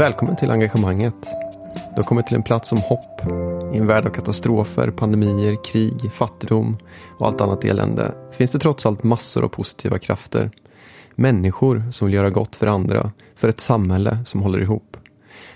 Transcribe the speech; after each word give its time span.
Välkommen 0.00 0.36
till 0.36 0.50
engagemanget. 0.50 1.14
Du 1.74 1.96
har 1.96 2.02
kommit 2.02 2.26
till 2.26 2.36
en 2.36 2.42
plats 2.42 2.68
som 2.68 2.78
hopp. 2.78 3.20
I 3.74 3.78
en 3.78 3.86
värld 3.86 4.06
av 4.06 4.10
katastrofer, 4.10 4.90
pandemier, 4.90 5.64
krig, 5.64 6.12
fattigdom 6.12 6.78
och 7.18 7.26
allt 7.26 7.40
annat 7.40 7.64
elände 7.64 8.14
finns 8.32 8.52
det 8.52 8.58
trots 8.58 8.86
allt 8.86 9.02
massor 9.02 9.44
av 9.44 9.48
positiva 9.48 9.98
krafter. 9.98 10.50
Människor 11.14 11.82
som 11.92 12.06
vill 12.06 12.14
göra 12.14 12.30
gott 12.30 12.56
för 12.56 12.66
andra, 12.66 13.12
för 13.36 13.48
ett 13.48 13.60
samhälle 13.60 14.18
som 14.26 14.42
håller 14.42 14.60
ihop. 14.60 14.96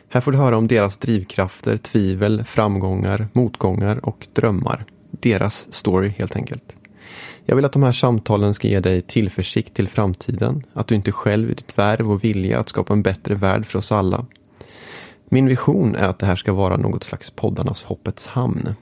Här 0.08 0.20
får 0.20 0.32
du 0.32 0.38
höra 0.38 0.56
om 0.56 0.68
deras 0.68 0.96
drivkrafter, 0.96 1.76
tvivel, 1.76 2.44
framgångar, 2.44 3.28
motgångar 3.32 4.04
och 4.06 4.26
drömmar. 4.32 4.84
Deras 5.10 5.66
story 5.70 6.08
helt 6.08 6.36
enkelt. 6.36 6.76
Jag 7.46 7.56
vill 7.56 7.64
att 7.64 7.72
de 7.72 7.82
här 7.82 7.92
samtalen 7.92 8.54
ska 8.54 8.68
ge 8.68 8.80
dig 8.80 9.02
tillförsikt 9.02 9.74
till 9.74 9.88
framtiden, 9.88 10.62
att 10.72 10.86
du 10.86 10.94
inte 10.94 11.12
själv 11.12 11.50
i 11.50 11.54
ditt 11.54 11.78
värv 11.78 12.10
och 12.10 12.24
vilja 12.24 12.58
att 12.58 12.68
skapa 12.68 12.92
en 12.92 13.02
bättre 13.02 13.34
värld 13.34 13.66
för 13.66 13.78
oss 13.78 13.92
alla. 13.92 14.26
Min 15.28 15.46
vision 15.46 15.94
är 15.94 16.08
att 16.08 16.18
det 16.18 16.26
här 16.26 16.36
ska 16.36 16.52
vara 16.52 16.76
något 16.76 17.04
slags 17.04 17.30
poddarnas 17.30 17.84
hoppets 17.84 18.26
hamn. 18.26 18.74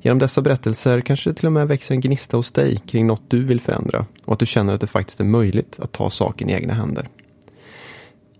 Genom 0.00 0.18
dessa 0.18 0.42
berättelser 0.42 1.00
kanske 1.00 1.30
det 1.30 1.34
till 1.34 1.46
och 1.46 1.52
med 1.52 1.68
växer 1.68 1.94
en 1.94 2.00
gnista 2.00 2.36
hos 2.36 2.52
dig 2.52 2.76
kring 2.86 3.06
något 3.06 3.22
du 3.28 3.44
vill 3.44 3.60
förändra 3.60 4.06
och 4.24 4.32
att 4.32 4.38
du 4.38 4.46
känner 4.46 4.74
att 4.74 4.80
det 4.80 4.86
faktiskt 4.86 5.20
är 5.20 5.24
möjligt 5.24 5.78
att 5.80 5.92
ta 5.92 6.10
saken 6.10 6.50
i 6.50 6.52
egna 6.52 6.74
händer. 6.74 7.08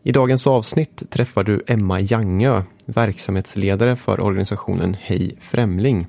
I 0.03 0.13
dagens 0.13 0.47
avsnitt 0.47 1.03
träffar 1.11 1.45
du 1.45 1.63
Emma 1.67 2.01
Jangö, 2.01 2.63
verksamhetsledare 2.85 3.97
för 3.97 4.21
organisationen 4.21 4.97
Hej 5.01 5.37
Främling. 5.41 6.07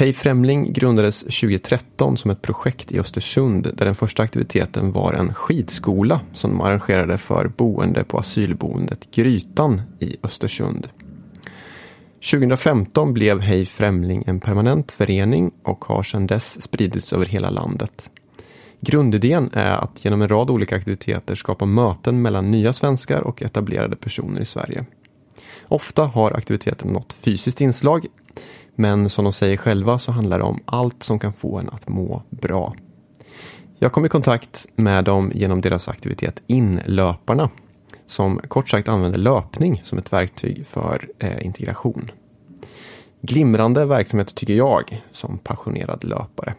Hej 0.00 0.12
Främling 0.12 0.72
grundades 0.72 1.20
2013 1.20 2.16
som 2.16 2.30
ett 2.30 2.42
projekt 2.42 2.92
i 2.92 3.00
Östersund 3.00 3.70
där 3.74 3.84
den 3.84 3.94
första 3.94 4.22
aktiviteten 4.22 4.92
var 4.92 5.12
en 5.12 5.34
skidskola 5.34 6.20
som 6.32 6.50
de 6.50 6.60
arrangerade 6.60 7.18
för 7.18 7.48
boende 7.48 8.04
på 8.04 8.18
asylboendet 8.18 9.10
Grytan 9.10 9.82
i 9.98 10.16
Östersund. 10.22 10.88
2015 12.30 13.14
blev 13.14 13.40
Hej 13.40 13.66
Främling 13.66 14.24
en 14.26 14.40
permanent 14.40 14.92
förening 14.92 15.50
och 15.62 15.84
har 15.84 16.02
sedan 16.02 16.26
dess 16.26 16.62
spridits 16.62 17.12
över 17.12 17.26
hela 17.26 17.50
landet. 17.50 18.10
Grundidén 18.80 19.50
är 19.52 19.72
att 19.72 20.04
genom 20.04 20.22
en 20.22 20.28
rad 20.28 20.50
olika 20.50 20.76
aktiviteter 20.76 21.34
skapa 21.34 21.66
möten 21.66 22.22
mellan 22.22 22.50
nya 22.50 22.72
svenskar 22.72 23.20
och 23.20 23.42
etablerade 23.42 23.96
personer 23.96 24.40
i 24.40 24.46
Sverige. 24.46 24.84
Ofta 25.68 26.04
har 26.04 26.32
aktiviteten 26.32 26.92
något 26.92 27.12
fysiskt 27.12 27.60
inslag, 27.60 28.06
men 28.80 29.10
som 29.10 29.24
de 29.24 29.32
säger 29.32 29.56
själva 29.56 29.98
så 29.98 30.12
handlar 30.12 30.38
det 30.38 30.44
om 30.44 30.60
allt 30.64 31.02
som 31.02 31.18
kan 31.18 31.32
få 31.32 31.58
en 31.58 31.70
att 31.70 31.88
må 31.88 32.22
bra. 32.30 32.74
Jag 33.78 33.92
kom 33.92 34.04
i 34.04 34.08
kontakt 34.08 34.66
med 34.76 35.04
dem 35.04 35.32
genom 35.34 35.60
deras 35.60 35.88
aktivitet 35.88 36.42
Inlöparna, 36.46 37.50
som 38.06 38.40
kort 38.48 38.68
sagt 38.68 38.88
använder 38.88 39.18
löpning 39.18 39.80
som 39.84 39.98
ett 39.98 40.12
verktyg 40.12 40.66
för 40.66 41.08
eh, 41.18 41.46
integration. 41.46 42.10
Glimrande 43.22 43.86
verksamhet 43.86 44.34
tycker 44.34 44.54
jag, 44.54 45.02
som 45.12 45.38
passionerad 45.38 46.04
löpare. 46.04 46.54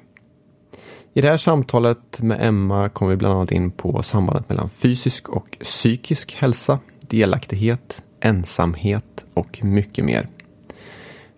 I 1.13 1.21
det 1.21 1.29
här 1.29 1.37
samtalet 1.37 2.21
med 2.21 2.47
Emma 2.47 2.89
kommer 2.89 3.11
vi 3.11 3.17
bland 3.17 3.35
annat 3.35 3.51
in 3.51 3.71
på 3.71 4.03
sambandet 4.03 4.49
mellan 4.49 4.69
fysisk 4.69 5.29
och 5.29 5.57
psykisk 5.61 6.35
hälsa, 6.35 6.79
delaktighet, 6.99 8.03
ensamhet 8.19 9.25
och 9.33 9.59
mycket 9.63 10.05
mer. 10.05 10.29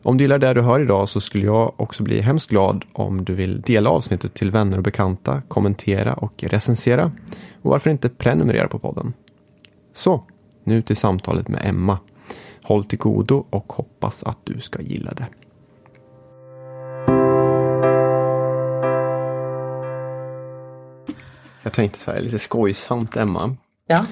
Om 0.06 0.18
du 0.18 0.24
gillar 0.24 0.40
det 0.40 0.54
du 0.54 0.62
hör 0.62 0.80
idag 0.80 1.10
så 1.10 1.22
skulle 1.22 1.46
jag 1.46 1.74
också 1.78 2.04
bli 2.04 2.22
hemskt 2.22 2.50
glad 2.50 2.86
om 2.94 3.26
du 3.26 3.34
vill 3.34 3.62
dela 3.62 3.90
avsnittet 3.90 4.34
till 4.34 4.52
vänner 4.52 4.78
och 4.78 4.84
bekanta, 4.84 5.42
kommentera 5.48 6.14
och 6.14 6.44
recensera. 6.44 7.12
Och 7.62 7.72
varför 7.72 7.90
inte 7.90 8.10
prenumerera 8.10 8.68
på 8.68 8.80
podden? 8.80 9.14
Så, 9.94 10.24
nu 10.64 10.82
till 10.82 10.96
samtalet 10.96 11.48
med 11.48 11.62
Emma. 11.66 11.98
Håll 12.64 12.84
till 12.84 13.00
godo 13.00 13.46
och 13.50 13.74
hoppas 13.74 14.24
att 14.24 14.38
du 14.44 14.60
ska 14.60 14.82
gilla 14.82 15.14
det. 15.14 15.28
Jag 21.64 21.74
tänkte 21.74 22.00
så 22.00 22.12
här, 22.12 22.22
lite 22.22 22.40
skojsamt 22.40 23.18
Emma. 23.18 23.56
Ja. 23.88 24.06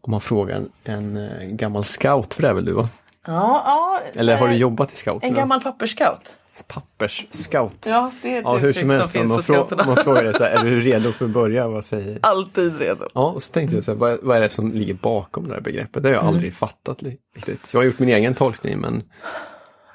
Om 0.00 0.10
man 0.10 0.20
frågar 0.20 0.56
en, 0.56 0.70
en 0.84 1.16
eh, 1.16 1.48
gammal 1.48 1.84
scout, 1.84 2.34
för 2.34 2.42
det 2.42 2.48
är 2.48 2.54
väl 2.54 2.64
du 2.64 2.72
va? 2.72 2.88
Ja, 3.26 3.62
ja. 3.66 4.00
Eller 4.20 4.36
har 4.36 4.48
du 4.48 4.54
jobbat 4.54 4.92
i 4.92 4.96
scout? 4.96 5.22
En 5.22 5.34
gammal 5.34 5.60
pappersscout. 5.62 6.36
Pappersscout? 6.66 7.84
Ja, 7.86 8.12
det 8.22 8.36
är 8.36 8.42
Ja, 8.42 8.56
hur 8.56 8.68
uttryck 8.68 8.80
som 8.80 8.90
helst, 8.90 9.10
som 9.12 9.20
finns 9.20 9.24
om 9.24 9.28
på 9.28 9.34
man, 9.34 9.42
scouterna. 9.42 9.84
man 9.94 10.04
frågar 10.04 10.24
dig 10.24 10.34
så 10.34 10.44
här, 10.44 10.50
är 10.50 10.64
du 10.64 10.80
redo 10.90 11.12
för 11.12 11.24
att 11.24 11.30
börja? 11.30 11.68
Vad 11.68 11.84
säger 11.84 12.18
Alltid 12.22 12.78
redo. 12.78 13.08
Ja, 13.14 13.30
och 13.30 13.42
så 13.42 13.52
tänkte 13.52 13.76
jag 13.76 13.84
så 13.84 13.90
här, 13.90 13.98
vad, 13.98 14.18
vad 14.22 14.36
är 14.36 14.40
det 14.40 14.48
som 14.48 14.72
ligger 14.72 14.94
bakom 14.94 15.48
det 15.48 15.54
här 15.54 15.60
begreppet? 15.60 16.02
Det 16.02 16.08
har 16.08 16.14
jag 16.14 16.22
Mm. 16.22 16.34
aldrig 16.34 16.54
fattat 16.54 17.02
riktigt. 17.02 17.70
Jag 17.72 17.80
har 17.80 17.84
gjort 17.84 17.98
min 17.98 18.08
egen 18.08 18.34
tolkning, 18.34 18.78
men 18.78 19.02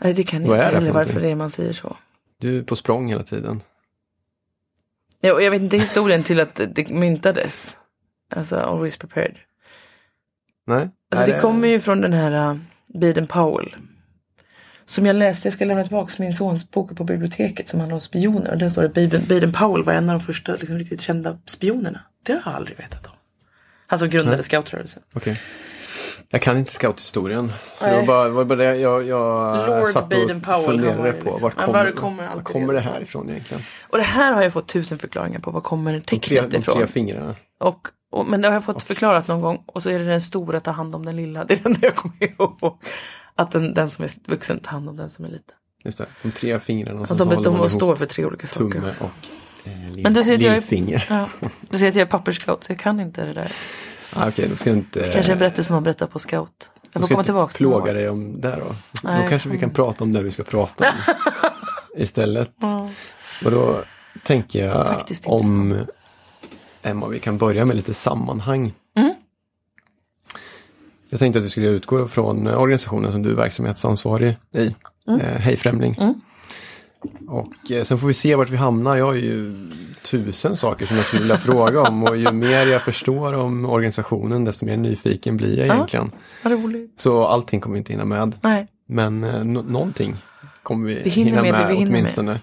Nej, 0.01 0.13
det 0.13 0.23
kan 0.23 0.47
Vad 0.47 0.57
inte 0.57 0.69
det 0.71 0.75
heller 0.75 0.91
varför 0.91 1.19
det 1.19 1.29
är 1.31 1.35
man 1.35 1.51
säger 1.51 1.73
så. 1.73 1.97
du 2.37 2.57
är 2.59 2.63
på 2.63 2.75
språng 2.75 3.09
hela 3.09 3.23
tiden. 3.23 3.63
Ja, 5.21 5.33
och 5.33 5.43
jag 5.43 5.51
vet 5.51 5.61
inte 5.61 5.77
historien 5.77 6.23
till 6.23 6.39
att 6.39 6.61
det 6.75 6.89
myntades. 6.89 7.77
Alltså, 8.35 8.55
always 8.55 8.97
prepared. 8.97 9.37
Nej? 10.67 10.77
Alltså 11.11 11.25
Nej, 11.25 11.35
det 11.35 11.39
kommer 11.41 11.67
ju 11.67 11.79
från 11.79 12.01
den 12.01 12.13
här 12.13 12.51
uh, 12.51 12.57
Baden 12.93 13.27
Powell. 13.27 13.75
Som 14.85 15.05
jag 15.05 15.15
läste, 15.15 15.47
jag 15.47 15.53
ska 15.53 15.65
lämna 15.65 15.83
tillbaka 15.83 16.13
min 16.19 16.33
sons 16.33 16.71
bok 16.71 16.97
på 16.97 17.03
biblioteket 17.03 17.69
som 17.69 17.79
handlar 17.79 17.93
om 17.95 18.01
spioner. 18.01 18.51
Och 18.51 18.57
där 18.57 18.69
står 18.69 18.81
det 18.81 18.89
Baden, 18.89 19.25
Baden 19.29 19.51
Powell 19.53 19.83
var 19.83 19.93
en 19.93 20.09
av 20.09 20.19
de 20.19 20.25
första 20.25 20.51
liksom, 20.51 20.77
riktigt 20.77 21.01
kända 21.01 21.37
spionerna. 21.45 21.99
Det 22.25 22.31
har 22.33 22.41
jag 22.45 22.55
aldrig 22.55 22.77
vetat 22.77 23.07
om. 23.07 23.13
Han 23.87 23.99
som 23.99 24.09
grundade 24.09 24.35
Nej. 24.37 24.43
scoutrörelsen. 24.43 25.03
Okej. 25.13 25.39
Jag 26.29 26.41
kan 26.41 26.57
inte 26.57 26.71
scouthistorien. 26.71 27.51
Så 27.75 27.85
det 27.89 27.95
var 27.95 28.05
bara, 28.05 28.29
var 28.29 28.45
bara 28.45 28.55
det 28.55 28.75
jag, 28.75 29.07
jag 29.07 29.69
Lord 29.79 29.87
satt 29.87 30.13
och 30.13 30.65
funderade 30.65 30.97
var 30.97 31.11
på. 31.11 31.23
liksom- 31.25 31.41
Vart 31.41 31.53
Ja, 31.57 31.65
kommer, 31.65 31.85
var 31.85 31.91
kommer 31.91 32.35
var 32.35 32.41
kommer 32.41 32.73
det 32.73 32.79
här 32.79 33.01
ifrån? 33.01 33.29
egentligen? 33.29 33.63
Och 33.89 33.97
det 33.97 34.03
här 34.03 34.31
har 34.33 34.43
jag 34.43 34.53
fått 34.53 34.67
tusen 34.67 34.97
förklaringar 34.99 35.39
på. 35.39 35.51
Var 35.51 35.61
kommer 35.61 35.93
De 35.93 35.99
tecknet 36.01 36.51
de 36.51 36.57
ifrån? 36.57 36.77
tre 36.77 36.87
fingrarna. 36.87 37.35
Och, 37.59 37.87
och, 38.11 38.27
men 38.27 38.41
det 38.41 38.47
har 38.47 38.53
jag 38.53 38.65
fått 38.65 38.83
förklarat 38.83 39.27
någon 39.27 39.41
gång. 39.41 39.63
Och 39.65 39.83
så 39.83 39.89
är 39.89 39.99
det 39.99 40.05
den 40.05 40.21
stora 40.21 40.59
ta 40.59 40.71
hand 40.71 40.95
om 40.95 41.05
den 41.05 41.15
lilla. 41.15 41.43
Det 41.47 41.53
är 41.53 41.63
den 41.63 41.75
jag 41.81 41.95
kommer 41.95 42.23
ihåg. 42.23 42.77
Att 43.35 43.51
den, 43.51 43.73
den 43.73 43.89
som 43.89 44.03
är 44.05 44.11
vuxen 44.29 44.59
tar 44.59 44.71
hand 44.71 44.89
om 44.89 44.97
den 44.97 45.11
som 45.11 45.25
är 45.25 45.29
liten. 45.29 45.55
Just 45.85 45.97
det, 45.97 46.05
de 46.21 46.31
tre 46.31 46.59
fingrarna. 46.59 47.01
Och 47.01 47.17
de, 47.17 47.29
de, 47.29 47.43
de 47.43 47.69
står 47.69 47.95
för 47.95 48.05
tre 48.05 48.25
olika 48.25 48.47
saker. 48.47 48.69
tumme 48.69 48.89
också. 48.89 49.03
och 49.03 49.11
eh, 49.67 50.01
Men 50.03 50.13
du 50.13 50.23
ser 50.23 50.33
att 50.35 50.41
jag 50.41 50.55
är-. 50.55 51.05
Ja, 51.09 51.29
du 51.69 51.77
ser 51.77 51.87
att 51.87 51.95
jag 51.95 52.01
är 52.01 52.05
pappersscout 52.05 52.63
så 52.63 52.71
jag 52.71 52.79
kan 52.79 52.99
inte 52.99 53.25
det 53.25 53.33
där. 53.33 53.51
Ah, 54.15 54.27
Okej, 54.27 54.47
då 54.49 54.55
ska 54.55 54.69
jag 54.69 54.77
inte... 54.77 55.11
Kanske 55.13 55.31
en 55.31 55.39
berättelse 55.39 55.67
som 55.67 55.73
man 55.73 55.83
berättar 55.83 56.07
på 56.07 56.19
scout. 56.19 56.69
Jag 56.81 56.93
får 56.93 57.07
ska 57.07 57.15
komma 57.15 57.23
tillbaka. 57.23 57.51
till 57.51 57.57
plåga 57.57 57.93
dig 57.93 58.09
om 58.09 58.41
det 58.41 58.55
då. 58.55 58.75
Nej, 59.03 59.21
då 59.23 59.29
kanske 59.29 59.49
vi 59.49 59.59
kan 59.59 59.69
prata 59.69 60.03
om 60.03 60.11
det 60.11 60.23
vi 60.23 60.31
ska 60.31 60.43
prata 60.43 60.83
om. 60.83 61.15
Istället. 62.01 62.51
Ja. 62.61 62.89
Och 63.45 63.51
då 63.51 63.83
tänker 64.23 64.65
jag 64.65 65.03
om 65.25 65.79
Emma, 66.83 67.07
vi 67.07 67.19
kan 67.19 67.37
börja 67.37 67.65
med 67.65 67.75
lite 67.75 67.93
sammanhang. 67.93 68.73
Mm. 68.97 69.13
Jag 71.09 71.19
tänkte 71.19 71.39
att 71.39 71.45
vi 71.45 71.49
skulle 71.49 71.67
utgå 71.67 72.07
från 72.07 72.47
organisationen 72.47 73.11
som 73.11 73.21
du 73.21 73.29
är 73.29 73.35
verksamhetsansvarig 73.35 74.37
i. 74.55 74.75
Mm. 75.07 75.21
Eh, 75.21 75.37
Hej 75.37 75.57
Främling. 75.57 75.95
Mm. 75.99 76.13
Och 77.27 77.71
eh, 77.71 77.83
sen 77.83 77.97
får 77.97 78.07
vi 78.07 78.13
se 78.13 78.35
vart 78.35 78.49
vi 78.49 78.57
hamnar. 78.57 78.97
Jag 78.97 79.05
har 79.05 79.13
ju 79.13 79.55
tusen 80.01 80.57
saker 80.57 80.85
som 80.85 80.95
jag 80.97 81.05
skulle 81.05 81.21
vilja 81.21 81.37
fråga 81.37 81.81
om 81.81 82.03
och 82.03 82.17
ju 82.17 82.31
mer 82.31 82.65
jag 82.67 82.81
förstår 82.81 83.33
om 83.33 83.65
organisationen 83.65 84.45
desto 84.45 84.65
mer 84.65 84.77
nyfiken 84.77 85.37
blir 85.37 85.57
jag 85.57 85.67
Ja. 85.67 85.73
egentligen. 85.73 86.11
Vad 86.43 86.53
roligt. 86.53 86.93
Så 86.97 87.25
allting 87.25 87.59
kommer 87.59 87.73
vi 87.73 87.77
inte 87.77 87.93
hinna 87.93 88.05
med. 88.05 88.35
Nej. 88.41 88.67
Men 88.85 89.23
eh, 89.23 89.43
nå- 89.43 89.61
någonting 89.61 90.15
kommer 90.63 90.87
vi, 90.87 91.09
hinna 91.09 91.41
med 91.41 91.51
med, 91.51 91.75
hinner 91.75 92.23
med. 92.23 92.39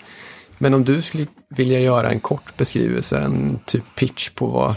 Men 0.58 0.74
om 0.74 0.84
du 0.84 1.02
skulle 1.02 1.26
vilja 1.48 1.80
göra 1.80 2.10
en 2.10 2.20
kort 2.20 2.56
beskrivelse, 2.56 3.18
en 3.18 3.58
typ 3.64 3.94
pitch 3.94 4.30
på 4.30 4.46
vad 4.46 4.74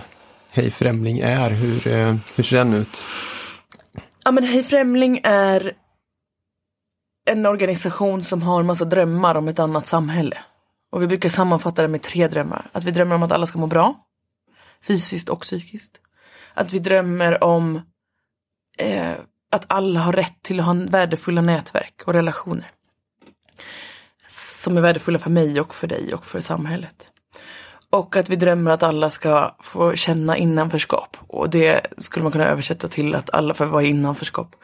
Hej 0.50 0.72
Främling 0.72 1.20
är, 1.20 1.50
hur, 1.50 1.88
eh, 1.88 2.16
hur 2.36 2.44
ser 2.44 2.58
den 2.58 2.74
ut? 2.74 3.04
Ja 4.24 4.32
men 4.32 4.44
Hej 4.44 4.64
Främling 4.64 5.22
är 5.24 5.74
en 7.26 7.46
organisation 7.46 8.24
som 8.24 8.42
har 8.42 8.64
massa 8.64 8.86
drömmar 8.86 9.36
om 9.36 9.48
ett 9.48 9.60
annat 9.60 9.88
samhälle. 9.88 10.38
Och 10.92 11.02
vi 11.02 11.08
brukar 11.08 11.30
sammanfatta 11.30 11.82
det 11.82 11.88
med 11.88 12.02
tre 12.02 12.28
drömmar. 12.28 12.70
Att 12.72 12.84
vi 12.84 12.92
drömmer 12.92 13.16
om 13.16 13.24
att 13.24 13.32
alla 13.32 13.46
ska 13.46 13.60
må 13.60 13.68
bra. 13.68 13.96
Fysiskt 14.88 15.30
och 15.30 15.42
psykiskt. 15.42 16.00
Att 16.54 16.74
vi 16.74 16.80
drömmer 16.80 17.44
om 17.44 17.82
eh, 18.78 19.14
att 19.52 19.66
alla 19.68 20.00
har 20.00 20.14
rätt 20.14 20.42
till 20.42 20.60
att 20.60 20.66
ha 20.66 20.74
värdefulla 20.74 21.42
nätverk 21.42 22.04
och 22.06 22.14
relationer. 22.14 22.72
Som 24.34 24.78
är 24.78 24.82
värdefulla 24.82 25.20
för 25.20 25.30
mig 25.30 25.62
och 25.62 25.76
för 25.76 25.88
dig 25.88 26.14
och 26.14 26.26
för 26.26 26.42
samhället. 26.42 27.08
Och 27.90 28.16
att 28.16 28.30
vi 28.30 28.36
drömmer 28.36 28.72
att 28.72 28.84
alla 28.84 29.10
ska 29.10 29.56
få 29.60 29.96
känna 29.96 30.38
innanförskap. 30.38 31.18
Och 31.28 31.50
det 31.50 31.88
skulle 31.98 32.24
man 32.24 32.32
kunna 32.32 32.46
översätta 32.46 32.88
till 32.88 33.16
att 33.16 33.30
alla 33.30 33.54
får 33.54 33.66
vara 33.66 33.84
innanförskap. 33.84 34.56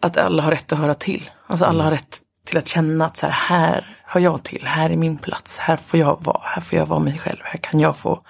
Att 0.00 0.16
alla 0.16 0.42
har 0.42 0.50
rätt 0.50 0.72
att 0.72 0.78
höra 0.78 0.94
till. 0.94 1.30
Alltså 1.46 1.64
alla 1.64 1.84
har 1.84 1.90
rätt 1.90 2.20
till 2.44 2.58
att 2.58 2.68
känna 2.68 3.06
att 3.06 3.16
så 3.16 3.26
här, 3.26 3.32
här 3.32 3.96
hör 4.04 4.20
jag 4.20 4.42
till, 4.42 4.62
här 4.64 4.90
är 4.90 4.96
min 4.96 5.18
plats, 5.18 5.58
här 5.58 5.76
får 5.76 6.00
jag 6.00 6.24
vara, 6.24 6.40
här 6.42 6.62
får 6.62 6.78
jag 6.78 6.86
vara 6.86 7.00
mig 7.00 7.18
själv, 7.18 7.38
här 7.42 7.58
kan 7.58 7.80
jag 7.80 7.96
få 7.96 8.20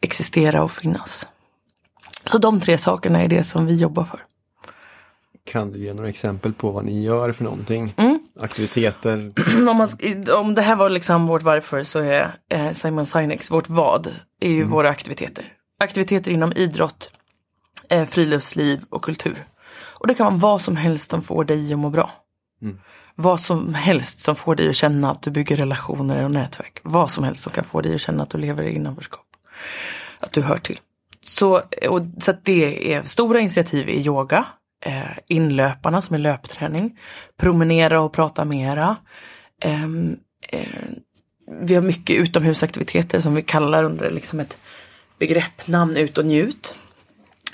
existera 0.00 0.62
och 0.62 0.70
finnas. 0.70 1.28
Så 2.26 2.38
de 2.38 2.60
tre 2.60 2.78
sakerna 2.78 3.22
är 3.22 3.28
det 3.28 3.44
som 3.44 3.66
vi 3.66 3.74
jobbar 3.74 4.04
för. 4.04 4.24
Kan 5.44 5.72
du 5.72 5.78
ge 5.78 5.94
några 5.94 6.08
exempel 6.08 6.52
på 6.52 6.70
vad 6.70 6.84
ni 6.84 7.02
gör 7.02 7.32
för 7.32 7.44
någonting? 7.44 7.94
Mm. 7.96 8.19
Aktiviteter? 8.40 9.32
om, 9.68 9.76
man, 9.76 9.88
om 10.38 10.54
det 10.54 10.62
här 10.62 10.76
var 10.76 10.90
liksom 10.90 11.26
vårt 11.26 11.42
varför 11.42 11.82
så 11.82 11.98
är 11.98 12.30
eh, 12.48 12.72
Simon 12.72 13.06
Sineks, 13.06 13.50
vårt 13.50 13.68
vad, 13.68 14.14
är 14.40 14.50
ju 14.50 14.64
våra 14.64 14.88
aktiviteter. 14.88 15.52
Aktiviteter 15.80 16.30
inom 16.30 16.52
idrott, 16.52 17.10
eh, 17.88 18.04
friluftsliv 18.04 18.80
och 18.90 19.02
kultur. 19.02 19.44
Och 19.72 20.06
det 20.06 20.14
kan 20.14 20.26
vara 20.26 20.52
vad 20.52 20.60
som 20.60 20.76
helst 20.76 21.10
som 21.10 21.22
får 21.22 21.44
dig 21.44 21.72
att 21.72 21.78
må 21.78 21.90
bra. 21.90 22.12
Vad 23.14 23.40
som 23.40 23.74
helst 23.74 24.20
som 24.20 24.34
får 24.34 24.54
dig 24.54 24.68
att 24.68 24.76
känna 24.76 25.10
att 25.10 25.22
du 25.22 25.30
bygger 25.30 25.56
relationer 25.56 26.24
och 26.24 26.30
nätverk. 26.30 26.80
Vad 26.82 27.10
som 27.10 27.24
helst 27.24 27.42
som 27.42 27.52
kan 27.52 27.64
få 27.64 27.80
dig 27.80 27.94
att 27.94 28.00
känna 28.00 28.22
att 28.22 28.30
du 28.30 28.38
lever 28.38 28.62
i 28.62 28.74
innanförskap. 28.74 29.26
Att 30.20 30.32
du 30.32 30.42
hör 30.42 30.56
till. 30.56 30.80
Så, 31.24 31.62
och, 31.88 32.00
så 32.22 32.32
det 32.42 32.92
är 32.94 33.02
stora 33.02 33.40
initiativ 33.40 33.88
i 33.88 34.06
yoga. 34.06 34.46
Eh, 34.80 35.18
inlöparna 35.26 36.02
som 36.02 36.14
är 36.14 36.18
löpträning. 36.18 36.98
Promenera 37.36 38.00
och 38.00 38.12
prata 38.12 38.44
mera. 38.44 38.96
Eh, 39.62 39.84
eh, 40.48 40.68
vi 41.60 41.74
har 41.74 41.82
mycket 41.82 42.16
utomhusaktiviteter 42.16 43.20
som 43.20 43.34
vi 43.34 43.42
kallar 43.42 43.84
under 43.84 44.10
liksom 44.10 44.40
ett 44.40 44.58
begrepp, 45.18 45.66
namn 45.66 45.96
ut 45.96 46.18
och 46.18 46.24
njut. 46.24 46.74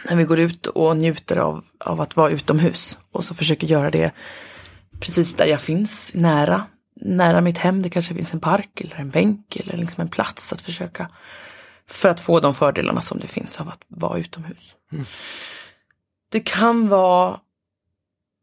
När 0.04 0.16
vi 0.16 0.24
går 0.24 0.38
ut 0.38 0.66
och 0.66 0.96
njuter 0.96 1.36
av, 1.36 1.64
av 1.78 2.00
att 2.00 2.16
vara 2.16 2.30
utomhus. 2.30 2.98
Och 3.12 3.24
så 3.24 3.34
försöker 3.34 3.66
göra 3.66 3.90
det 3.90 4.10
precis 5.00 5.34
där 5.34 5.46
jag 5.46 5.60
finns, 5.60 6.12
nära. 6.14 6.66
Nära 7.00 7.40
mitt 7.40 7.58
hem, 7.58 7.82
det 7.82 7.90
kanske 7.90 8.14
finns 8.14 8.34
en 8.34 8.40
park 8.40 8.80
eller 8.80 8.96
en 8.96 9.10
bänk 9.10 9.56
eller 9.56 9.76
liksom 9.76 10.02
en 10.02 10.08
plats 10.08 10.52
att 10.52 10.60
försöka. 10.60 11.10
För 11.88 12.08
att 12.08 12.20
få 12.20 12.40
de 12.40 12.54
fördelarna 12.54 13.00
som 13.00 13.18
det 13.18 13.26
finns 13.26 13.60
av 13.60 13.68
att 13.68 13.80
vara 13.88 14.18
utomhus. 14.18 14.74
Mm. 14.92 15.04
Det 16.32 16.40
kan 16.40 16.88
vara 16.88 17.40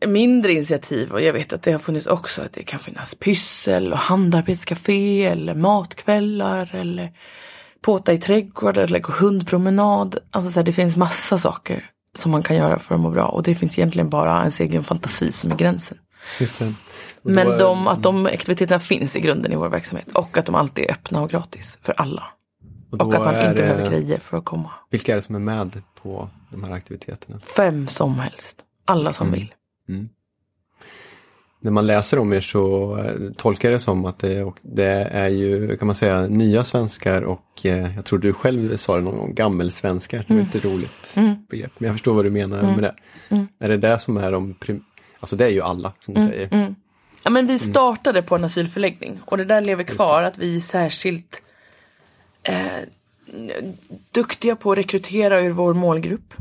mindre 0.05 0.53
initiativ 0.53 1.11
och 1.11 1.21
jag 1.21 1.33
vet 1.33 1.53
att 1.53 1.63
det 1.63 1.71
har 1.71 1.79
funnits 1.79 2.07
också. 2.07 2.41
Att 2.41 2.53
det 2.53 2.63
kan 2.63 2.79
finnas 2.79 3.15
pyssel 3.15 3.91
och 3.93 3.99
handarbetscafé 3.99 5.25
eller 5.25 5.53
matkvällar 5.53 6.75
eller 6.75 7.11
påta 7.81 8.13
i 8.13 8.17
trädgårdar 8.17 8.83
eller 8.83 8.99
gå 8.99 9.11
hundpromenad. 9.13 10.17
Alltså 10.31 10.51
så 10.51 10.59
här, 10.59 10.65
det 10.65 10.73
finns 10.73 10.95
massa 10.95 11.37
saker 11.37 11.89
som 12.15 12.31
man 12.31 12.43
kan 12.43 12.55
göra 12.55 12.79
för 12.79 12.95
att 12.95 13.01
må 13.01 13.09
bra 13.09 13.25
och 13.25 13.43
det 13.43 13.55
finns 13.55 13.79
egentligen 13.79 14.09
bara 14.09 14.39
ens 14.39 14.59
egen 14.59 14.83
fantasi 14.83 15.31
som 15.31 15.51
är 15.51 15.55
gränsen. 15.55 15.97
Men 17.21 17.47
är- 17.47 17.59
de, 17.59 17.87
att 17.87 18.03
de 18.03 18.25
aktiviteterna 18.25 18.79
finns 18.79 19.15
i 19.15 19.19
grunden 19.19 19.53
i 19.53 19.55
vår 19.55 19.69
verksamhet 19.69 20.07
och 20.13 20.37
att 20.37 20.45
de 20.45 20.55
alltid 20.55 20.85
är 20.85 20.91
öppna 20.91 21.21
och 21.21 21.29
gratis 21.29 21.77
för 21.81 21.93
alla. 21.93 22.23
Och 22.93 23.01
Och 23.07 23.13
att 23.15 23.25
man 23.25 23.35
inte 23.35 23.47
det- 23.47 23.53
behöver 23.53 23.89
grejer 23.91 24.17
för 24.19 24.37
att 24.37 24.45
komma. 24.45 24.69
Vilka 24.89 25.11
är 25.11 25.15
det 25.15 25.21
som 25.21 25.35
är 25.35 25.39
med 25.39 25.81
på 26.01 26.29
de 26.51 26.63
här 26.63 26.71
aktiviteterna? 26.71 27.39
Fem 27.39 27.87
som 27.87 28.19
helst. 28.19 28.59
Alla 28.85 29.13
som 29.13 29.31
vill. 29.31 29.53
När 31.59 31.71
man 31.71 31.87
läser 31.87 32.19
om 32.19 32.33
er 32.33 32.41
så 32.41 32.97
eh, 32.97 33.31
tolkar 33.37 33.69
jag 33.69 33.75
det 33.75 33.83
som 33.83 34.05
att 34.05 34.19
det, 34.19 34.51
det 34.61 34.85
är 35.11 35.27
ju, 35.29 35.77
kan 35.77 35.85
man 35.87 35.95
säga, 35.95 36.27
nya 36.27 36.63
svenskar 36.63 37.21
och 37.21 37.65
eh, 37.65 37.95
jag 37.95 38.05
tror 38.05 38.19
du 38.19 38.33
själv 38.33 38.77
sa 38.77 38.95
det 38.95 39.01
någon 39.01 39.17
gång, 39.17 39.33
gammelsvenskar. 39.35 40.25
Det 40.27 40.33
är 40.33 40.41
ett 40.41 40.65
roligt 40.65 41.15
begrepp. 41.49 41.71
Men 41.77 41.87
jag 41.87 41.95
förstår 41.95 42.13
vad 42.13 42.25
du 42.25 42.29
menar 42.29 42.61
med 42.63 42.83
det. 42.83 42.95
Är 43.59 43.69
det 43.69 43.77
det 43.77 43.99
som 43.99 44.17
är 44.17 44.31
de, 44.31 44.53
prim- 44.53 44.83
alltså 45.19 45.35
det 45.35 45.45
är 45.45 45.49
ju 45.49 45.61
alla 45.61 45.93
som 45.99 46.13
du 46.13 46.21
säger. 46.27 46.75
Ja, 47.23 47.29
men 47.29 47.47
vi 47.47 47.59
startade 47.59 48.21
på 48.21 48.35
en 48.35 48.43
asylförläggning 48.43 49.19
och 49.25 49.37
det 49.37 49.45
där 49.45 49.61
lever 49.61 49.83
kvar 49.83 50.23
att 50.23 50.37
vi 50.37 50.55
är 50.55 50.59
särskilt 50.59 51.41
eh, 52.43 52.87
duktiga 54.11 54.55
på 54.55 54.71
att 54.71 54.77
rekrytera 54.77 55.41
ur 55.41 55.51
vår 55.51 55.73
målgrupp. 55.73 56.33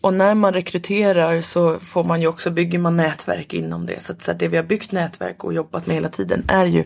Och 0.00 0.14
när 0.14 0.34
man 0.34 0.52
rekryterar 0.52 1.40
så 1.40 1.78
får 1.78 2.04
man 2.04 2.20
ju 2.20 2.26
också, 2.26 2.50
bygger 2.50 2.78
man 2.78 2.96
nätverk 2.96 3.54
inom 3.54 3.86
det. 3.86 4.02
Så 4.02 4.12
att 4.12 4.22
så 4.22 4.30
att 4.30 4.38
det 4.38 4.48
vi 4.48 4.56
har 4.56 4.64
byggt 4.64 4.92
nätverk 4.92 5.44
och 5.44 5.54
jobbat 5.54 5.86
med 5.86 5.94
hela 5.94 6.08
tiden 6.08 6.44
är 6.48 6.66
ju 6.66 6.84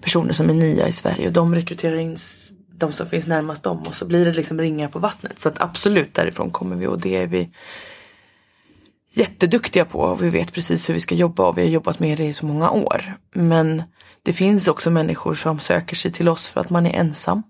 personer 0.00 0.32
som 0.32 0.50
är 0.50 0.54
nya 0.54 0.88
i 0.88 0.92
Sverige 0.92 1.26
och 1.26 1.32
de 1.32 1.54
rekryterar 1.54 1.96
in 1.96 2.16
de 2.78 2.92
som 2.92 3.06
finns 3.06 3.26
närmast 3.26 3.62
dem 3.62 3.82
och 3.82 3.94
så 3.94 4.04
blir 4.04 4.24
det 4.24 4.32
liksom 4.32 4.60
ringar 4.60 4.88
på 4.88 4.98
vattnet. 4.98 5.40
Så 5.40 5.48
att 5.48 5.60
absolut 5.60 6.14
därifrån 6.14 6.50
kommer 6.50 6.76
vi 6.76 6.86
och 6.86 7.00
det 7.00 7.16
är 7.16 7.26
vi 7.26 7.50
jätteduktiga 9.12 9.84
på 9.84 9.98
och 10.00 10.22
vi 10.22 10.30
vet 10.30 10.52
precis 10.52 10.88
hur 10.88 10.94
vi 10.94 11.00
ska 11.00 11.14
jobba 11.14 11.46
och 11.46 11.58
vi 11.58 11.62
har 11.62 11.68
jobbat 11.68 12.00
med 12.00 12.18
det 12.18 12.24
i 12.24 12.32
så 12.32 12.46
många 12.46 12.70
år. 12.70 13.14
Men 13.32 13.82
det 14.22 14.32
finns 14.32 14.68
också 14.68 14.90
människor 14.90 15.34
som 15.34 15.58
söker 15.58 15.96
sig 15.96 16.12
till 16.12 16.28
oss 16.28 16.46
för 16.48 16.60
att 16.60 16.70
man 16.70 16.86
är 16.86 17.00
ensam. 17.00 17.42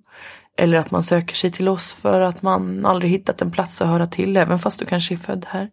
Eller 0.57 0.79
att 0.79 0.91
man 0.91 1.03
söker 1.03 1.35
sig 1.35 1.51
till 1.53 1.69
oss 1.69 1.93
för 1.93 2.21
att 2.21 2.43
man 2.43 2.87
aldrig 2.87 3.11
hittat 3.11 3.43
en 3.43 3.51
plats 3.51 3.83
att 3.83 3.89
höra 3.89 4.07
till, 4.07 4.37
även 4.37 4.59
fast 4.59 4.79
du 4.79 4.87
kanske 4.87 5.15
är 5.15 5.19
född 5.19 5.47
här. 5.49 5.71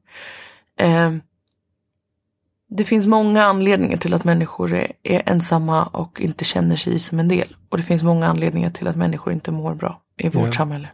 Eh, 0.80 1.12
det 2.70 2.84
finns 2.84 3.08
många 3.08 3.44
anledningar 3.44 3.98
till 3.98 4.14
att 4.14 4.24
människor 4.24 4.74
är, 4.74 4.92
är 5.04 5.30
ensamma 5.30 5.84
och 5.84 6.22
inte 6.22 6.46
känner 6.46 6.76
sig 6.76 7.00
som 7.00 7.20
en 7.20 7.28
del. 7.28 7.56
Och 7.70 7.78
det 7.78 7.84
finns 7.84 8.04
många 8.04 8.28
anledningar 8.28 8.70
till 8.70 8.88
att 8.88 8.96
människor 8.96 9.34
inte 9.34 9.52
mår 9.52 9.76
bra 9.76 10.02
i 10.18 10.30
vårt 10.30 10.46
Ja. 10.46 10.52
samhälle. 10.54 10.90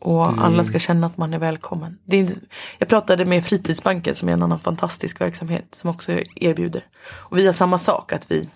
Och 0.00 0.42
alla 0.44 0.64
ska 0.64 0.78
känna 0.78 1.06
att 1.06 1.16
man 1.16 1.34
är 1.34 1.38
välkommen. 1.38 1.98
Det 2.04 2.16
är, 2.16 2.20
inte- 2.20 2.40
jag 2.78 2.88
pratade 2.88 3.24
med 3.24 3.44
Fritidsbanken 3.44 4.14
som 4.14 4.28
är 4.28 4.32
en 4.32 4.42
annan 4.42 4.58
fantastisk 4.58 5.20
verksamhet 5.20 5.74
som 5.74 5.90
också 5.90 6.12
erbjuder. 6.36 6.84
Och 7.12 7.38
vi 7.38 7.46
har 7.46 7.52
samma 7.52 7.78
sak, 7.78 8.12
att 8.12 8.30
vi 8.30 8.48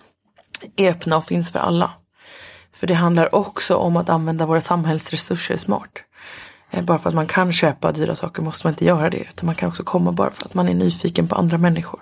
är 0.75 0.89
öppna 0.91 1.17
och 1.17 1.23
finns 1.25 1.51
för 1.51 1.59
alla. 1.59 1.91
För 2.75 2.87
det 2.87 2.93
handlar 2.93 3.35
också 3.35 3.75
om 3.75 3.97
att 3.97 4.09
använda 4.09 4.45
våra 4.45 4.61
samhällsresurser 4.61 5.55
smart. 5.55 5.91
Eh, 6.71 6.83
Bara 6.83 6.97
för 6.97 7.09
att 7.09 7.15
man 7.15 7.27
kan 7.27 7.51
köpa 7.53 7.91
dyra 7.91 8.15
saker 8.15 8.41
måste 8.41 8.67
man 8.67 8.73
inte 8.73 8.85
göra 8.85 9.09
det. 9.09 9.17
Utan 9.17 9.45
man 9.45 9.55
kan 9.55 9.69
också 9.69 9.83
komma 9.83 10.11
bara 10.11 10.31
för 10.31 10.45
att 10.45 10.53
man 10.53 10.69
är 10.69 10.73
nyfiken 10.73 11.27
på 11.27 11.35
andra 11.35 11.57
människor. 11.57 11.99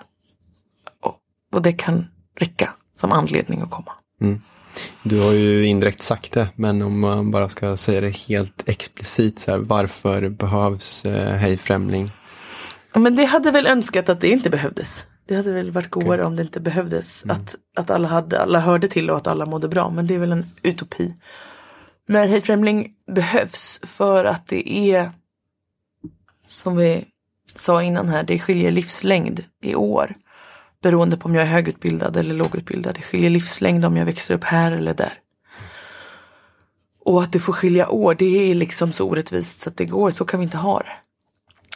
Och, 1.02 1.16
och 1.52 1.62
det 1.62 1.72
kan 1.72 2.06
räcka 2.40 2.72
som 2.94 3.12
anledning 3.12 3.60
att 3.60 3.70
komma. 3.70 3.92
Du 5.02 5.20
har 5.20 5.32
ju 5.32 5.66
indirekt 5.66 6.02
sagt 6.02 6.32
det, 6.32 6.48
men 6.54 6.82
om 6.82 7.00
man 7.00 7.30
bara 7.30 7.48
ska 7.48 7.76
säga 7.76 8.00
det 8.00 8.16
helt 8.16 8.68
explicit, 8.68 9.38
så 9.38 9.50
här, 9.50 9.58
varför 9.58 10.28
behövs 10.28 11.04
eh, 11.04 11.34
Hej 11.34 11.56
Främling? 11.56 12.10
Men 12.94 13.16
det 13.16 13.24
hade 13.24 13.50
väl 13.50 13.66
önskat 13.66 14.08
att 14.08 14.20
det 14.20 14.28
inte 14.28 14.50
behövdes. 14.50 15.06
Det 15.26 15.34
hade 15.34 15.52
väl 15.52 15.70
varit 15.70 15.90
godare 15.90 16.24
om 16.24 16.36
det 16.36 16.42
inte 16.42 16.60
behövdes. 16.60 17.24
Att, 17.28 17.56
att 17.76 17.90
alla, 17.90 18.08
hade, 18.08 18.42
alla 18.42 18.60
hörde 18.60 18.88
till 18.88 19.10
och 19.10 19.16
att 19.16 19.26
alla 19.26 19.46
mådde 19.46 19.68
bra. 19.68 19.90
Men 19.90 20.06
det 20.06 20.14
är 20.14 20.18
väl 20.18 20.32
en 20.32 20.46
utopi. 20.62 21.14
Men 22.06 22.28
Hej 22.28 22.40
Främling 22.40 22.94
behövs 23.06 23.80
för 23.82 24.24
att 24.24 24.46
det 24.46 24.92
är 24.92 25.10
som 26.46 26.76
vi 26.76 27.04
sa 27.56 27.82
innan 27.82 28.08
här, 28.08 28.22
det 28.22 28.38
skiljer 28.38 28.70
livslängd 28.70 29.44
i 29.62 29.74
år. 29.74 30.14
Beroende 30.82 31.16
på 31.16 31.28
om 31.28 31.34
jag 31.34 31.44
är 31.44 31.48
högutbildad 31.48 32.16
eller 32.16 32.34
lågutbildad. 32.34 32.94
Det 32.94 33.02
skiljer 33.02 33.30
livslängd 33.30 33.84
om 33.84 33.96
jag 33.96 34.04
växer 34.04 34.34
upp 34.34 34.44
här 34.44 34.72
eller 34.72 34.94
där. 34.94 35.18
Och 37.00 37.22
att 37.22 37.32
det 37.32 37.40
får 37.40 37.52
skilja 37.52 37.88
år, 37.88 38.14
det 38.14 38.50
är 38.50 38.54
liksom 38.54 38.92
så 38.92 39.08
orättvist 39.08 39.60
så 39.60 39.70
att 39.70 39.76
det 39.76 39.84
går, 39.84 40.10
så 40.10 40.24
kan 40.24 40.40
vi 40.40 40.44
inte 40.44 40.56
ha 40.56 40.78
det. 40.78 40.92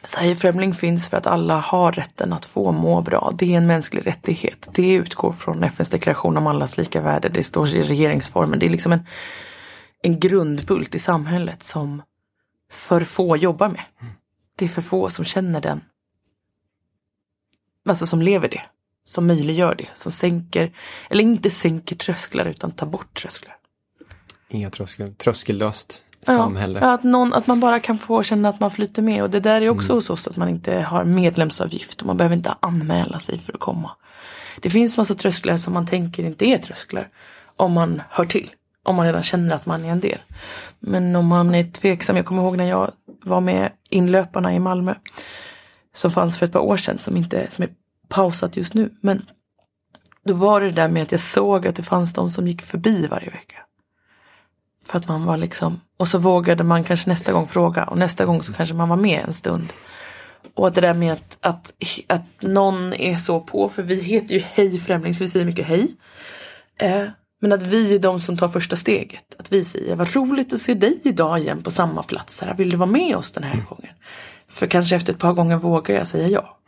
Sverige 0.05 0.37
Främling 0.37 0.75
finns 0.75 1.07
för 1.07 1.17
att 1.17 1.27
alla 1.27 1.61
har 1.61 1.93
rätten 1.93 2.33
att 2.33 2.45
få 2.45 2.73
må 2.73 3.03
bra. 3.03 3.33
Det 3.39 3.55
är 3.55 3.57
en 3.57 3.67
mänsklig 3.67 4.07
rättighet. 4.07 4.69
Det 4.75 4.93
utgår 4.93 5.33
från 5.33 5.65
FNs 5.65 5.91
deklaration 5.91 6.37
om 6.37 6.47
allas 6.47 6.77
lika 6.77 7.01
värde. 7.01 7.29
Det 7.29 7.43
står 7.43 7.69
i 7.69 7.83
regeringsformen. 7.83 8.59
Det 8.59 8.67
är 8.67 8.71
liksom 8.71 8.93
en, 8.93 9.07
en 10.03 10.21
grundbult 10.21 10.95
i 10.95 10.99
samhället 10.99 11.63
som 11.63 12.03
för 12.71 13.01
få 13.01 13.37
jobbar 13.37 13.69
med. 13.69 13.83
Det 14.57 14.65
är 14.65 14.69
för 14.69 14.83
få 14.83 15.11
som 15.11 15.25
känner 15.25 15.61
den. 15.61 15.81
Alltså 17.89 18.07
som 18.07 18.23
lever 18.23 18.49
det. 18.49 18.63
Som 19.05 19.27
möjliggör 19.27 19.75
det. 19.75 19.89
Som 19.95 20.13
sänker, 20.13 20.73
eller 21.11 21.23
inte 21.23 21.51
sänker 21.51 21.97
trösklar 21.97 22.49
utan 22.49 22.73
tar 22.73 22.87
bort 22.87 23.21
trösklar. 23.21 23.57
Inga 24.49 24.71
tröskel, 24.71 25.15
tröskellöst 25.15 26.05
Ja, 26.29 26.39
samhälle. 26.39 26.81
Att, 26.81 27.03
någon, 27.03 27.35
att 27.35 27.47
man 27.47 27.61
bara 27.61 27.81
kan 27.81 27.99
få 27.99 28.23
känna 28.23 28.49
att 28.49 28.61
man 28.61 28.71
flyter 28.71 29.03
med. 29.03 29.23
Och 29.23 29.31
det 29.31 29.41
där 29.41 29.61
är 29.61 29.69
också 29.69 29.95
hos 29.95 30.11
oss 30.11 30.29
att 30.29 30.37
man 30.37 30.49
inte 30.49 30.81
har 30.81 31.05
medlemsavgift. 31.05 32.01
Och 32.01 32.07
man 32.07 32.17
behöver 32.17 32.37
inte 32.37 32.55
anmäla 32.61 33.19
sig 33.19 33.39
för 33.39 33.53
att 33.53 33.61
komma. 33.61 33.91
Det 34.61 34.71
finns 34.71 34.99
massa 34.99 35.15
trösklar 35.15 35.57
som 35.57 35.75
man 35.75 35.87
tänker 35.87 36.25
inte 36.25 36.47
är 36.47 36.59
trösklar. 36.59 37.09
Om 37.57 37.73
man 37.73 38.03
hör 38.11 38.25
till. 38.25 38.51
Om 38.83 38.97
man 38.97 39.07
redan 39.07 39.23
känner 39.23 39.55
att 39.55 39.67
man 39.67 39.85
är 39.85 39.93
en 39.93 40.01
del. 40.01 40.19
Men 40.81 41.17
om 41.17 41.27
man 41.27 41.55
är 41.55 41.65
tveksam. 41.65 42.17
Jag 42.17 42.27
kommer 42.27 42.43
ihåg 42.43 42.57
när 42.57 42.69
jag 42.69 42.91
var 43.23 43.41
med 43.41 43.71
inlöparna 43.91 44.55
i 44.55 44.59
Malmö. 44.59 44.95
Som 45.95 46.11
fanns 46.11 46.39
för 46.39 46.47
ett 46.47 46.53
par 46.53 46.61
år 46.61 46.77
sedan. 46.77 46.99
Som, 46.99 47.17
inte, 47.17 47.51
som 47.51 47.65
är 47.65 47.71
pausat 48.09 48.57
just 48.57 48.75
nu. 48.75 48.91
Men 49.01 49.27
då 50.25 50.35
var 50.35 50.61
det 50.61 50.71
där 50.71 50.89
med 50.89 51.03
att 51.03 51.13
jag 51.13 51.21
såg 51.21 51.67
att 51.67 51.77
det 51.77 51.83
fanns 51.83 52.13
de 52.13 52.31
som 52.31 52.49
gick 52.49 52.63
förbi 52.63 53.07
varje 53.07 53.31
vecka. 53.31 53.57
För 54.89 54.99
att 54.99 55.09
man 55.09 55.25
var 55.25 55.37
liksom, 55.37 55.81
och 55.97 56.09
så 56.09 56.19
vågade 56.19 56.65
man 56.65 56.85
kanske 56.85 57.11
nästa 57.11 57.33
gång 57.33 57.47
fråga 57.47 57.85
och 57.85 57.99
nästa 57.99 58.25
gång 58.25 58.43
så 58.43 58.53
kanske 58.53 58.75
man 58.75 58.89
var 58.89 58.97
med 58.97 59.25
en 59.27 59.33
stund. 59.33 59.73
Och 60.55 60.73
det 60.73 60.81
där 60.81 60.95
med 60.95 61.13
att, 61.13 61.39
att, 61.41 61.75
att 62.07 62.43
någon 62.43 62.95
är 62.95 63.17
så 63.17 63.41
på, 63.41 63.69
för 63.69 63.83
vi 63.83 64.01
heter 64.03 64.35
ju 64.35 64.41
Hej 64.41 64.79
Främling 64.79 65.15
så 65.15 65.25
vi 65.25 65.31
säger 65.31 65.47
mycket 65.47 65.67
hej. 65.67 65.97
Eh, 66.79 67.05
men 67.41 67.53
att 67.53 67.63
vi 67.63 67.95
är 67.95 67.99
de 67.99 68.21
som 68.21 68.37
tar 68.37 68.49
första 68.49 68.77
steget. 68.77 69.35
Att 69.39 69.53
vi 69.53 69.65
säger 69.65 69.97
vad 69.97 70.17
roligt 70.17 70.53
att 70.53 70.61
se 70.61 70.75
dig 70.75 71.01
idag 71.05 71.39
igen 71.39 71.63
på 71.63 71.71
samma 71.71 72.03
plats. 72.03 72.41
Här. 72.41 72.55
Vill 72.55 72.71
du 72.71 72.77
vara 72.77 72.91
med 72.91 73.17
oss 73.17 73.33
den 73.33 73.45
här 73.45 73.65
gången? 73.69 73.95
För 74.49 74.67
kanske 74.67 74.97
efter 74.97 75.13
ett 75.13 75.19
par 75.19 75.33
gånger 75.33 75.57
vågar 75.57 75.95
jag 75.95 76.09
säga 76.09 76.29
ja. 76.29 76.59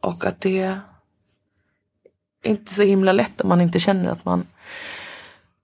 Och 0.00 0.24
att 0.24 0.40
det 0.40 0.60
är 0.60 0.80
inte 2.44 2.74
så 2.74 2.82
himla 2.82 3.12
lätt 3.12 3.40
om 3.40 3.48
man 3.48 3.60
inte 3.60 3.80
känner 3.80 4.10
att 4.10 4.24
man 4.24 4.46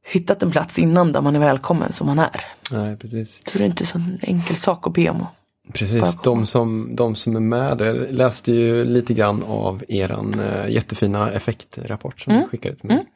hittat 0.04 0.42
en 0.42 0.50
plats 0.50 0.78
innan 0.78 1.12
där 1.12 1.20
man 1.20 1.36
är 1.36 1.40
välkommen 1.40 1.92
som 1.92 2.06
man 2.06 2.18
är. 2.18 2.40
Nej, 2.70 2.96
precis. 2.96 3.40
Så 3.52 3.58
det 3.58 3.64
är 3.64 3.66
inte 3.66 3.86
så 3.86 3.98
en 3.98 4.18
enkel 4.22 4.56
sak 4.56 4.86
att 4.86 4.92
be 4.94 5.10
om. 5.10 5.26
Precis, 5.72 6.18
de 6.22 6.46
som, 6.46 6.90
de 6.96 7.14
som 7.14 7.36
är 7.36 7.40
med 7.40 7.78
där 7.78 7.94
läste 8.10 8.52
ju 8.52 8.84
lite 8.84 9.14
grann 9.14 9.42
av 9.42 9.84
eran 9.88 10.40
eh, 10.40 10.68
jättefina 10.68 11.32
effektrapport 11.32 12.20
som 12.20 12.30
Mm. 12.32 12.42
ni 12.42 12.48
skickade 12.48 12.76
till 12.76 12.86
mig. 12.86 13.06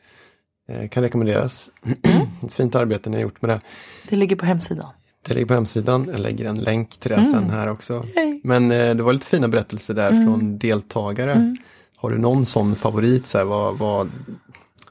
Eh, 0.68 0.88
kan 0.88 1.02
rekommenderas. 1.02 1.70
Ett 2.44 2.54
fint 2.54 2.74
arbete 2.74 3.10
ni 3.10 3.16
har 3.16 3.22
gjort 3.22 3.42
med 3.42 3.50
det. 3.50 3.60
Det 4.08 4.16
ligger 4.16 4.36
på 4.36 4.46
hemsidan. 4.46 4.86
Det 5.26 5.34
ligger 5.34 5.46
på 5.46 5.54
hemsidan, 5.54 6.08
jag 6.12 6.20
lägger 6.20 6.44
en 6.44 6.54
länk 6.60 6.90
till 6.96 7.10
det 7.10 7.24
sen 7.24 7.50
här 7.50 7.68
också. 7.68 7.94
Mm. 7.94 8.06
Yay. 8.16 8.26
Mm. 8.26 8.40
Men 8.44 8.70
eh, 8.88 8.94
det 8.94 9.02
var 9.02 9.12
lite 9.12 9.26
fina 9.26 9.48
berättelser 9.48 9.94
där 9.94 10.10
från 10.10 10.58
deltagare. 10.58 11.56
Har 11.96 12.10
du 12.10 12.18
någon 12.18 12.46
sån 12.46 12.76
favorit? 12.76 13.26
Så 13.26 13.38
här, 13.38 13.44
vad, 13.44 13.78
vad, 13.78 14.10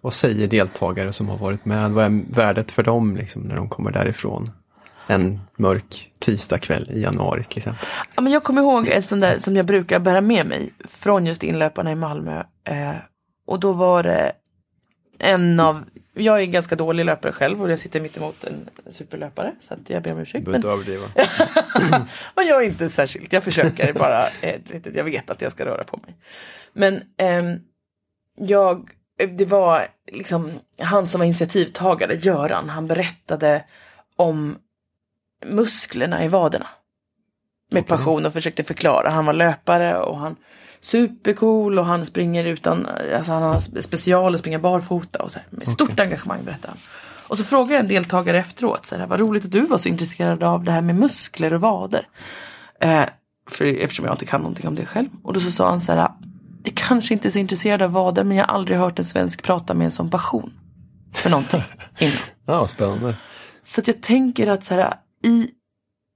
vad 0.03 0.13
säger 0.13 0.48
deltagare 0.48 1.13
som 1.13 1.29
har 1.29 1.38
varit 1.38 1.65
med? 1.65 1.91
Vad 1.91 2.05
är 2.05 2.22
värdet 2.29 2.72
för 2.72 2.83
dem 2.83 3.15
liksom, 3.15 3.41
när 3.41 3.55
de 3.55 3.69
kommer 3.69 3.91
därifrån? 3.91 4.51
En 5.07 5.39
mörk 5.57 6.12
tisdagkväll 6.19 6.89
i 6.91 7.01
januari 7.01 7.43
till 7.43 7.57
exempel. 7.57 7.88
Ja, 8.15 8.22
men 8.22 8.33
jag 8.33 8.43
kommer 8.43 8.62
ihåg 8.62 8.88
ett 8.88 9.05
sånt 9.05 9.22
där 9.22 9.39
som 9.39 9.55
jag 9.55 9.65
brukar 9.65 10.00
bära 10.00 10.22
med 10.22 10.45
mig 10.45 10.74
från 10.88 11.25
just 11.25 11.43
inlöparna 11.43 11.91
i 11.91 11.95
Malmö. 11.95 12.43
Eh, 12.63 12.95
och 13.48 13.60
då 13.60 13.72
var 13.72 14.03
det 14.03 14.31
en 15.19 15.60
av, 15.60 15.83
jag 16.13 16.39
är 16.39 16.43
en 16.43 16.51
ganska 16.51 16.75
dålig 16.75 17.05
löpare 17.05 17.31
själv 17.31 17.62
och 17.62 17.72
jag 17.72 17.79
sitter 17.79 18.01
mitt 18.01 18.17
emot 18.17 18.43
en 18.43 18.69
superlöpare. 18.91 19.55
Så 19.62 19.74
att 19.74 19.89
jag 19.89 20.03
ber 20.03 20.13
om 20.13 20.19
ursäkt. 20.19 20.45
Du 20.45 20.51
behöver 20.51 20.57
inte 20.57 20.67
överdriva. 20.67 21.05
och 22.33 22.43
jag 22.43 22.63
är 22.63 22.67
inte 22.67 22.89
särskilt, 22.89 23.33
jag 23.33 23.43
försöker 23.43 23.93
bara, 23.93 24.27
eh, 24.41 24.62
jag 24.93 25.03
vet 25.03 25.29
att 25.29 25.41
jag 25.41 25.51
ska 25.51 25.65
röra 25.65 25.83
på 25.83 26.00
mig. 26.05 26.15
Men 26.74 27.01
ehm, 27.17 27.60
jag, 28.36 28.89
det 29.27 29.45
var 29.45 29.87
liksom 30.11 30.51
han 30.79 31.07
som 31.07 31.19
var 31.19 31.25
initiativtagare, 31.25 32.15
Göran, 32.15 32.69
han 32.69 32.87
berättade 32.87 33.63
om 34.15 34.57
musklerna 35.45 36.25
i 36.25 36.27
vaderna. 36.27 36.67
Med 37.71 37.81
Okej. 37.81 37.97
passion 37.97 38.25
och 38.25 38.33
försökte 38.33 38.63
förklara. 38.63 39.09
Han 39.09 39.25
var 39.25 39.33
löpare 39.33 39.97
och 39.97 40.19
han 40.19 40.35
supercool 40.81 41.79
och 41.79 41.85
han 41.85 42.05
springer 42.05 42.45
utan, 42.45 42.87
alltså 43.15 43.31
han 43.31 43.43
har 43.43 43.81
special 43.81 44.33
och 44.33 44.39
springer 44.39 44.59
barfota 44.59 45.23
och 45.23 45.31
så 45.31 45.39
här, 45.39 45.47
med 45.49 45.67
stort 45.67 45.99
engagemang 45.99 46.43
berättade 46.43 46.67
han. 46.67 46.77
Och 47.27 47.37
så 47.37 47.43
frågade 47.43 47.79
en 47.79 47.87
deltagare 47.87 48.39
efteråt, 48.39 48.85
så 48.85 48.95
här, 48.95 49.07
vad 49.07 49.19
roligt 49.19 49.45
att 49.45 49.51
du 49.51 49.65
var 49.65 49.77
så 49.77 49.89
intresserad 49.89 50.43
av 50.43 50.63
det 50.63 50.71
här 50.71 50.81
med 50.81 50.95
muskler 50.95 51.53
och 51.53 51.61
vader. 51.61 52.07
Eh, 52.79 53.05
för, 53.49 53.65
eftersom 53.65 54.05
jag 54.05 54.13
inte 54.13 54.25
kan 54.25 54.41
någonting 54.41 54.67
om 54.67 54.75
det 54.75 54.85
själv. 54.85 55.09
Och 55.23 55.33
då 55.33 55.39
så 55.39 55.51
sa 55.51 55.69
han 55.69 55.81
så 55.81 55.91
här, 55.91 56.09
jag 56.63 56.75
kanske 56.75 57.13
inte 57.13 57.27
är 57.27 57.29
så 57.29 57.39
intresserad 57.39 57.82
av 57.82 57.91
vader 57.91 58.24
men 58.24 58.38
jag 58.38 58.46
har 58.46 58.55
aldrig 58.55 58.77
hört 58.77 59.00
en 59.00 59.05
svensk 59.05 59.43
prata 59.43 59.74
med 59.74 59.86
en 59.86 59.91
sån 59.91 60.10
passion. 60.10 60.53
För 61.13 61.29
någonting 61.29 61.63
innan. 62.00 62.13
Ja, 62.46 62.67
spännande. 62.67 63.15
Så 63.63 63.82
jag 63.86 64.01
tänker 64.01 64.48
att 64.48 64.63
så 64.63 64.74
här, 64.74 64.93
i, 65.24 65.50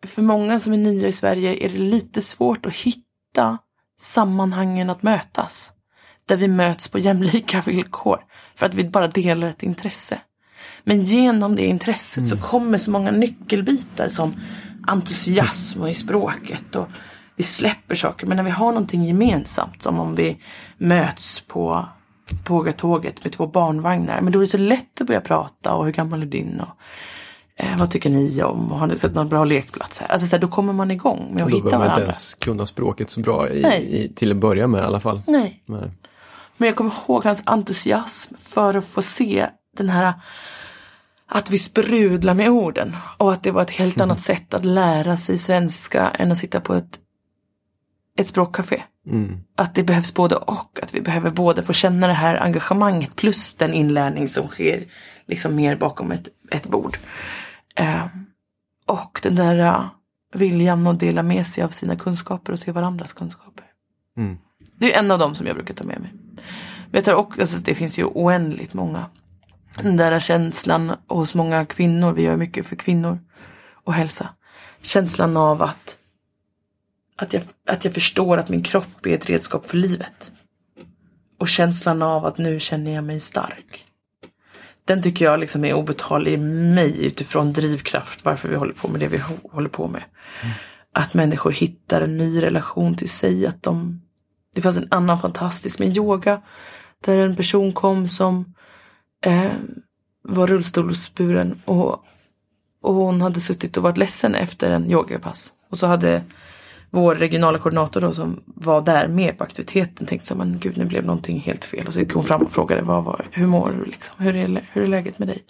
för 0.06 0.22
många 0.22 0.60
som 0.60 0.74
är 0.74 0.78
nya 0.78 1.08
i 1.08 1.12
Sverige 1.12 1.66
är 1.66 1.70
det 1.70 1.78
lite 1.78 2.22
svårt 2.22 2.66
att 2.66 2.74
hitta 2.74 3.58
sammanhangen 4.00 4.90
att 4.90 5.04
mötas. 5.04 5.72
Där 6.26 6.38
vi 6.38 6.48
möts 6.48 6.88
på 6.88 7.00
jämlika 7.00 7.62
villkor. 7.62 8.20
För 8.56 8.66
att 8.66 8.74
vi 8.74 8.84
bara 8.84 9.08
delar 9.08 9.50
ett 9.50 9.64
intresse. 9.64 10.22
Men 10.84 11.02
genom 11.02 11.56
det 11.56 11.66
intresset 11.66 12.28
så 12.28 12.38
kommer 12.38 12.78
så 12.78 12.92
många 12.92 13.12
nyckelbitar 13.12 14.10
som 14.10 14.34
entusiasm 14.88 15.82
och 15.82 15.90
i 15.90 15.94
språket. 15.94 16.76
Och 16.76 16.88
vi 17.38 17.44
släpper 17.44 17.96
saker. 17.96 18.28
Men 18.28 18.38
när 18.38 18.44
vi 18.44 18.50
har 18.52 18.72
någonting 18.72 19.04
gemensamt, 19.04 19.82
som 19.82 20.00
om 20.00 20.16
vi 20.16 20.38
möts 20.78 21.42
på 21.48 21.86
Pågatåget 22.44 23.24
med 23.24 23.34
två 23.34 23.48
barnvagnar. 23.48 24.22
Men 24.22 24.34
då 24.34 24.40
är 24.40 24.42
det 24.42 24.48
så 24.48 24.58
lätt 24.58 25.02
att 25.02 25.08
börja 25.08 25.22
prata 25.22 25.74
och 25.74 25.86
hur 25.86 25.92
gammal 25.92 26.22
är 26.22 26.26
din? 26.26 26.60
Och, 26.62 26.78
eh, 27.56 27.78
vad 27.78 27.92
tycker 27.92 28.10
ni 28.10 28.44
om? 28.44 28.72
Och 28.72 28.80
har 28.80 28.88
ni 28.88 28.96
sett 28.96 29.16
någon 29.16 29.30
bra 29.30 29.46
lekplats 29.46 30.00
här? 30.00 30.08
Alltså 30.12 30.28
så 30.28 30.36
här, 30.36 30.42
då 30.42 30.48
kommer 30.48 30.74
man 30.74 30.92
igång 30.92 31.28
med 31.34 31.42
att 31.42 31.50
Då 31.50 31.56
hitta 31.56 31.64
behöver 31.64 31.78
man 31.78 31.86
inte 31.86 31.88
varandra. 31.88 32.02
ens 32.04 32.34
kunna 32.34 32.66
språket 32.66 33.12
så 33.12 33.20
bra 33.20 33.50
i, 33.50 33.66
i, 33.76 34.14
till 34.16 34.32
att 34.32 34.38
börja 34.38 34.68
med 34.68 34.82
i 34.82 34.86
alla 34.86 35.00
fall. 35.00 35.22
Nej. 35.28 35.64
Nej. 35.66 35.92
Men 36.58 36.68
jag 36.68 36.76
kommer 36.76 36.92
ihåg 37.08 37.24
hans 37.24 37.44
entusiasm 37.46 38.34
för 38.38 38.78
att 38.78 38.86
få 38.86 39.02
se 39.02 39.48
den 39.78 39.90
här 39.90 40.14
att 41.28 41.52
vi 41.52 41.58
sprudlar 41.58 42.34
med 42.34 42.50
orden. 42.50 42.96
Och 43.18 43.34
att 43.34 43.44
det 43.44 43.52
var 43.52 43.62
ett 43.62 43.72
helt 43.72 44.02
annat 44.02 44.22
sätt 44.22 44.54
att 44.54 44.66
lära 44.66 45.18
sig 45.18 45.38
svenska 45.38 46.10
än 46.10 46.32
att 46.32 46.38
sitta 46.38 46.60
på 46.62 46.74
ett, 46.74 47.00
ett 48.18 48.28
språkcafé. 48.28 48.84
Mm. 49.08 49.38
Att 49.56 49.76
det 49.76 49.84
behövs 49.84 50.14
både 50.14 50.36
och. 50.36 50.80
Att 50.82 50.96
vi 50.96 51.02
behöver 51.02 51.32
både 51.32 51.64
få 51.64 51.74
känna 51.74 52.08
det 52.08 52.14
här 52.14 52.36
engagemanget 52.36 53.16
plus 53.16 53.54
den 53.54 53.74
inlärning 53.74 54.28
som 54.28 54.48
sker 54.48 54.88
liksom 55.28 55.56
mer 55.56 55.76
bakom 55.76 56.12
ett, 56.12 56.28
ett 56.52 56.68
bord. 56.68 56.98
Eh, 57.76 58.06
och 58.86 59.20
den 59.24 59.36
där 59.36 59.60
eh, 59.60 59.86
viljan 60.34 60.88
att 60.88 61.00
dela 61.00 61.24
med 61.24 61.48
sig 61.48 61.64
av 61.64 61.70
sina 61.70 61.96
kunskaper 61.96 62.54
och 62.54 62.60
se 62.60 62.72
varandras 62.72 63.14
kunskaper. 63.14 63.66
Mm. 64.18 64.38
Det 64.78 64.94
är 64.94 65.00
en 65.00 65.12
av 65.12 65.20
dem 65.20 65.36
som 65.36 65.48
jag 65.48 65.56
brukar 65.56 65.74
ta 65.74 65.84
med 65.84 66.02
mig. 66.02 66.12
Men 66.86 66.92
jag 66.92 67.04
tar 67.04 67.14
också, 67.14 67.42
alltså 67.42 67.58
det 67.58 67.76
finns 67.76 68.00
ju 68.00 68.04
oändligt 68.04 68.74
många. 68.74 69.06
Den 69.82 69.98
där 69.98 70.20
känslan 70.20 70.92
hos 71.08 71.36
många 71.36 71.66
kvinnor, 71.66 72.14
vi 72.14 72.22
gör 72.22 72.38
mycket 72.38 72.66
för 72.66 72.76
kvinnor 72.76 73.20
och 73.84 73.94
hälsa. 73.94 74.30
Känslan 74.82 75.38
av 75.38 75.62
att, 75.62 75.97
att, 77.18 77.34
jag, 77.34 77.44
att 77.68 77.86
jag 77.86 77.94
förstår 77.94 78.38
att 78.38 78.50
min 78.50 78.64
kropp 78.64 79.06
är 79.06 79.16
ett 79.16 79.30
redskap 79.30 79.70
för 79.70 79.78
livet. 79.78 80.32
Och 81.38 81.48
känslan 81.48 82.02
av 82.02 82.26
att 82.26 82.38
nu 82.38 82.60
känner 82.60 82.92
jag 82.92 83.04
mig 83.04 83.20
stark. 83.20 83.86
Den 84.86 85.04
tycker 85.04 85.26
jag 85.26 85.40
liksom 85.40 85.66
är 85.66 85.74
obetallig 85.74 86.34
i 86.34 86.38
mig 86.38 87.06
utifrån 87.06 87.54
drivkraft 87.54 88.26
varför 88.26 88.50
vi 88.50 88.56
håller 88.56 88.74
på 88.74 88.88
med 88.88 89.00
det 89.00 89.08
vi 89.08 89.18
hå- 89.18 89.52
håller 89.52 89.70
på 89.70 89.88
med. 89.88 90.04
Att 90.94 91.14
människor 91.14 91.52
hittar 91.52 92.02
en 92.02 92.18
ny 92.18 92.42
relation 92.42 92.96
till 92.96 93.10
sig, 93.10 93.48
att 93.48 93.64
de 93.64 94.02
det 94.56 94.62
fanns 94.62 94.78
en 94.78 94.88
annan 94.92 95.20
fantastisk 95.20 95.80
med 95.80 95.98
yoga. 95.98 96.42
Där 97.06 97.18
en 97.18 97.36
person 97.36 97.72
kom 97.74 98.08
som 98.08 98.54
eh, 99.26 99.52
var 100.22 100.48
rullstolsburen 100.48 101.62
och, 101.66 102.04
och 102.82 102.94
hon 102.94 103.22
hade 103.22 103.40
suttit 103.40 103.78
och 103.78 103.84
varit 103.84 103.98
ledsen 103.98 104.36
efter 104.36 104.72
en 104.72 104.92
yogapass. 104.92 105.54
Och 105.70 105.78
så 105.78 105.88
hade 105.88 106.24
vår 106.90 107.16
regionala 107.16 107.60
koordinator 107.60 108.02
då 108.02 108.14
som 108.14 108.44
var 108.46 108.82
där 108.82 109.08
med 109.08 109.38
på 109.38 109.44
aktiviteten 109.44 110.08
tänkt 110.08 110.26
så 110.26 110.36
men 110.36 110.60
gud 110.60 110.78
nu 110.78 110.86
blev 110.86 111.06
någonting 111.06 111.40
helt 111.40 111.66
fel. 111.66 111.88
Och 111.88 111.94
så 111.94 112.00
gick 112.00 112.14
hon 112.14 112.24
fram 112.24 112.42
och 112.42 112.52
frågade 112.52 112.82
vad 112.82 113.04
var, 113.04 113.28
hur 113.32 113.48
mår 113.48 113.72
du 113.72 113.86
liksom? 113.86 114.16
Hur 114.18 114.36
är, 114.36 114.70
hur 114.74 114.84
är 114.84 114.88
läget 114.88 115.20
med 115.20 115.28
dig? 115.28 115.44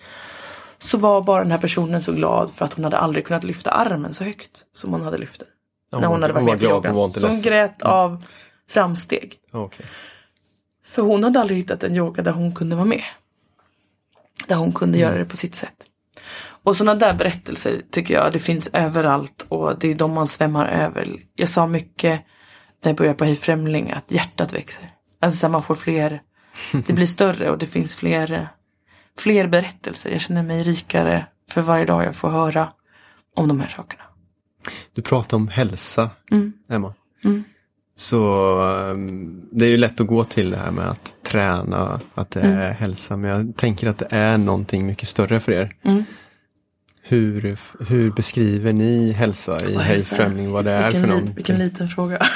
Så 0.80 0.98
var 0.98 1.22
bara 1.22 1.44
den 1.44 1.52
här 1.52 1.58
personen 1.58 2.02
så 2.02 2.12
glad 2.14 2.52
för 2.52 2.66
att 2.66 2.74
hon 2.74 2.84
hade 2.84 2.98
aldrig 2.98 3.26
kunnat 3.26 3.44
lyfta 3.44 3.72
armen 3.72 4.14
så 4.14 4.24
högt 4.24 4.66
som 4.74 4.92
hon 4.92 5.02
hade 5.02 5.18
lyft 5.18 5.40
den. 5.40 5.50
Ja, 5.92 6.00
när 6.00 6.08
hon 6.08 6.22
hade 6.22 6.34
varit 6.34 6.46
var 6.46 6.52
med 6.52 6.60
på 6.60 6.66
glad, 6.66 6.72
yogan. 6.72 6.96
hon 6.96 7.02
var 7.02 7.20
Så 7.20 7.28
hon 7.28 7.42
grät 7.42 7.82
av 7.82 8.24
framsteg. 8.70 9.40
Okej. 9.52 9.86
För 10.86 11.02
hon 11.02 11.24
hade 11.24 11.40
aldrig 11.40 11.60
hittat 11.60 11.84
en 11.84 11.96
yoga 11.96 12.24
där 12.24 12.32
hon 12.32 12.56
kunde 12.56 12.76
vara 12.76 12.86
med. 12.86 13.04
Där 14.48 14.56
hon 14.56 14.72
kunde 14.72 14.98
göra 14.98 15.18
det 15.18 15.26
på 15.26 15.38
sitt 15.38 15.56
sätt. 15.56 15.76
Och 16.68 16.78
sådana 16.78 16.96
där 17.00 17.14
berättelser 17.14 17.82
tycker 17.92 18.14
jag 18.14 18.34
det 18.34 18.40
finns 18.40 18.70
överallt 18.74 19.46
och 19.50 19.80
det 19.80 19.92
är 19.92 19.96
de 19.96 20.14
man 20.14 20.28
svämmar 20.28 20.66
över. 20.68 21.16
Jag 21.36 21.50
sa 21.50 21.68
mycket 21.68 22.22
när 22.84 22.90
jag 22.90 22.96
började 22.96 23.18
på 23.18 23.26
Hej 23.26 23.36
Främling 23.36 23.92
att 23.92 24.12
hjärtat 24.12 24.54
växer. 24.54 24.92
Alltså 25.22 25.38
så 25.38 25.50
man 25.50 25.64
får 25.64 25.76
fler, 25.76 26.22
det 26.88 26.94
blir 26.94 27.06
större 27.06 27.50
och 27.50 27.58
det 27.58 27.66
finns 27.66 27.96
fler, 27.96 28.48
fler 29.18 29.48
berättelser. 29.48 30.10
Jag 30.12 30.22
känner 30.22 30.44
mig 30.44 30.64
rikare 30.64 31.26
för 31.52 31.62
varje 31.62 31.86
dag 31.86 32.04
jag 32.04 32.16
får 32.16 32.30
höra 32.30 32.70
om 33.36 33.48
de 33.48 33.60
här 33.60 33.68
sakerna. 33.68 34.04
Du 34.94 35.02
pratar 35.02 35.38
om 35.38 35.48
hälsa, 35.48 36.10
Mm. 36.32 36.54
Emma. 36.70 36.94
Så 37.96 38.52
um, 38.62 39.48
det 39.52 39.66
är 39.66 39.70
ju 39.70 39.78
lätt 39.78 40.02
att 40.02 40.08
gå 40.08 40.24
till 40.24 40.50
det 40.52 40.58
här 40.58 40.72
med 40.72 40.90
att 40.90 41.16
träna, 41.24 42.00
att 42.14 42.32
det 42.32 42.42
Mm. 42.42 42.60
är 42.60 42.72
hälsa. 42.72 43.18
Men 43.18 43.30
jag 43.32 43.56
tänker 43.56 43.88
att 43.90 43.98
det 43.98 44.08
är 44.10 44.38
någonting 44.38 44.86
mycket 44.86 45.08
större 45.08 45.40
för 45.40 45.52
er. 45.52 45.76
Mm. 47.10 47.34
Hur, 47.34 47.58
hur 47.88 48.12
beskriver 48.12 48.74
ni 48.74 49.12
hälsa 49.12 49.66
i 49.66 49.78
Hej? 49.78 50.02
Främling? 50.02 50.52
Vad 50.52 50.66
det 50.66 50.72
är 50.72 50.84
vilken, 50.84 51.02
för 51.02 51.08
någonting? 51.08 51.34
vilken 51.36 51.58
liten 51.58 51.88
fråga. 51.88 52.18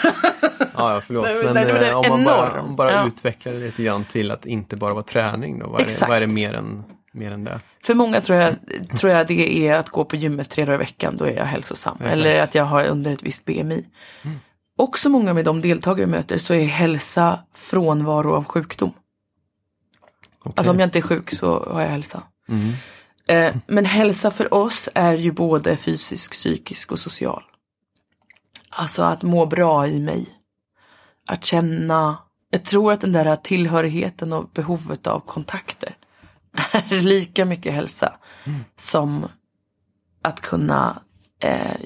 Ja, 0.78 0.94
ja, 0.94 1.02
förlåt. 1.06 1.26
Men- 1.26 1.46
men 1.46 1.54
nej, 1.54 1.74
var 1.74 1.82
eh, 1.82 1.98
om 1.98 2.06
man 2.10 2.24
bara, 2.24 2.62
om 2.62 2.76
bara 2.76 2.92
Ja. 2.92 3.08
utvecklar 3.08 3.54
det 3.54 3.60
lite 3.60 3.84
grann 3.84 4.04
till 4.04 4.32
att 4.32 4.46
inte 4.46 4.76
bara 4.78 4.94
vara 4.94 5.04
träning 5.04 5.60
då. 5.60 5.68
Vad 5.70 5.82
är, 5.82 5.86
det, 5.86 6.06
vad 6.08 6.18
är 6.18 6.22
det 6.22 6.28
mer 6.28 6.54
än, 6.54 6.84
mer 7.14 7.32
än 7.32 7.44
det? 7.44 7.60
För 7.86 7.94
många 7.94 8.22
tror 8.22 8.38
jag, 8.40 8.56
tror 9.00 9.12
jag 9.12 9.28
det 9.28 9.68
är 9.68 9.76
att 9.78 9.90
gå 9.90 10.06
på 10.06 10.16
gymmet 10.16 10.50
tre 10.50 10.66
dagar 10.66 10.76
i 10.76 10.78
veckan, 10.78 11.18
då 11.18 11.26
är 11.26 11.32
jag 11.38 11.46
hälsosam. 11.46 11.96
Exakt. 12.00 12.14
Eller 12.18 12.38
att 12.44 12.56
jag 12.56 12.64
har 12.66 12.84
under 12.86 13.12
ett 13.12 13.24
visst 13.24 13.46
BMI. 13.46 13.86
Också 14.78 15.10
många 15.10 15.34
med 15.34 15.46
de 15.46 15.62
deltagare 15.62 16.02
jag 16.02 16.10
möter 16.10 16.38
så 16.38 16.54
är 16.54 16.66
hälsa 16.66 17.40
frånvaro 17.56 18.34
av 18.36 18.46
sjukdom. 18.46 18.92
Okej. 20.40 20.54
Alltså 20.56 20.72
om 20.72 20.80
jag 20.80 20.88
inte 20.88 21.00
är 21.00 21.04
sjuk 21.04 21.32
så 21.32 21.66
har 21.74 21.82
jag 21.82 21.90
hälsa. 21.90 22.24
Mm. 22.50 22.72
Eh, 23.32 23.56
men 23.68 23.86
hälsa 23.86 24.32
för 24.32 24.54
oss 24.54 24.90
är 24.96 25.14
ju 25.18 25.32
både 25.32 25.78
fysisk, 25.78 26.32
psykisk 26.32 26.92
och 26.92 27.00
social. 27.00 27.44
Alltså 28.70 29.04
att 29.04 29.24
må 29.24 29.46
bra 29.46 29.88
i 29.88 30.00
mig. 30.00 30.38
att 31.28 31.46
känna, 31.46 32.18
jag 32.50 32.66
tror 32.66 32.94
att 32.94 33.02
den 33.02 33.12
där 33.12 33.36
tillhörigheten 33.36 34.34
och 34.34 34.50
behovet 34.50 35.08
av 35.08 35.20
kontakter 35.20 35.98
är 36.72 37.02
lika 37.02 37.46
mycket 37.46 37.74
hälsa 37.74 38.20
som 38.76 39.28
att 40.22 40.42
kunna 40.42 41.02
eh, 41.44 41.78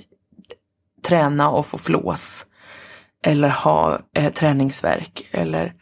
träna 1.02 1.50
och 1.50 1.66
få 1.66 1.78
flås. 1.78 2.46
Eller 3.24 3.50
ha 3.50 4.00
eh, 4.14 4.34
träningsverk 4.34 5.30
eller 5.32 5.74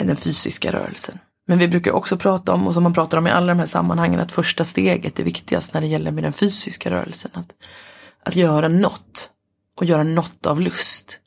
den 0.00 0.16
fysiska 0.16 0.72
rörelsen. 0.72 1.18
Men 1.46 1.58
vi 1.58 1.68
brukar 1.68 1.92
också 1.92 2.16
prata 2.16 2.52
om, 2.52 2.66
och 2.66 2.74
som 2.74 2.82
man 2.82 2.94
pratar 2.94 3.18
om 3.18 3.26
i 3.26 3.30
alla 3.30 3.46
de 3.46 3.58
här 3.58 3.66
sammanhangen, 3.66 4.20
att 4.20 4.32
första 4.32 4.64
steget 4.64 5.20
är 5.20 5.24
viktigast 5.24 5.74
när 5.74 5.80
det 5.80 5.86
gäller 5.86 6.10
med 6.10 6.24
den 6.24 6.32
fysiska 6.32 6.90
rörelsen. 6.90 7.30
Att, 7.34 7.50
att 8.22 8.36
göra 8.36 8.68
något 8.68 9.30
och 9.76 9.84
göra 9.84 10.02
något 10.02 10.46
av 10.46 10.60
lust 10.60 11.18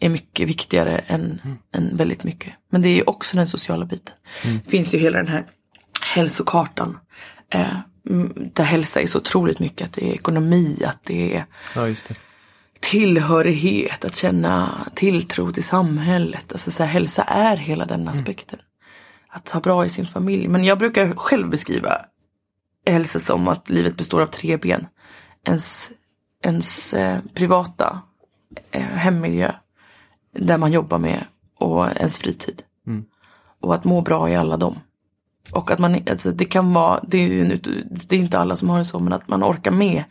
är 0.00 0.08
mycket 0.08 0.48
viktigare 0.48 0.98
än, 0.98 1.40
mm. 1.44 1.58
än 1.74 1.96
väldigt 1.96 2.24
mycket. 2.24 2.54
Men 2.70 2.82
det 2.82 2.88
är 2.88 3.08
också 3.08 3.36
den 3.36 3.48
sociala 3.48 3.84
biten. 3.84 4.14
Mm. 4.44 4.60
Det 4.64 4.70
finns 4.70 4.94
ju 4.94 4.98
hela 4.98 5.18
den 5.18 5.28
här 5.28 5.44
hälsokartan. 6.00 6.98
Eh, 7.50 7.76
där 8.52 8.64
hälsa 8.64 9.00
är 9.00 9.06
så 9.06 9.18
otroligt 9.18 9.58
mycket. 9.58 9.88
Att 9.88 9.92
det 9.92 10.10
är 10.10 10.14
ekonomi, 10.14 10.82
att 10.84 11.04
det 11.04 11.36
är 11.36 11.44
ja, 11.74 11.86
det. 11.86 12.16
tillhörighet, 12.80 14.04
att 14.04 14.16
känna 14.16 14.86
tilltro 14.94 15.52
till 15.52 15.64
samhället. 15.64 16.52
Alltså 16.52 16.70
så 16.70 16.82
här, 16.82 16.90
hälsa 16.90 17.22
är 17.22 17.56
hela 17.56 17.86
den 17.86 18.00
mm. 18.00 18.14
aspekten. 18.14 18.58
Att 19.30 19.50
ha 19.50 19.60
bra 19.60 19.86
i 19.86 19.88
sin 19.88 20.04
familj. 20.04 20.48
Men 20.48 20.64
jag 20.64 20.78
brukar 20.78 21.14
själv 21.14 21.50
beskriva 21.50 22.04
hälsa 22.90 23.20
som 23.20 23.48
att 23.48 23.70
livet 23.70 23.96
består 23.96 24.20
av 24.20 24.26
tre 24.26 24.56
ben. 24.56 24.86
Ens, 25.44 25.90
ens 26.44 26.94
eh, 26.94 27.18
privata 27.34 28.00
eh, 28.70 28.82
hemmiljö, 28.82 29.52
där 30.32 30.58
man 30.58 30.72
jobbar 30.72 30.98
med, 30.98 31.24
och 31.58 31.86
ens 31.96 32.18
fritid. 32.18 32.62
Mm. 32.86 33.04
Och 33.60 33.74
att 33.74 33.84
må 33.84 34.00
bra 34.00 34.30
i 34.30 34.36
alla 34.36 34.56
dem. 34.56 34.78
Och 35.52 35.70
att 35.70 35.78
man, 35.78 35.96
alltså 36.10 36.30
det 36.30 36.44
kan 36.44 36.72
vara, 36.72 37.04
det 37.08 37.18
är, 37.18 37.28
ju, 37.28 37.56
det 37.90 38.16
är 38.16 38.20
inte 38.20 38.38
alla 38.38 38.56
som 38.56 38.68
har 38.68 38.78
det 38.78 38.84
så, 38.84 38.98
men 38.98 39.12
att 39.12 39.28
man 39.28 39.44
orkar 39.44 39.70
med 39.70 40.04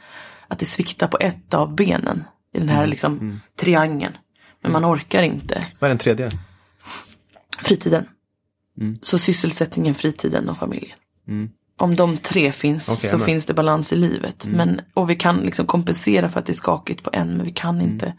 att 0.48 0.60
det 0.60 0.66
sviktar 0.66 1.08
på 1.08 1.18
ett 1.20 1.54
av 1.54 1.76
benen 1.76 2.24
i 2.54 2.60
den 2.60 2.70
här 2.70 2.78
mm. 2.78 2.90
liksom 2.90 3.14
mm. 3.14 3.40
triangeln. 3.60 4.18
Men 4.62 4.72
man 4.72 4.86
orkar 4.86 5.24
inte. 5.24 5.64
Vad 5.80 5.88
är 5.88 5.90
den 5.90 5.98
tredje? 5.98 6.32
Fritiden. 7.60 8.06
Mm. 8.82 8.98
Så 9.02 9.20
sysselsättningen, 9.20 9.96
fritiden 9.96 10.50
och 10.50 10.58
familjen. 10.58 10.98
Mm. 11.28 11.50
Om 11.80 11.96
de 11.96 12.18
tre 12.18 12.52
finns 12.52 12.90
okay, 12.90 13.10
så 13.10 13.20
finns 13.20 13.46
det 13.46 13.54
balans 13.54 13.94
i 13.94 13.96
livet. 13.96 14.46
Mm. 14.46 14.58
Men, 14.58 14.82
och 14.94 15.10
vi 15.10 15.16
kan 15.16 15.38
liksom 15.38 15.66
kompensera 15.66 16.30
för 16.30 16.40
att 16.40 16.46
det 16.46 16.52
är 16.52 16.54
skakigt 16.54 17.04
på 17.04 17.10
en 17.14 17.38
men 17.38 17.46
vi 17.46 17.52
kan 17.52 17.76
mm. 17.76 17.92
inte 17.92 18.14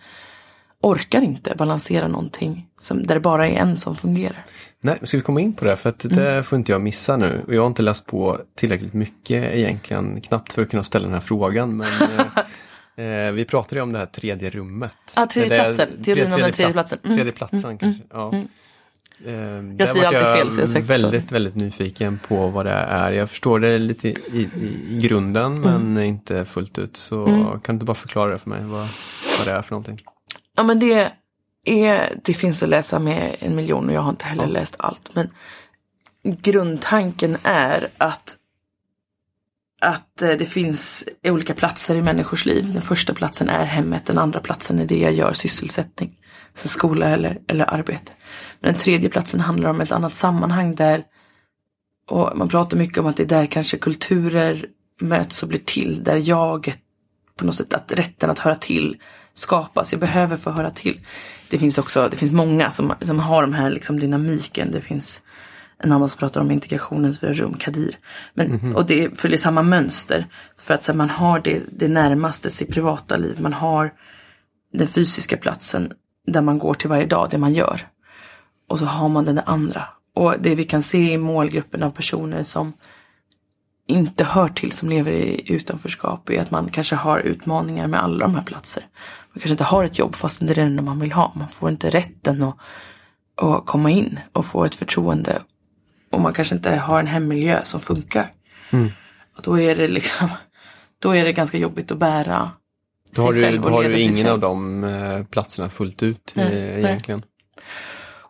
orkar 0.80 1.22
inte 1.22 1.54
balansera 1.54 2.08
någonting 2.08 2.66
som, 2.80 3.06
där 3.06 3.14
det 3.14 3.20
bara 3.20 3.48
är 3.48 3.56
en 3.56 3.76
som 3.76 3.96
fungerar. 3.96 4.44
Nej, 4.80 4.98
ska 5.02 5.16
vi 5.16 5.22
komma 5.22 5.40
in 5.40 5.52
på 5.52 5.64
det? 5.64 5.76
För 5.76 5.88
att 5.88 5.98
det 5.98 6.30
mm. 6.30 6.44
får 6.44 6.58
inte 6.58 6.72
jag 6.72 6.80
missa 6.80 7.16
nu. 7.16 7.44
Och 7.46 7.54
jag 7.54 7.62
har 7.62 7.66
inte 7.66 7.82
läst 7.82 8.06
på 8.06 8.40
tillräckligt 8.54 8.92
mycket 8.92 9.54
egentligen, 9.54 10.20
knappt 10.20 10.52
för 10.52 10.62
att 10.62 10.70
kunna 10.70 10.84
ställa 10.84 11.04
den 11.04 11.14
här 11.14 11.20
frågan. 11.20 11.76
Men 11.76 11.86
eh, 12.96 13.26
eh 13.26 13.32
vi 13.32 13.44
pratade 13.44 13.76
ju 13.76 13.82
om 13.82 13.92
det 13.92 13.98
här 13.98 14.06
tredje 14.06 14.50
rummet. 14.50 14.92
Ja, 15.16 15.26
tredje 15.26 15.58
platsen. 15.58 16.04
Teorin 16.04 16.32
om 16.32 16.40
den 16.40 16.52
tredje 16.52 16.72
platsen. 16.72 16.98
Mm. 17.04 17.16
Tredje 17.16 17.32
platsen 17.32 17.64
mm. 17.64 17.78
kanske. 17.78 18.02
Ja. 18.10 18.32
Mm. 19.26 19.70
Eh, 19.70 19.76
jag 19.78 19.88
säger 19.88 20.06
alltid 20.06 20.20
fel 20.20 20.50
så 20.50 20.60
jag 20.60 20.64
är 20.64 20.72
säker 20.72 20.86
väldigt, 20.86 21.32
väldigt 21.32 21.54
nyfiken 21.54 22.18
på 22.28 22.48
vad 22.48 22.66
det 22.66 22.72
är. 22.72 23.12
Jag 23.12 23.30
förstår 23.30 23.60
det 23.60 23.78
lite 23.78 24.08
i, 24.08 24.48
i, 24.90 24.98
grunden 25.02 25.64
mm. 25.64 25.94
men 25.94 26.04
inte 26.04 26.44
fullt 26.44 26.78
ut. 26.78 26.96
Så 26.96 27.26
mm. 27.26 27.60
kan 27.60 27.78
du 27.78 27.84
bara 27.84 27.94
förklara 27.94 28.30
det 28.30 28.38
för 28.38 28.50
mig 28.50 28.60
vad, 28.62 28.88
vad 29.38 29.46
det 29.46 29.52
är 29.52 29.62
för 29.62 29.72
någonting? 29.72 30.00
Ja 30.56 30.62
men 30.62 30.78
det 30.78 31.10
är, 31.64 32.20
det 32.24 32.34
finns 32.34 32.62
att 32.62 32.68
läsa 32.68 32.98
med 32.98 33.36
en 33.38 33.56
miljon 33.56 33.88
och 33.88 33.94
jag 33.94 34.00
har 34.00 34.10
inte 34.10 34.24
heller 34.24 34.44
ja. 34.44 34.50
läst 34.50 34.76
allt. 34.78 35.10
Men 35.14 35.30
grundtanken 36.22 37.36
är 37.42 37.88
att 37.98 38.36
att 39.80 40.22
eh, 40.22 40.30
det 40.30 40.46
finns 40.46 41.08
olika 41.24 41.54
platser 41.54 41.94
i 41.94 42.02
människors 42.02 42.46
liv. 42.46 42.72
Den 42.72 42.82
första 42.82 43.14
platsen 43.14 43.48
är 43.48 43.64
hemmet, 43.64 44.06
den 44.06 44.18
andra 44.18 44.40
platsen 44.40 44.78
är 44.78 44.86
det 44.86 44.98
jag 44.98 45.12
gör, 45.12 45.32
sysselsättning. 45.32 46.17
Så 46.58 46.68
skola 46.68 47.08
eller, 47.08 47.38
eller 47.46 47.74
arbete. 47.74 48.12
Men 48.60 48.72
den 48.72 48.80
tredje 48.80 49.08
platsen 49.08 49.40
handlar 49.40 49.70
om 49.70 49.80
ett 49.80 49.92
annat 49.92 50.14
sammanhang 50.14 50.74
där 50.74 51.04
och 52.08 52.38
man 52.38 52.48
pratar 52.48 52.76
mycket 52.76 52.98
om 52.98 53.06
att 53.06 53.16
det 53.16 53.22
är 53.22 53.26
där 53.26 53.46
kanske 53.46 53.78
kulturer 53.78 54.66
möts 55.00 55.42
och 55.42 55.48
blir 55.48 55.58
till. 55.58 56.04
Där 56.04 56.28
jaget 56.28 56.78
på 57.36 57.44
något 57.44 57.54
sätt, 57.54 57.74
att 57.74 57.92
rätten 57.92 58.30
att 58.30 58.38
höra 58.38 58.54
till 58.54 58.96
skapas. 59.34 59.92
Jag 59.92 60.00
behöver 60.00 60.36
få 60.36 60.50
höra 60.50 60.70
till. 60.70 61.00
Det 61.50 61.58
finns 61.58 61.78
också, 61.78 62.08
det 62.10 62.16
finns 62.16 62.32
många 62.32 62.70
som, 62.70 62.94
som 63.00 63.18
har 63.18 63.42
de 63.42 63.52
här 63.52 63.70
liksom 63.70 64.00
dynamiken. 64.00 64.70
Det 64.72 64.80
finns 64.80 65.22
en 65.78 65.92
annan 65.92 66.08
som 66.08 66.18
pratar 66.18 66.40
om 66.40 66.50
integrationens 66.50 67.20
fyra 67.20 67.32
rum, 67.32 67.54
Kadir. 67.54 67.98
Men, 68.34 68.46
mm 68.46 68.60
-hmm. 68.60 68.74
Och 68.74 68.86
det 68.86 69.20
följer 69.20 69.38
samma 69.38 69.62
mönster. 69.62 70.26
För 70.58 70.74
att 70.74 70.84
så 70.84 70.94
man 70.94 71.10
har 71.10 71.40
det, 71.40 71.62
det 71.72 71.88
närmaste 71.88 72.50
sitt 72.50 72.72
privata 72.72 73.16
liv. 73.16 73.40
Man 73.40 73.52
har 73.52 73.92
den 74.72 74.88
fysiska 74.88 75.36
platsen 75.36 75.92
där 76.32 76.40
man 76.40 76.58
går 76.58 76.74
till 76.74 76.88
varje 76.88 77.06
dag, 77.06 77.28
det 77.30 77.38
man 77.38 77.52
gör. 77.52 77.88
Och 78.68 78.78
så 78.78 78.84
har 78.84 79.08
man 79.08 79.24
den 79.24 79.40
andra. 79.46 79.84
Och 80.14 80.34
det 80.40 80.54
vi 80.54 80.64
kan 80.64 80.82
se 80.82 81.12
i 81.12 81.18
målgruppen 81.18 81.82
av 81.82 81.90
personer 81.90 82.42
som 82.42 82.72
inte 83.86 84.24
hör 84.24 84.48
till, 84.48 84.72
som 84.72 84.88
lever 84.88 85.12
i 85.12 85.52
utanförskap, 85.52 86.30
är 86.30 86.40
att 86.40 86.50
man 86.50 86.70
kanske 86.70 86.96
har 86.96 87.18
utmaningar 87.18 87.86
med 87.86 88.02
alla 88.02 88.18
de 88.26 88.34
här 88.34 88.42
platser. 88.42 88.86
Man 89.32 89.40
kanske 89.40 89.50
inte 89.50 89.64
har 89.64 89.84
ett 89.84 89.98
jobb 89.98 90.14
fast 90.14 90.40
det 90.40 90.52
är 90.52 90.54
det 90.54 90.62
enda 90.62 90.82
man 90.82 91.00
vill 91.00 91.12
ha. 91.12 91.32
Man 91.34 91.48
får 91.48 91.70
inte 91.70 91.90
rätten 91.90 92.42
att, 92.42 92.56
att 93.36 93.66
komma 93.66 93.90
in 93.90 94.20
och 94.32 94.46
få 94.46 94.64
ett 94.64 94.74
förtroende. 94.74 95.42
Och 96.12 96.20
man 96.20 96.32
kanske 96.32 96.54
inte 96.54 96.76
har 96.76 97.00
en 97.00 97.06
hemmiljö 97.06 97.60
som 97.64 97.80
funkar. 97.80 98.32
Mm. 98.70 98.90
Och 99.36 99.42
då 99.42 99.60
är 99.60 99.76
det 99.76 99.88
liksom, 99.88 100.28
då 100.98 101.14
är 101.14 101.24
det 101.24 101.32
ganska 101.32 101.58
jobbigt 101.58 101.90
att 101.90 101.98
bära 101.98 102.50
då 103.10 103.22
har 103.22 103.32
du, 103.32 103.58
då 103.58 103.68
har 103.68 103.84
du 103.84 104.00
ingen 104.00 104.26
av 104.26 104.38
de 104.38 104.84
eh, 104.84 105.24
platserna 105.24 105.68
fullt 105.68 106.02
ut 106.02 106.32
nej, 106.34 106.46
eh, 106.46 106.84
egentligen. 106.84 107.20
Nej. 107.20 107.64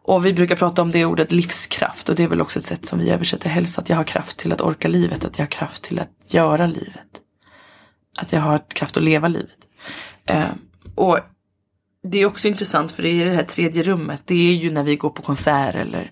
Och 0.08 0.26
vi 0.26 0.32
brukar 0.32 0.56
prata 0.56 0.82
om 0.82 0.90
det 0.90 1.04
ordet 1.04 1.32
livskraft 1.32 2.08
och 2.08 2.14
det 2.14 2.22
är 2.22 2.28
väl 2.28 2.40
också 2.40 2.58
ett 2.58 2.64
sätt 2.64 2.86
som 2.86 2.98
vi 2.98 3.10
översätter 3.10 3.48
hälsa. 3.48 3.80
Att 3.80 3.88
jag 3.88 3.96
har 3.96 4.04
kraft 4.04 4.36
till 4.36 4.52
att 4.52 4.60
orka 4.60 4.88
livet, 4.88 5.24
att 5.24 5.38
jag 5.38 5.44
har 5.44 5.50
kraft 5.50 5.82
till 5.82 5.98
att 5.98 6.34
göra 6.34 6.66
livet. 6.66 7.20
Att 8.16 8.32
jag 8.32 8.40
har 8.40 8.60
kraft 8.68 8.96
att 8.96 9.02
leva 9.02 9.28
livet. 9.28 9.58
Eh, 10.26 10.48
och 10.94 11.18
det 12.02 12.18
är 12.18 12.26
också 12.26 12.48
intressant 12.48 12.92
för 12.92 13.02
det 13.02 13.08
är 13.08 13.26
det 13.26 13.34
här 13.34 13.42
tredje 13.42 13.82
rummet. 13.82 14.22
Det 14.24 14.50
är 14.50 14.54
ju 14.54 14.70
när 14.70 14.82
vi 14.82 14.96
går 14.96 15.10
på 15.10 15.22
konsert 15.22 15.74
eller 15.74 16.10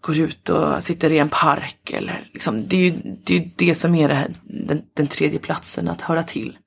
går 0.00 0.18
ut 0.18 0.48
och 0.48 0.82
sitter 0.82 1.12
i 1.12 1.18
en 1.18 1.28
park. 1.28 1.90
Eller 1.92 2.30
liksom, 2.32 2.68
det 2.68 2.76
är 2.76 2.80
ju 2.80 3.16
det, 3.24 3.36
är 3.36 3.50
det 3.56 3.74
som 3.74 3.94
är 3.94 4.08
det 4.08 4.14
här, 4.14 4.30
den, 4.42 4.82
den, 4.94 5.06
tredje 5.06 5.38
platsen, 5.38 5.88
att 5.88 6.00
höra 6.00 6.22
till. 6.22 6.58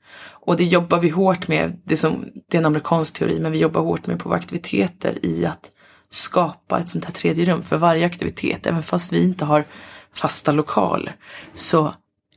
Och 0.45 0.57
det 0.57 0.63
jobbar 0.63 0.99
vi 0.99 1.09
hårt 1.09 1.47
med, 1.47 1.81
det, 1.83 1.97
som, 1.97 2.25
det 2.49 2.57
är 2.57 2.59
en 2.59 2.65
amerikansk 2.65 3.13
teori, 3.13 3.39
men 3.39 3.51
vi 3.51 3.57
jobbar 3.57 3.81
hårt 3.81 4.07
med 4.07 4.19
på 4.19 4.29
våra 4.29 4.37
aktiviteter 4.37 5.25
i 5.25 5.45
att 5.45 5.71
skapa 6.09 6.79
ett 6.79 6.89
sånt 6.89 7.05
här 7.05 7.13
tredje 7.13 7.45
rum 7.45 7.63
för 7.63 7.77
varje 7.77 8.05
aktivitet. 8.05 8.67
Även 8.67 8.83
fast 8.83 9.13
vi 9.13 9.23
inte 9.23 9.45
har 9.45 9.65
fasta 10.13 10.51
lokaler 10.51 11.15
så 11.55 11.93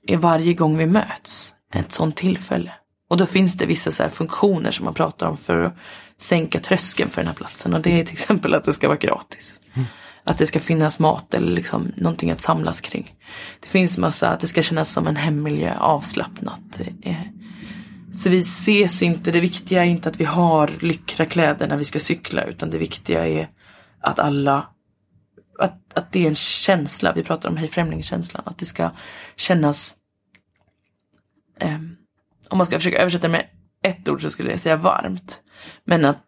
är 0.07 0.17
varje 0.17 0.55
gång 0.55 0.77
vi 0.77 0.87
möts 0.87 1.55
ett 1.75 1.93
sånt 1.93 2.17
tillfälle. 2.17 2.73
Och 3.09 3.17
då 3.17 3.27
finns 3.27 3.57
det 3.57 3.67
vissa 3.67 3.91
så 3.91 4.09
funktioner 4.09 4.71
som 4.71 4.85
man 4.85 4.95
pratar 4.95 5.27
om 5.27 5.37
för 5.37 5.61
att 5.61 5.77
sänka 6.19 6.61
tröskeln 6.61 7.11
för 7.11 7.21
den 7.21 7.29
här 7.29 7.35
platsen. 7.35 7.75
Och 7.75 7.81
det 7.81 8.01
är 8.01 8.05
till 8.05 8.13
exempel 8.13 8.55
att 8.55 8.65
det 8.65 8.73
ska 8.73 8.89
vara 8.89 8.99
gratis. 8.99 9.61
Mm. 9.75 9.87
Att 10.25 10.39
det 10.39 10.47
ska 10.47 10.61
finnas 10.61 10.99
mat 10.99 11.35
eller 11.35 11.53
liksom 11.53 11.93
någonting 11.97 12.31
att 12.31 12.41
samlas 12.41 12.81
kring. 12.81 13.11
Det 13.61 13.69
finns 13.69 13.99
massa, 13.99 14.29
att 14.29 14.41
det 14.41 14.47
ska 14.47 14.63
kännas 14.63 14.91
som 14.91 15.07
en 15.07 15.17
hemmiljö, 15.17 15.77
avslappnat. 15.79 16.81
Så 18.17 18.31
vi 18.31 18.39
ses 18.39 19.03
inte, 19.03 19.31
det 19.31 19.41
viktiga 19.41 19.85
är 19.85 19.89
inte 19.89 20.09
att 20.09 20.21
vi 20.21 20.25
har 20.25 20.71
lyckra 20.81 21.27
kläder 21.27 21.69
när 21.69 21.77
vi 21.77 21.85
ska 21.85 21.99
cykla 21.99 22.45
utan 22.45 22.71
det 22.71 22.79
viktiga 22.79 23.27
är 23.27 23.49
att 24.01 24.19
alla 24.19 24.67
att, 25.59 25.99
att 25.99 26.13
det 26.13 26.25
är 26.25 26.29
en 26.29 26.35
känsla, 26.35 27.13
vi 27.13 27.23
pratar 27.23 27.49
om 27.49 27.57
hej 27.57 27.69
främlingskänslan, 27.69 28.43
att 28.47 28.59
det 28.59 28.65
ska 28.65 28.91
kännas 29.37 29.95
um, 31.65 31.97
om 32.49 32.59
man 32.59 32.67
ska 32.67 32.79
försöka 32.79 32.99
översätta 32.99 33.29
med 33.29 33.47
ett 33.83 34.09
ord 34.09 34.23
så 34.23 34.31
skulle 34.31 34.51
jag 34.51 34.61
säga 34.61 34.77
varmt. 34.77 35.41
Men 35.85 36.05
att 36.05 36.23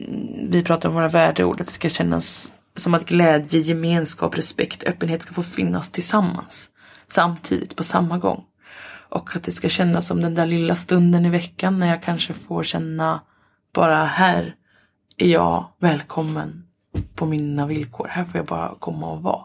mm, 0.00 0.50
vi 0.50 0.64
pratar 0.64 0.88
om 0.88 0.94
våra 0.94 1.08
värdeord, 1.08 1.60
att 1.60 1.66
det 1.66 1.72
ska 1.72 1.88
kännas 1.88 2.52
som 2.76 2.94
att 2.94 3.06
glädje, 3.06 3.60
gemenskap, 3.60 4.38
respekt, 4.38 4.84
öppenhet 4.84 5.22
ska 5.22 5.34
få 5.34 5.42
finnas 5.42 5.90
tillsammans. 5.90 6.70
Samtidigt, 7.06 7.76
på 7.76 7.84
samma 7.84 8.18
gång. 8.18 8.44
Och 9.08 9.36
att 9.36 9.42
det 9.42 9.52
ska 9.52 9.68
kännas 9.68 10.06
som 10.06 10.22
den 10.22 10.34
där 10.34 10.46
lilla 10.46 10.74
stunden 10.74 11.26
i 11.26 11.30
veckan 11.30 11.78
när 11.78 11.86
jag 11.86 12.02
kanske 12.02 12.34
får 12.34 12.62
känna 12.62 13.20
bara 13.74 14.04
här 14.04 14.54
är 15.16 15.28
jag 15.28 15.66
välkommen 15.80 16.66
på 17.14 17.26
mina 17.26 17.66
villkor. 17.66 18.08
Här 18.10 18.24
får 18.24 18.38
jag 18.38 18.46
bara 18.46 18.74
komma 18.78 19.10
och 19.12 19.22
vara. 19.22 19.44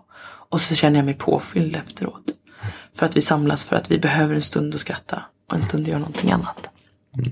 Och 0.50 0.62
så 0.62 0.76
känner 0.76 1.00
jag 1.00 1.06
mig 1.06 1.14
påfylld 1.14 1.76
efteråt. 1.76 2.24
För 2.96 3.06
att 3.06 3.18
vi 3.18 3.22
samlas 3.22 3.66
för 3.66 3.76
att 3.76 3.92
vi 3.92 4.00
behöver 4.00 4.36
en 4.36 4.42
stund 4.42 4.76
att 4.76 4.82
skratta 4.82 5.24
och 5.50 5.56
en 5.56 5.64
stund 5.64 5.84
att 5.84 5.88
göra 5.88 6.00
någonting 6.00 6.32
annat. 6.32 6.70
Mm. 7.14 7.32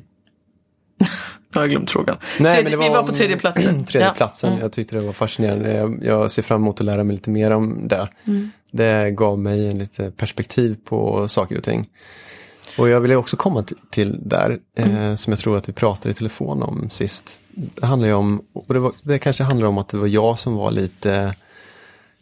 Jag 1.53 1.61
har 1.61 1.67
glömt 1.67 1.91
frågan. 1.91 2.17
Nej, 2.39 2.61
tredje, 2.61 2.77
var 2.77 2.83
vi 2.83 2.89
var 2.89 3.03
på 3.03 3.13
tredje 3.13 3.37
platsen. 3.37 3.85
Tredje 3.85 4.07
Ja. 4.07 4.13
platsen. 4.17 4.49
Mm. 4.49 4.61
Jag 4.61 4.71
tyckte 4.71 4.95
det 4.95 5.05
var 5.05 5.13
fascinerande. 5.13 5.97
Jag, 6.05 6.31
ser 6.31 6.41
fram 6.41 6.61
emot 6.61 6.79
att 6.79 6.85
lära 6.85 7.03
mig 7.03 7.15
lite 7.15 7.29
mer 7.29 7.51
om 7.51 7.87
det. 7.87 8.09
Mm. 8.27 8.51
Det 8.71 9.11
gav 9.11 9.39
mig 9.39 9.67
en 9.67 9.79
lite 9.79 10.11
perspektiv 10.11 10.77
på 10.85 11.27
saker 11.27 11.57
och 11.57 11.63
ting. 11.63 11.89
Och 12.77 12.89
jag 12.89 12.99
ville 13.01 13.15
också 13.15 13.37
komma 13.37 13.63
till, 13.63 13.77
till 13.91 14.19
där, 14.29 14.59
Mm. 14.77 14.97
eh, 14.97 15.15
som 15.15 15.31
jag 15.33 15.39
tror 15.39 15.57
att 15.57 15.69
vi 15.69 15.73
pratade 15.73 16.09
i 16.09 16.13
telefon 16.13 16.63
om 16.63 16.89
sist. 16.89 17.41
Det 17.51 17.85
handlar 17.85 18.07
ju 18.07 18.13
om, 18.13 18.41
och 18.53 18.73
det, 18.73 18.79
var, 18.79 18.91
det 19.01 19.19
kanske 19.19 19.43
handlar 19.43 19.67
om 19.67 19.77
att 19.77 19.87
det 19.89 19.97
var 19.97 20.07
jag 20.07 20.39
som 20.39 20.55
var 20.55 20.71
lite 20.71 21.35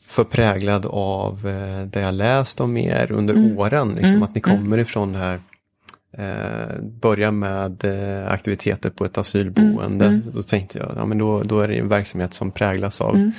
för 0.08 0.24
präglad 0.24 0.86
av 0.86 1.48
eh, 1.48 1.86
det 1.88 2.00
jag 2.00 2.14
läst 2.14 2.60
om 2.62 2.78
er 2.78 3.12
under 3.12 3.34
Mm. 3.34 3.58
åren. 3.58 3.94
Liksom, 3.98 4.24
Att 4.24 4.36
ni 4.36 4.42
kommer 4.42 4.78
ifrån 4.78 5.14
det 5.14 5.20
här 5.20 5.40
eh, 6.18 6.82
börja 7.02 7.32
med 7.32 7.84
eh, 7.86 8.32
aktiviteter 8.32 8.90
på 8.90 9.06
ett 9.06 9.18
asylboende. 9.18 10.06
Mm, 10.06 10.22
Då 10.34 10.44
tänkte 10.44 10.78
jag, 10.80 10.92
ja 10.98 11.06
men 11.06 11.18
då, 11.18 11.44
då 11.44 11.60
är 11.60 11.68
det 11.68 11.78
en 11.80 11.88
verksamhet 11.88 12.34
som 12.34 12.52
präglas 12.52 13.02
av 13.02 13.16
Mm. 13.16 13.32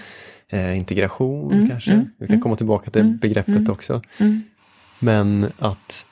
eh, 0.49 0.79
integration 0.79 1.69
kanske. 1.71 2.07
Vi 2.19 2.27
kan 2.27 2.41
komma 2.41 2.57
tillbaka 2.57 2.91
till 2.91 3.05
begreppet 3.05 3.69
också. 3.69 4.03
Mm. 4.19 4.43
Men 5.01 5.47
att 5.59 6.07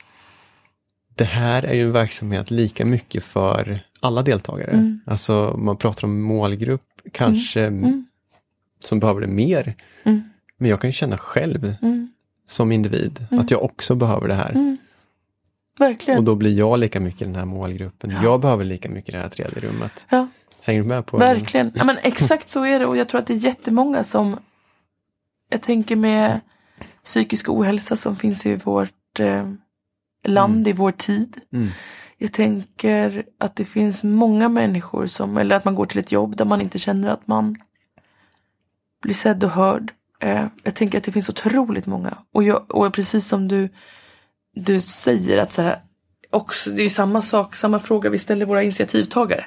det 1.15 1.23
här 1.23 1.63
är 1.63 1.73
ju 1.73 1.81
en 1.83 1.91
verksamhet 1.91 2.51
lika 2.51 2.85
mycket 2.85 3.23
för 3.23 3.79
alla 3.99 4.21
deltagare. 4.21 4.71
Mm. 4.71 4.99
Alltså 5.05 5.55
man 5.59 5.77
pratar 5.77 6.07
om 6.07 6.21
målgrupp 6.21 6.81
kanske 7.13 7.71
som 8.85 8.99
behöver 8.99 9.21
det 9.21 9.27
mer. 9.27 9.75
Mm. 10.03 10.21
Men 10.57 10.69
jag 10.69 10.81
kan 10.81 10.87
ju 10.89 10.93
känna 10.93 11.17
själv 11.17 11.73
Mm. 11.81 12.11
som 12.47 12.71
individ 12.71 13.25
att 13.31 13.51
jag 13.51 13.63
också 13.63 13.95
behöver 13.95 14.27
det 14.27 14.33
här. 14.33 14.77
Verkligen. 15.79 16.17
Och 16.17 16.23
då 16.23 16.35
blir 16.35 16.57
jag 16.57 16.79
lika 16.79 16.99
mycket 16.99 17.19
den 17.19 17.35
här 17.35 17.45
målgruppen. 17.45 18.17
Jag 18.23 18.39
behöver 18.39 18.65
lika 18.65 18.89
mycket 18.89 19.11
det 19.11 19.19
här 19.19 19.29
tredje 19.29 19.59
rummet. 19.61 20.07
ja. 20.09 20.27
Hänger 20.61 20.81
du 20.81 20.87
med 20.87 21.05
på? 21.05 21.17
Verkligen. 21.17 21.71
Ja, 21.75 21.83
men 21.83 21.97
exakt 22.03 22.49
så 22.49 22.65
är 22.65 22.79
det 22.79 22.85
och 22.85 22.97
jag 22.97 23.09
tror 23.09 23.21
att 23.21 23.27
det 23.27 23.33
är 23.33 23.37
jättemånga 23.37 24.03
som 24.03 24.39
jag 25.49 25.61
tänker 25.61 25.95
med 25.95 26.39
psykisk 27.03 27.49
ohälsa 27.49 27.95
som 27.95 28.15
finns 28.15 28.45
i 28.45 28.55
vårt 28.55 29.19
eh, 29.19 29.51
land, 30.23 30.67
i 30.67 30.73
vår 30.73 30.91
tid. 30.91 31.37
Mm. 31.53 31.69
Jag 32.17 32.33
tänker 32.33 33.23
att 33.39 33.55
det 33.55 33.65
finns 33.65 34.03
många 34.03 34.49
människor 34.49 35.05
som, 35.05 35.37
eller 35.37 35.55
att 35.55 35.65
man 35.65 35.75
går 35.75 35.85
till 35.85 35.99
ett 35.99 36.11
jobb 36.11 36.35
där 36.35 36.45
man 36.45 36.61
inte 36.61 36.79
känner 36.79 37.09
att 37.09 37.27
man 37.27 37.55
blir 39.01 39.13
sedd 39.13 39.43
och 39.43 39.51
hörd. 39.51 39.91
Eh, 40.19 40.45
jag 40.63 40.75
tänker 40.75 40.97
att 40.97 41.03
det 41.03 41.11
finns 41.11 41.29
otroligt 41.29 41.85
många. 41.85 42.17
Och, 42.33 42.43
jag, 42.43 42.75
och 42.75 42.93
precis 42.93 43.27
som 43.27 43.47
du, 43.47 43.69
du 44.63 44.81
säger 44.81 45.37
att 45.37 45.51
så 45.51 45.61
här, 45.61 45.79
också, 46.29 46.69
det 46.69 46.81
är 46.81 46.83
ju 46.83 46.89
samma 46.89 47.21
sak, 47.21 47.55
samma 47.55 47.79
fråga 47.79 48.09
vi 48.09 48.17
ställer 48.17 48.45
våra 48.45 48.63
initiativtagare. 48.63 49.45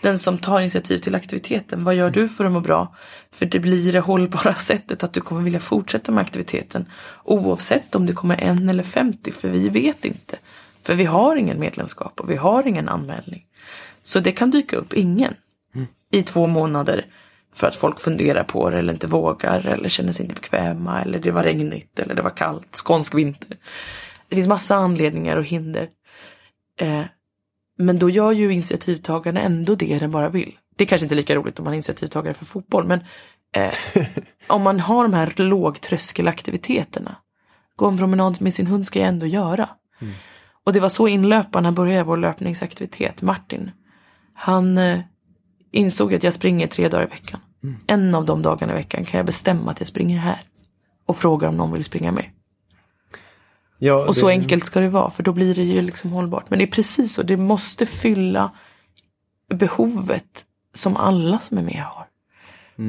Den 0.00 0.18
som 0.18 0.38
tar 0.38 0.60
initiativ 0.60 0.98
till 0.98 1.14
aktiviteten, 1.14 1.84
vad 1.84 1.94
gör 1.94 2.10
du 2.10 2.28
för 2.28 2.44
att 2.44 2.52
må 2.52 2.60
bra? 2.60 2.96
För 3.32 3.46
det 3.46 3.58
blir 3.58 3.92
det 3.92 4.00
hållbara 4.00 4.54
sättet 4.58 5.04
att 5.04 5.12
du 5.12 5.20
kommer 5.20 5.40
vilja 5.40 5.60
fortsätta 5.60 6.12
med 6.12 6.22
aktiviteten. 6.22 6.90
Oavsett 7.24 7.94
om 7.94 8.06
det 8.06 8.12
kommer 8.12 8.36
en 8.36 8.68
eller 8.68 8.82
50, 8.82 9.32
för 9.32 9.48
vi 9.48 9.68
vet 9.68 10.04
inte. 10.04 10.36
För 10.82 10.94
vi 10.94 11.04
har 11.04 11.36
ingen 11.36 11.60
medlemskap 11.60 12.20
och 12.20 12.30
vi 12.30 12.36
har 12.36 12.66
ingen 12.66 12.88
anmälning. 12.88 13.44
Så 14.02 14.20
det 14.20 14.32
kan 14.32 14.50
dyka 14.50 14.76
upp 14.76 14.92
ingen 14.92 15.34
i 16.12 16.22
två 16.22 16.46
månader 16.46 17.06
för 17.54 17.66
att 17.66 17.76
folk 17.76 18.00
funderar 18.00 18.44
på 18.44 18.70
det 18.70 18.78
eller 18.78 18.92
inte 18.92 19.06
vågar 19.06 19.66
eller 19.66 19.88
känner 19.88 20.12
sig 20.12 20.22
inte 20.24 20.34
bekväma 20.34 21.02
eller 21.02 21.18
det 21.18 21.30
var 21.30 21.42
regnigt 21.42 21.98
eller 21.98 22.14
det 22.14 22.22
var 22.22 22.30
kallt, 22.30 22.76
skånsk 22.76 23.14
vinter. 23.14 23.56
Det 24.28 24.36
finns 24.36 24.48
massa 24.48 24.76
anledningar 24.76 25.36
och 25.36 25.44
hinder. 25.44 25.88
Eh, 26.80 27.04
men 27.78 27.98
då 27.98 28.10
gör 28.10 28.32
ju 28.32 28.52
initiativtagarna 28.52 29.40
ändå 29.40 29.74
det 29.74 29.98
den 29.98 30.10
bara 30.10 30.28
vill. 30.28 30.58
Det 30.76 30.84
är 30.84 30.88
kanske 30.88 31.04
inte 31.04 31.14
lika 31.14 31.34
roligt 31.34 31.58
om 31.58 31.64
man 31.64 31.72
är 31.72 31.76
initiativtagare 31.76 32.34
för 32.34 32.44
fotboll 32.44 32.86
men 32.86 33.00
eh, 33.54 33.70
om 34.46 34.62
man 34.62 34.80
har 34.80 35.02
de 35.02 35.14
här 35.14 35.32
lågtröskelaktiviteterna. 35.36 37.16
Gå 37.76 37.88
en 37.88 37.98
promenad 37.98 38.42
med 38.42 38.54
sin 38.54 38.66
hund 38.66 38.86
ska 38.86 38.98
jag 38.98 39.08
ändå 39.08 39.26
göra. 39.26 39.68
Och 40.64 40.72
det 40.72 40.80
var 40.80 40.88
så 40.88 41.08
inlöparna 41.08 41.72
började 41.72 42.04
vår 42.04 42.16
löpningsaktivitet. 42.16 43.22
Martin, 43.22 43.70
han 44.34 44.78
eh, 44.78 45.00
insåg 45.72 46.14
att 46.14 46.22
jag 46.22 46.32
springer 46.32 46.66
tre 46.66 46.88
dagar 46.88 47.06
i 47.06 47.10
veckan. 47.10 47.40
En 47.86 48.14
av 48.14 48.24
de 48.24 48.42
dagarna 48.42 48.72
i 48.72 48.76
veckan 48.76 49.04
kan 49.04 49.18
jag 49.18 49.26
bestämma 49.26 49.70
att 49.70 49.80
jag 49.80 49.86
springer 49.86 50.18
här. 50.18 50.38
Och 51.06 51.16
frågar 51.16 51.48
om 51.48 51.56
någon 51.56 51.72
vill 51.72 51.84
springa 51.84 52.12
med. 52.12 52.24
Ja, 53.78 54.06
Och 54.08 54.16
så 54.16 54.26
det- 54.26 54.32
enkelt 54.32 54.66
ska 54.66 54.80
det 54.80 54.88
vara 54.88 55.10
för 55.10 55.22
då 55.22 55.32
blir 55.32 55.54
det 55.54 55.62
ju 55.62 55.80
liksom 55.80 56.10
hållbart. 56.10 56.50
Men 56.50 56.58
det 56.58 56.64
är 56.64 56.70
precis 56.70 57.14
så, 57.14 57.22
det 57.22 57.36
måste 57.36 57.86
fylla 57.86 58.50
behovet 59.54 60.44
som 60.74 60.96
alla 60.96 61.38
som 61.38 61.58
är 61.58 61.62
med 61.62 61.82
har. 61.84 62.04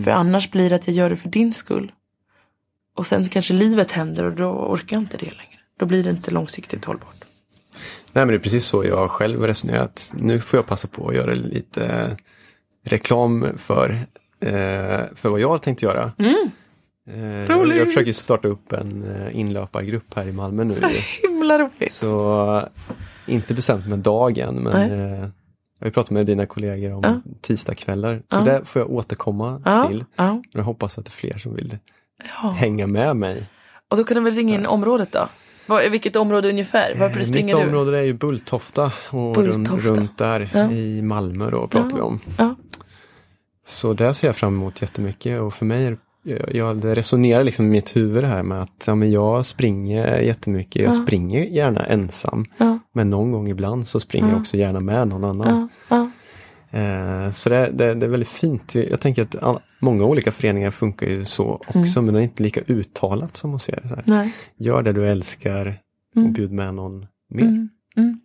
För 0.04 0.12
annars 0.12 0.52
blir 0.52 0.70
det 0.70 0.76
att 0.76 0.88
jag 0.88 0.96
gör 0.96 1.10
det 1.10 1.16
för 1.16 1.30
din 1.30 1.54
skull. 1.54 1.92
Och 2.96 3.08
sen 3.08 3.26
kanske 3.30 3.54
livet 3.54 3.92
händer 3.92 4.24
och 4.24 4.32
då 4.34 4.46
orkar 4.52 4.96
jag 4.98 5.02
inte 5.04 5.18
det 5.18 5.26
längre. 5.26 5.60
Då 5.80 5.86
blir 5.86 6.04
det 6.04 6.10
inte 6.10 6.32
långsiktigt 6.32 6.86
hållbart. 6.86 7.16
Nej 8.14 8.26
men 8.26 8.28
det 8.28 8.34
är 8.36 8.40
precis 8.40 8.66
så 8.66 8.86
jag 8.86 9.10
själv 9.12 9.40
har 9.40 9.48
resonerat. 9.48 10.14
Nu 10.18 10.42
får 10.42 10.58
jag 10.58 10.68
passa 10.68 10.88
på 10.88 11.08
att 11.10 11.16
göra 11.16 11.34
lite 11.34 12.18
reklam 12.86 13.48
för, 13.58 13.90
eh, 14.40 14.50
för 15.16 15.30
vad 15.30 15.40
jag 15.40 15.50
har 15.50 15.58
tänkt 15.58 15.82
göra. 15.82 16.12
Eh, 16.18 16.34
jag, 17.18 17.50
Roligt. 17.50 17.78
jag 17.78 17.88
försöker 17.88 18.14
starta 18.14 18.48
upp 18.48 18.74
en 18.74 19.04
eh, 19.16 19.40
inlöpargrupp 19.40 20.14
här 20.16 20.28
i 20.28 20.32
Malmö 20.32 20.64
nu. 20.64 20.76
Himla 21.24 21.60
roligt. 21.60 21.94
Så 21.94 22.42
eh, 22.58 22.64
inte 23.34 23.54
bestämt 23.54 23.88
med 23.88 24.00
dagen 24.00 24.56
men 24.56 24.74
Nej. 24.90 25.00
eh, 25.14 25.28
jag 25.80 25.86
har 25.86 25.92
pratat 25.92 26.10
med 26.12 26.26
dina 26.26 26.46
kollegor 26.46 26.94
om 26.94 27.02
Ja. 27.04 27.22
tisdagskvällar. 27.42 28.16
Så 28.18 28.24
Ja. 28.38 28.40
det 28.42 28.66
får 28.66 28.82
jag 28.82 28.92
återkomma 28.92 29.62
Ja, 29.66 29.88
till. 29.88 30.06
ja, 30.16 30.42
Jag 30.52 30.64
hoppas 30.64 30.98
att 30.98 31.06
det 31.06 31.10
är 31.10 31.12
fler 31.12 31.38
som 31.38 31.56
vill 31.56 31.78
ja. 32.44 32.50
hänga 32.50 32.88
med 32.88 33.16
mig. 33.16 33.50
Och 33.90 33.98
då 33.98 34.04
kan 34.04 34.16
du 34.18 34.22
väl 34.24 34.34
ringa 34.36 34.56
in 34.56 34.66
området 34.66 35.12
då? 35.12 35.28
Vad, 35.66 35.92
vilket 35.92 36.16
område 36.16 36.50
ungefär? 36.50 36.96
Var 36.96 37.10
Eh, 37.10 37.22
springer 37.24 37.56
Mitt 37.56 37.66
du? 37.66 37.78
område 37.78 37.98
är 37.98 38.04
ju 38.04 38.14
Bulltofta 38.14 38.92
och 39.10 39.34
Bulltofta. 39.34 39.72
Runt, 39.90 39.98
runt 39.98 40.18
där 40.18 40.50
Ja. 40.54 40.72
i 40.72 41.02
Malmö 41.02 41.50
då 41.50 41.68
pratar 41.68 41.96
vi 41.96 42.02
om. 42.02 42.20
Så 43.68 43.94
det 43.94 44.14
ser 44.14 44.28
jag 44.28 44.36
fram 44.36 44.54
emot 44.56 44.82
jättemycket 44.82 45.42
och 45.42 45.54
för 45.54 45.66
mig 45.66 45.86
är 45.86 45.98
jag, 46.24 46.56
jag, 46.56 46.98
resonerar 46.98 47.44
liksom 47.44 47.66
i 47.66 47.70
mitt 47.70 47.96
huvud 47.96 48.24
här 48.24 48.44
med 48.44 48.62
att 48.62 48.84
ja, 48.88 48.96
men 48.96 49.12
jag 49.12 49.46
springer 49.46 50.20
jättemycket. 50.20 50.82
Jag 50.82 50.94
Ja. 50.96 51.04
springer 51.04 51.42
gärna 51.46 51.86
ensam. 51.86 52.46
Ja. 52.58 52.80
Men 52.94 53.10
någon 53.10 53.32
gång 53.32 53.48
ibland 53.50 53.88
så 53.88 54.00
springer 54.00 54.28
jag 54.28 54.36
Ja. 54.38 54.42
också 54.42 54.58
gärna 54.58 54.80
med 54.80 55.08
någon 55.08 55.24
annan. 55.24 55.70
Eh, 56.72 57.32
så 57.32 57.50
det, 57.50 57.72
det, 57.74 57.94
det 57.94 58.06
är 58.06 58.10
väldigt 58.10 58.30
fint. 58.30 58.76
Jag 58.76 59.00
tänker 59.00 59.22
att 59.22 59.36
all, 59.36 59.60
många 59.80 60.06
olika 60.06 60.32
föreningar 60.32 60.72
funkar 60.72 61.08
ju 61.08 61.26
så 61.26 61.46
också 61.68 62.00
Mm. 62.00 62.06
men 62.06 62.14
det 62.14 62.20
är 62.20 62.24
inte 62.24 62.44
lika 62.44 62.62
uttalat 62.68 63.38
som 63.38 63.52
hos 63.52 63.70
er. 63.70 64.04
Så. 64.08 64.30
Gör 64.64 64.82
det 64.84 64.94
du 64.94 65.08
älskar 65.08 65.80
och 66.16 66.22
Mm. 66.22 66.34
bjud 66.34 66.52
med 66.52 66.74
någon 66.74 67.08
mer. 67.30 67.42
Mm. 67.44 67.70
Mm. 67.98 68.20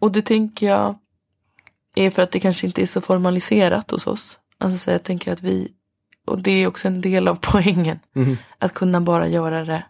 Och 0.00 0.12
det 0.12 0.22
tänker 0.22 0.66
jag 0.66 0.94
är 1.96 2.10
för 2.10 2.22
att 2.22 2.30
det 2.32 2.40
kanske 2.40 2.66
inte 2.66 2.82
är 2.82 2.86
så 2.86 3.00
formaliserat 3.00 3.90
hos 3.90 4.06
oss. 4.06 4.38
Alltså 4.58 4.78
så 4.78 4.90
jag 4.90 5.02
tänker 5.02 5.32
att 5.32 5.42
vi, 5.42 5.68
och 6.30 6.42
det 6.42 6.50
är 6.50 6.66
också 6.66 6.88
en 6.88 7.00
del 7.00 7.28
av 7.28 7.34
poängen, 7.40 7.98
Mhm. 8.14 8.36
att 8.58 8.74
kunna 8.74 9.00
bara 9.00 9.28
göra 9.28 9.64
det 9.64 9.84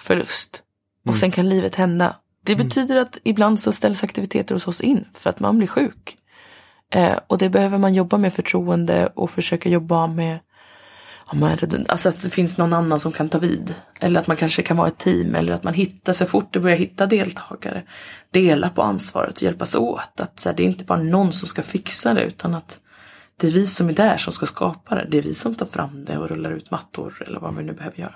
för 0.00 0.16
lust. 0.16 0.62
Och 1.02 1.08
Mm. 1.08 1.18
sen 1.20 1.30
kan 1.30 1.48
livet 1.48 1.74
hända. 1.76 2.16
Det 2.44 2.56
betyder 2.56 2.96
att 2.96 3.18
ibland 3.24 3.60
så 3.60 3.72
ställs 3.72 4.04
aktiviteter 4.04 4.54
hos 4.54 4.68
oss 4.68 4.80
in 4.80 5.04
för 5.12 5.30
att 5.30 5.40
man 5.40 5.58
blir 5.58 5.68
sjuk. 5.68 6.16
Eh, 6.92 7.18
och 7.26 7.38
det 7.38 7.48
behöver 7.50 7.78
man 7.78 7.94
jobba 7.94 8.18
med 8.18 8.32
förtroende 8.34 9.06
och 9.06 9.30
försöka 9.30 9.68
jobba 9.68 10.06
med 10.06 10.38
alltså 11.88 12.08
att 12.08 12.22
det 12.22 12.30
finns 12.30 12.58
någon 12.58 12.72
annan 12.72 13.00
som 13.00 13.12
kan 13.12 13.28
ta 13.28 13.38
vid. 13.38 13.74
Eller 14.00 14.20
att 14.20 14.26
man 14.26 14.36
kanske 14.36 14.62
kan 14.62 14.76
vara 14.76 14.88
ett 14.88 14.98
team 14.98 15.34
eller 15.34 15.52
att 15.52 15.62
man 15.64 15.74
hittar 15.74 16.12
så 16.12 16.26
fort 16.26 16.52
du 16.52 16.60
börjar 16.60 16.76
hitta 16.76 17.06
deltagare. 17.06 17.82
Dela 18.30 18.68
på 18.68 18.82
ansvaret 18.82 19.36
och 19.36 19.42
hjälpas 19.42 19.74
åt. 19.74 20.20
Att 20.20 20.40
så 20.40 20.48
här, 20.48 20.56
det 20.56 20.62
är 20.62 20.66
inte 20.66 20.84
bara 20.84 21.02
någon 21.02 21.32
som 21.32 21.48
ska 21.48 21.62
fixa 21.62 22.14
det 22.14 22.22
utan 22.24 22.54
att 22.54 22.78
det 23.40 23.46
är 23.46 23.50
vi 23.50 23.66
som 23.66 23.88
är 23.88 23.92
där 23.92 24.16
som 24.18 24.32
ska 24.32 24.46
skapa 24.46 24.94
det. 24.94 25.06
Det 25.10 25.18
är 25.18 25.22
vi 25.22 25.34
som 25.34 25.54
tar 25.54 25.66
fram 25.66 26.04
det 26.04 26.18
och 26.18 26.28
rullar 26.28 26.50
ut 26.50 26.70
mattor 26.70 27.22
eller 27.26 27.40
vad 27.40 27.56
vi 27.56 27.62
nu 27.64 27.72
behöver 27.72 27.98
göra. 27.98 28.14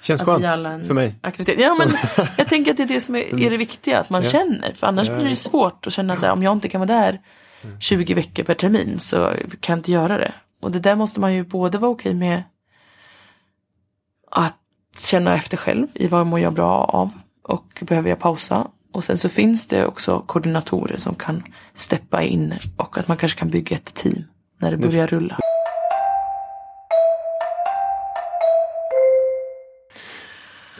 Känns 0.00 0.20
Att 0.22 0.28
vi 0.40 0.42
skönt 0.48 0.66
en 0.66 0.84
för 0.84 0.94
mig. 0.94 1.14
Aktivitet. 1.20 1.60
Ja, 1.60 1.76
men 1.78 1.88
jag 2.38 2.48
tänker 2.48 2.70
att 2.70 2.76
det 2.76 2.82
är 2.82 2.86
det 2.86 3.00
som 3.00 3.14
är, 3.14 3.40
är 3.46 3.50
det 3.50 3.56
viktiga, 3.56 4.00
att 4.00 4.10
man 4.10 4.22
Ja. 4.22 4.28
känner. 4.30 4.72
För 4.74 4.86
annars 4.86 5.08
Ja, 5.08 5.14
blir 5.16 5.28
det 5.28 5.36
svårt 5.36 5.86
att 5.86 5.92
känna 5.92 6.16
så 6.16 6.26
här, 6.26 6.32
om 6.32 6.42
jag 6.42 6.52
inte 6.52 6.68
kan 6.68 6.80
vara 6.80 7.00
där 7.00 7.20
20 7.80 8.14
veckor 8.14 8.42
per 8.44 8.54
termin 8.54 8.98
så 8.98 9.32
kan 9.60 9.72
jag 9.72 9.78
inte 9.78 9.92
göra 9.92 10.18
det. 10.18 10.32
Och 10.62 10.70
det 10.70 10.78
där 10.78 10.96
måste 10.96 11.20
man 11.20 11.34
ju 11.34 11.44
både 11.44 11.78
vara 11.78 11.90
okej 11.90 12.14
med 12.14 12.42
att 14.30 14.56
känna 14.98 15.34
efter 15.34 15.56
själv 15.56 15.86
i 15.94 16.06
vad 16.06 16.26
mår 16.26 16.40
jag 16.40 16.52
bra 16.52 16.84
av 16.84 17.10
och 17.42 17.82
behöver 17.82 18.08
jag 18.08 18.18
pausa. 18.18 18.66
Och 18.92 19.04
sen 19.04 19.18
så 19.18 19.28
finns 19.28 19.66
det 19.66 19.86
också 19.86 20.18
koordinatorer 20.26 20.96
som 20.96 21.14
kan 21.14 21.42
steppa 21.74 22.22
in 22.22 22.54
och 22.76 22.98
att 22.98 23.08
man 23.08 23.16
kanske 23.16 23.38
kan 23.38 23.50
bygga 23.50 23.76
ett 23.76 23.94
team 23.94 24.24
när 24.64 24.70
det 24.70 24.76
börjar 24.76 25.06
rulla. 25.06 25.38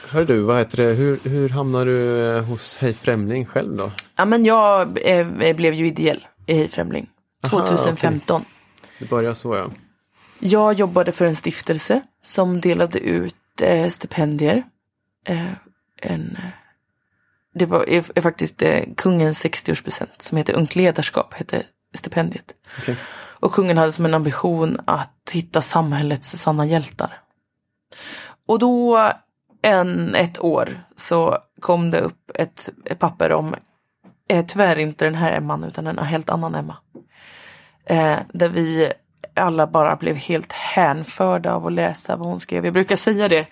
Hör 0.09 0.25
du, 0.25 0.41
vad 0.41 0.59
heter 0.59 0.77
det? 0.77 0.93
Hur, 0.93 1.19
hur 1.25 1.49
hamnar 1.49 1.85
du 1.85 2.29
eh, 2.37 2.45
hos 2.45 2.77
Hej 2.77 2.95
Främling 2.95 3.47
själv 3.47 3.77
då? 3.77 3.93
Ja 4.17 4.25
men 4.25 4.45
jag 4.45 4.99
eh, 5.05 5.27
blev 5.57 5.75
ju 5.75 5.87
ideell 5.87 6.27
i 6.47 6.55
Hej 6.55 6.69
Främling. 6.69 7.11
Aha, 7.45 7.67
2015. 7.67 8.45
Det 8.99 9.11
börjar 9.11 9.35
så 9.35 9.55
ja. 9.55 9.71
Jag 10.39 10.75
jobbade 10.75 11.13
för 11.13 11.27
en 11.27 11.37
stiftelse 11.37 12.03
som 12.23 12.61
delade 12.61 12.99
ut 12.99 13.35
eh, 13.63 13.89
stipendier. 13.89 14.65
Eh, 15.29 15.47
en, 16.03 16.39
eh, 16.43 16.49
det 17.55 17.67
var 17.67 17.89
är, 17.89 18.05
är 18.15 18.21
faktiskt 18.21 18.63
eh, 18.63 18.81
kungens 18.97 19.45
60-årspresent 19.45 20.09
som 20.19 20.39
heter 20.39 20.55
Ungt 20.57 20.77
ledarskap, 20.77 21.35
hette 21.35 21.63
stipendiet. 21.95 22.55
Okej. 22.79 22.97
Och 23.45 23.53
kungen 23.53 23.79
hade 23.79 23.93
som 23.93 24.05
en 24.05 24.15
ambition 24.15 24.81
att 24.85 25.31
hitta 25.33 25.61
samhällets 25.61 26.37
sanna 26.37 26.67
hjältar. 26.67 27.21
Och 28.47 28.59
då 28.59 29.11
en, 29.63 30.15
ett 30.15 30.39
år 30.39 30.81
så 30.97 31.39
kom 31.61 31.91
det 31.91 32.01
upp 32.01 32.31
ett, 32.35 32.69
ett 32.85 32.99
papper 32.99 33.33
om, 33.33 33.55
eh, 34.29 34.47
tyvärr 34.47 34.79
inte 34.79 35.05
den 35.05 35.15
här 35.15 35.33
Emman 35.33 35.65
utan 35.65 35.87
en 35.87 35.99
helt 35.99 36.31
annan 36.31 36.55
Emma. 36.55 36.77
Eh, 37.85 38.19
där 38.33 38.49
vi 38.49 38.93
alla 39.35 39.67
bara 39.67 39.97
blev 39.97 40.17
helt 40.17 40.53
hänförda 40.53 41.55
av 41.55 41.67
att 41.67 41.73
läsa 41.73 42.17
vad 42.17 42.29
hon 42.29 42.41
skrev. 42.41 42.65
Jag 42.65 42.75
brukar 42.75 42.97
säga 42.97 43.29
det. 43.29 43.47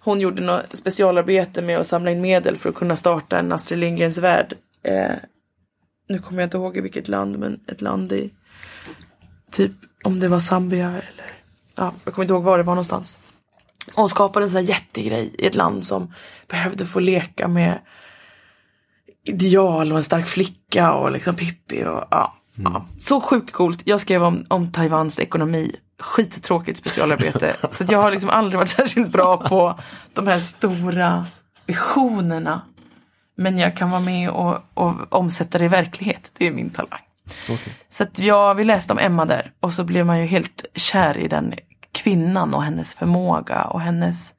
Hon 0.00 0.20
gjorde 0.20 0.42
något 0.42 0.76
specialarbete 0.76 1.62
med 1.62 1.78
att 1.78 1.86
samla 1.86 2.10
in 2.10 2.20
medel 2.20 2.56
för 2.56 2.68
att 2.68 2.74
kunna 2.74 2.96
starta 2.96 3.38
en 3.38 3.52
Astrid 3.52 3.78
Lindgrens 3.78 4.18
värld. 4.18 4.54
Eh, 4.82 5.14
nu 6.08 6.18
kommer 6.18 6.40
jag 6.40 6.46
inte 6.46 6.56
ihåg 6.56 6.76
i 6.76 6.80
vilket 6.80 7.08
land, 7.08 7.38
men 7.38 7.60
ett 7.66 7.82
land 7.82 8.12
i 8.12 8.30
typ 9.52 9.72
om 10.04 10.20
det 10.20 10.28
var 10.28 10.40
Zambia 10.40 10.88
eller 10.88 11.26
ja, 11.76 11.92
jag 12.04 12.14
kommer 12.14 12.24
inte 12.24 12.34
ihåg 12.34 12.42
var 12.42 12.58
det 12.58 12.64
var 12.64 12.74
någonstans. 12.74 13.18
Och 13.86 14.00
hon 14.00 14.08
skapade 14.08 14.46
en 14.46 14.50
sån 14.50 14.60
här 14.60 14.68
jättegrej 14.68 15.34
i 15.38 15.46
ett 15.46 15.54
land 15.54 15.84
som 15.84 16.14
behövde 16.48 16.86
få 16.86 17.00
leka 17.00 17.48
med 17.48 17.80
ideal 19.24 19.92
och 19.92 19.98
en 19.98 20.04
stark 20.04 20.26
flicka 20.26 20.92
och 20.92 21.12
liksom 21.12 21.34
Pippi 21.34 21.84
och 21.84 22.04
ja. 22.10 22.34
ja. 22.54 22.86
Så 23.00 23.20
sjukt 23.20 23.52
coolt. 23.52 23.80
Jag 23.84 24.00
skrev 24.00 24.22
om, 24.22 24.44
om 24.48 24.72
Taiwans 24.72 25.18
ekonomi. 25.18 25.76
Skittråkigt 25.98 26.78
specialarbete. 26.78 27.56
så 27.70 27.84
att 27.84 27.90
jag 27.90 28.02
har 28.02 28.10
liksom 28.10 28.30
aldrig 28.30 28.58
varit 28.58 28.68
särskilt 28.68 29.12
bra 29.12 29.36
på 29.36 29.78
de 30.12 30.26
här 30.26 30.38
stora 30.38 31.26
visionerna. 31.66 32.62
Men 33.36 33.58
jag 33.58 33.76
kan 33.76 33.90
vara 33.90 34.00
med 34.00 34.30
och, 34.30 34.58
och 34.74 34.94
omsätta 35.08 35.58
det 35.58 35.64
i 35.64 35.68
verklighet. 35.68 36.32
Det 36.38 36.46
är 36.46 36.52
min 36.52 36.70
talang. 36.70 37.00
Okej. 37.50 37.74
Så 37.90 38.02
att 38.02 38.18
ja, 38.18 38.54
vi 38.54 38.64
läste 38.64 38.92
om 38.92 38.98
Emma 38.98 39.24
där 39.24 39.52
och 39.60 39.72
så 39.72 39.84
blev 39.84 40.06
man 40.06 40.20
ju 40.20 40.26
helt 40.26 40.64
kär 40.74 41.18
i 41.18 41.28
den 41.28 41.54
kvinnan 41.92 42.54
och 42.54 42.62
hennes 42.62 42.94
förmåga 42.94 43.64
och 43.64 43.80
hennes 43.80 44.34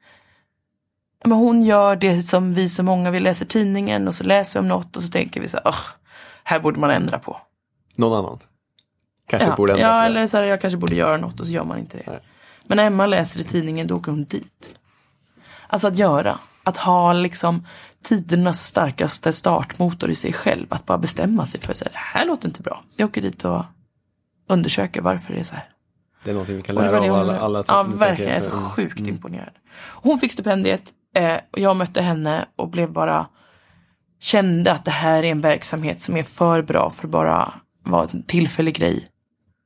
men 1.24 1.38
hon 1.38 1.62
gör 1.62 1.96
det 1.96 2.22
som 2.22 2.54
vi 2.54 2.68
så 2.68 2.82
många, 2.82 3.10
vi 3.10 3.20
läser 3.20 3.46
tidningen 3.46 4.08
och 4.08 4.14
så 4.14 4.24
läser 4.24 4.60
vi 4.60 4.62
om 4.62 4.68
något 4.68 4.96
och 4.96 5.02
så 5.02 5.08
tänker 5.08 5.40
vi 5.40 5.48
så 5.48 5.56
här, 5.56 5.68
"Ugh, 5.68 5.86
här 6.44 6.60
borde 6.60 6.80
man 6.80 6.90
ändra 6.90 7.18
på. 7.18 7.36
Någon 7.96 8.18
annan? 8.18 8.38
Kanske 9.28 9.48
Ja, 9.48 9.56
borde 9.56 9.72
ändra 9.72 9.86
ja 9.86 10.00
på 10.00 10.06
eller 10.06 10.26
så 10.26 10.36
här, 10.36 10.44
jag 10.44 10.60
kanske 10.60 10.76
borde 10.76 10.96
göra 10.96 11.16
något 11.16 11.40
och 11.40 11.46
så 11.46 11.52
gör 11.52 11.64
man 11.64 11.78
inte 11.78 11.96
det. 11.96 12.04
Nej. 12.06 12.20
Men 12.66 12.76
när 12.76 12.84
Emma 12.84 13.06
läser 13.06 13.40
i 13.40 13.44
tidningen 13.44 13.86
då 13.86 13.96
åker 13.96 14.10
hon 14.10 14.24
dit. 14.24 14.70
Alltså 15.66 15.88
att 15.88 15.98
göra, 15.98 16.38
att 16.64 16.76
ha 16.76 17.12
liksom 17.12 17.66
tidernas 18.04 18.66
starkaste 18.66 19.32
startmotor 19.32 20.10
i 20.10 20.14
sig 20.14 20.32
själv. 20.32 20.66
Att 20.68 20.86
bara 20.86 20.98
bestämma 20.98 21.46
sig 21.46 21.60
för 21.60 21.70
att 21.70 21.76
säga, 21.76 21.90
det 21.92 21.98
här 21.98 22.26
låter 22.26 22.48
inte 22.48 22.62
bra. 22.62 22.84
Jag 22.96 23.08
åker 23.08 23.22
dit 23.22 23.44
och 23.44 23.64
undersöker 24.48 25.00
varför 25.00 25.32
det 25.32 25.40
är 25.40 25.44
så 25.44 25.54
här. 25.54 25.64
Det 26.24 26.30
är 26.30 26.34
någonting 26.34 26.56
vi 26.56 26.62
kan 26.62 26.74
lära 26.74 26.96
av 26.98 27.08
hon, 27.08 27.18
alla, 27.18 27.38
alla 27.38 27.64
ja, 27.68 27.82
verkligen. 27.82 28.32
Jag 28.32 28.38
är 28.38 28.50
så. 28.50 28.56
Mm. 28.56 28.70
sjukt 28.70 29.00
imponerad. 29.00 29.52
Hon 29.78 30.18
fick 30.18 30.32
stipendiet 30.32 30.82
eh, 31.16 31.36
och 31.52 31.58
jag 31.58 31.76
mötte 31.76 32.02
henne 32.02 32.48
och 32.56 32.68
blev 32.68 32.92
bara 32.92 33.26
kände 34.20 34.72
att 34.72 34.84
det 34.84 34.90
här 34.90 35.22
är 35.22 35.30
en 35.30 35.40
verksamhet 35.40 36.00
som 36.00 36.16
är 36.16 36.22
för 36.22 36.62
bra 36.62 36.90
för 36.90 37.06
att 37.06 37.10
bara 37.10 37.54
vara 37.84 38.08
en 38.12 38.22
tillfällig 38.22 38.74
grej 38.74 39.08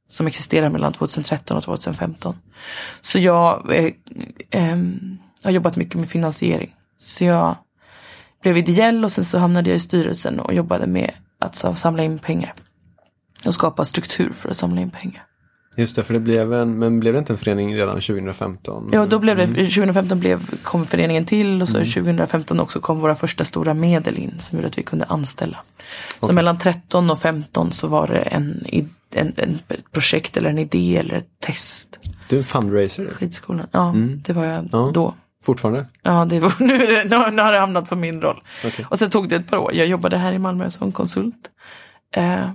som 0.09 0.27
existerar 0.27 0.70
mellan 0.70 0.92
2013 0.92 1.57
och 1.57 1.62
2015. 1.62 2.35
Så 3.01 3.18
jag 3.18 3.72
eh, 3.74 3.92
ehm, 4.51 5.18
har 5.42 5.51
jobbat 5.51 5.77
mycket 5.77 5.94
med 5.94 6.09
finansiering. 6.09 6.74
Så 6.98 7.24
jag 7.24 7.57
blev 8.42 8.57
ideell 8.57 9.05
och 9.05 9.12
sen 9.12 9.24
så 9.24 9.38
hamnade 9.38 9.70
jag 9.70 9.77
i 9.77 9.81
styrelsen 9.81 10.40
och 10.40 10.55
jobbade 10.55 10.87
med 10.87 11.11
att 11.40 11.57
så, 11.57 11.74
samla 11.74 12.03
in 12.03 12.18
pengar. 12.18 12.55
Och 13.46 13.55
skapa 13.55 13.85
struktur 13.85 14.31
för 14.33 14.48
att 14.51 14.57
samla 14.57 14.81
in 14.81 14.90
pengar. 14.90 15.24
Just 15.77 15.96
det, 15.96 16.05
för 16.05 16.14
det 16.14 16.20
blev 16.20 16.53
en, 16.53 16.79
men 16.79 17.01
blev 17.01 17.12
det 17.12 17.18
inte 17.18 17.33
en 17.33 17.38
förening 17.38 17.77
redan 17.77 17.94
2015? 17.94 18.90
Ja, 18.92 19.07
då 19.07 19.18
blev 19.18 19.37
det, 19.37 19.46
2015 19.46 20.20
blev, 20.20 20.62
kom 20.62 20.87
föreningen 20.87 21.24
till 21.24 21.62
och 21.62 21.68
så 21.68 21.79
2015 21.79 22.61
också 22.61 22.81
kom 22.81 23.01
våra 23.01 23.14
första 23.14 23.44
stora 23.44 23.74
medel 23.74 24.18
in 24.18 24.35
som 24.38 24.59
gjorde 24.59 24.68
att 24.68 24.79
vi 24.79 24.83
kunde 24.83 25.05
anställa. 25.05 25.57
Så 26.20 26.27
Okej. 26.27 26.35
mellan 26.35 26.59
13 26.59 27.11
och 27.11 27.18
15 27.18 27.72
så 27.72 27.87
var 27.87 28.09
det 28.09 28.18
en, 28.18 28.64
en, 28.70 29.33
en, 29.37 29.59
ett 29.68 29.92
projekt 29.92 30.37
eller 30.37 30.51
en 30.51 30.59
idé 30.59 30.96
eller 30.96 31.14
ett 31.14 31.40
test. 31.40 31.98
Du 32.29 32.37
är 32.37 32.40
en 32.40 32.44
fundraiser 32.44 33.05
du. 33.05 33.11
Skitskolan, 33.11 33.66
ja 33.72 33.94
det 34.24 34.33
var 34.33 34.44
jag 34.44 34.68
Ja. 34.72 34.90
då. 34.94 35.14
Fortfarande? 35.44 35.87
Ja, 36.03 36.24
det 36.24 36.40
var, 36.40 36.55
nu, 36.61 36.79
nu, 36.79 37.31
nu 37.31 37.42
har 37.42 37.53
det 37.53 37.59
hamnat 37.59 37.88
på 37.88 37.96
min 37.96 38.22
roll. 38.22 38.42
Okej. 38.64 38.87
Och 38.90 38.98
sen 38.98 39.11
tog 39.11 39.29
det 39.29 39.37
ett 39.37 39.48
par 39.48 39.57
år. 39.57 39.74
Jag 39.74 39.87
jobbade 39.87 40.18
här 40.18 40.33
i 40.33 40.38
Malmö 40.38 40.70
som 40.70 40.92
konsult. 40.92 41.51
Eh, 42.14 42.51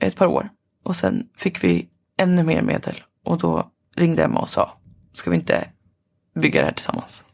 ett 0.00 0.16
par 0.16 0.26
år. 0.26 0.48
Och 0.84 0.96
sen 0.96 1.26
fick 1.36 1.64
vi 1.64 1.88
ännu 2.18 2.42
mer 2.42 2.62
medel. 2.62 3.02
Och 3.24 3.38
då 3.38 3.70
ringde 3.96 4.24
Emma 4.24 4.40
och 4.40 4.48
sa, 4.48 4.72
ska 5.12 5.30
vi 5.30 5.36
inte 5.36 5.68
bygga 6.40 6.60
det 6.60 6.66
här 6.66 6.74
tillsammans? 6.74 7.24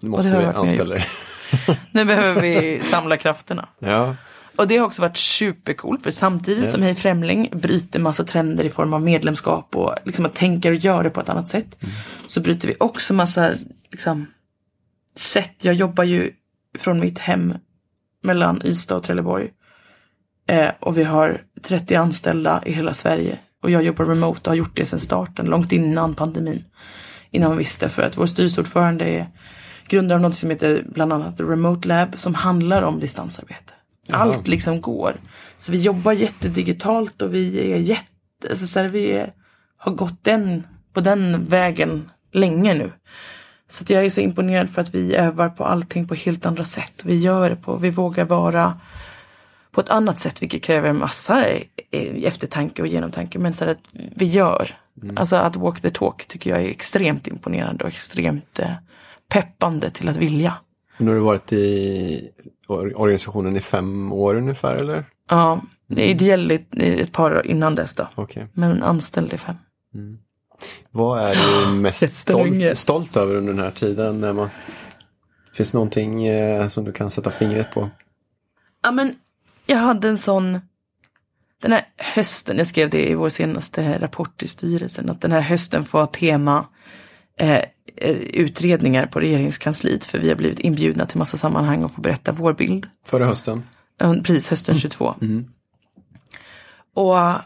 Nu 0.00 0.10
måste 0.10 0.38
vi 0.38 0.44
anställa 0.44 0.94
dig. 0.94 1.06
Nu 1.90 2.04
behöver 2.04 2.40
vi 2.40 2.80
samla 2.84 3.16
krafterna. 3.16 3.68
Ja, 3.78 4.16
Och 4.56 4.68
det 4.68 4.76
har 4.76 4.86
också 4.86 5.02
varit 5.02 5.16
supercoolt 5.16 6.02
för 6.02 6.10
samtidigt 6.10 6.64
Ja. 6.64 6.70
som 6.70 6.82
Hej 6.82 6.94
Främling 6.94 7.48
bryter 7.52 8.00
massa 8.00 8.24
trender 8.24 8.64
i 8.64 8.70
form 8.70 8.92
av 8.92 9.02
medlemskap 9.02 9.76
och 9.76 9.94
liksom 10.04 10.26
att 10.26 10.34
tänka 10.34 10.68
och 10.68 10.74
göra 10.74 11.02
det 11.02 11.10
på 11.10 11.20
ett 11.20 11.28
annat 11.28 11.48
sätt. 11.48 11.76
Så 12.26 12.40
bryter 12.40 12.68
vi 12.68 12.74
också 12.80 13.14
massa 13.14 13.52
liksom, 13.90 14.26
sätt. 15.16 15.54
Jag 15.64 15.74
jobbar 15.74 16.04
ju 16.04 16.30
från 16.78 17.00
mitt 17.00 17.18
hem 17.18 17.54
mellan 18.22 18.62
Ystad 18.64 18.96
och 18.96 19.02
Trelleborg. 19.02 19.50
Eh, 20.48 20.70
och 20.80 20.98
vi 20.98 21.04
har 21.04 21.42
30 21.62 21.94
anställda 21.94 22.62
i 22.66 22.72
hela 22.72 22.94
Sverige. 22.94 23.38
Och 23.62 23.70
jag 23.70 23.82
jobbar 23.82 24.04
remote 24.04 24.40
och 24.40 24.46
har 24.48 24.54
gjort 24.54 24.76
det 24.76 24.84
sedan 24.84 24.98
starten, 24.98 25.46
långt 25.46 25.72
innan 25.72 26.14
pandemin. 26.14 26.64
Innan 27.30 27.48
man 27.48 27.58
visste 27.58 27.88
för 27.88 28.02
att 28.02 28.16
vår 28.16 28.26
styrelseordförande 28.26 29.04
är 29.04 29.26
grundare 29.88 30.16
av 30.16 30.22
något 30.22 30.34
som 30.34 30.50
heter 30.50 30.84
bland 30.94 31.12
annat 31.12 31.40
Remote 31.40 31.88
Lab 31.88 32.18
som 32.18 32.34
handlar 32.34 32.82
om 32.82 32.98
distansarbete. 33.00 33.72
Allt 34.12 34.48
liksom 34.48 34.80
går. 34.80 35.20
Så 35.56 35.72
vi 35.72 35.78
jobbar 35.78 36.12
jättedigitalt 36.12 37.22
och 37.22 37.34
vi 37.34 37.72
är 37.72 37.76
jätte, 37.76 38.04
alltså 38.50 38.66
så 38.66 38.80
här, 38.80 38.88
vi 38.88 39.12
är, 39.12 39.32
har 39.76 39.92
gått 39.92 40.24
den, 40.24 40.66
på 40.92 41.00
den 41.00 41.44
vägen 41.44 42.10
länge 42.32 42.74
nu. 42.74 42.92
Så 43.68 43.84
jag 43.88 44.04
är 44.04 44.10
så 44.10 44.20
imponerad 44.20 44.70
för 44.70 44.80
att 44.80 44.94
vi 44.94 45.14
övar 45.14 45.48
på 45.48 45.64
allting 45.64 46.08
på 46.08 46.14
helt 46.14 46.46
andra 46.46 46.64
sätt. 46.64 47.00
Vi 47.04 47.16
gör 47.16 47.50
det 47.50 47.56
på, 47.56 47.76
vi 47.76 47.90
vågar 47.90 48.24
vara 48.24 48.80
på 49.70 49.80
ett 49.80 49.88
annat 49.88 50.18
sätt 50.18 50.42
vilket 50.42 50.62
kräver 50.62 50.88
en 50.88 50.98
massa 50.98 51.44
eftertanke 52.22 52.82
och 52.82 52.88
genomtanke. 52.88 53.38
Men 53.38 53.52
så 53.52 53.64
att 53.64 53.78
vi 53.92 54.24
gör. 54.24 54.70
Alltså 55.16 55.36
att 55.36 55.56
walk 55.56 55.80
the 55.80 55.90
talk 55.90 56.26
tycker 56.26 56.50
jag 56.50 56.62
är 56.62 56.70
extremt 56.70 57.26
imponerande 57.26 57.84
och 57.84 57.90
extremt 57.90 58.58
eh, 58.58 58.72
peppande 59.28 59.90
till 59.90 60.08
att 60.08 60.16
vilja. 60.16 60.54
Nu 60.98 61.10
har 61.10 61.14
du 61.16 61.20
varit 61.22 61.52
i 61.52 62.30
or- 62.68 62.94
organisationen 62.94 63.56
i 63.56 63.60
fem 63.60 64.12
år 64.12 64.34
ungefär 64.34 64.74
eller? 64.74 65.04
Ja, 65.30 65.60
ideell 65.88 66.52
i 66.52 66.66
i 66.72 67.00
ett 67.00 67.12
par 67.12 67.36
år 67.36 67.46
innan 67.46 67.74
dess 67.74 67.94
då. 67.94 68.08
Okej. 68.14 68.46
Men 68.52 68.82
anställd 68.82 69.32
i 69.32 69.38
fem. 69.38 69.56
Vad 70.90 71.18
är 71.22 71.34
du 71.34 71.72
mest 71.80 72.10
stolt, 72.16 72.78
stolt 72.78 73.16
över 73.16 73.34
under 73.34 73.52
den 73.52 73.62
här 73.62 73.70
tiden? 73.70 74.24
Emma? 74.24 74.50
Finns 75.54 75.70
det 75.70 75.76
någonting 75.76 76.26
eh, 76.26 76.68
som 76.68 76.84
du 76.84 76.92
kan 76.92 77.10
sätta 77.10 77.30
fingret 77.30 77.70
på? 77.70 77.90
Ja 78.82 78.90
men 78.90 79.14
jag 79.66 79.76
hade 79.78 80.08
en 80.08 80.18
sån 80.18 80.60
Den 81.62 81.72
här 81.72 81.86
hösten, 81.96 82.58
jag 82.58 82.66
skrev 82.66 82.90
det 82.90 83.10
i 83.10 83.14
vår 83.14 83.28
senaste 83.28 83.98
rapport 83.98 84.36
till 84.36 84.48
styrelsen, 84.48 85.10
att 85.10 85.20
den 85.20 85.32
här 85.32 85.40
hösten 85.40 85.84
får 85.84 85.98
ha 85.98 86.06
tema 86.06 86.66
eh, 87.40 87.62
utredningar 88.32 89.06
på 89.06 89.20
regeringskansliet 89.20 90.04
för 90.04 90.18
vi 90.18 90.28
har 90.28 90.36
blivit 90.36 90.60
inbjudna 90.60 91.06
till 91.06 91.18
massa 91.18 91.36
sammanhang 91.36 91.84
och 91.84 91.92
får 91.92 92.02
berätta 92.02 92.32
vår 92.32 92.52
bild. 92.52 92.86
Förra 93.06 93.26
hösten? 93.26 93.62
Eh, 94.00 94.12
Precis, 94.12 94.48
hösten 94.48 94.78
22. 94.78 95.14
Och 96.94 97.18
eh, 97.18 97.40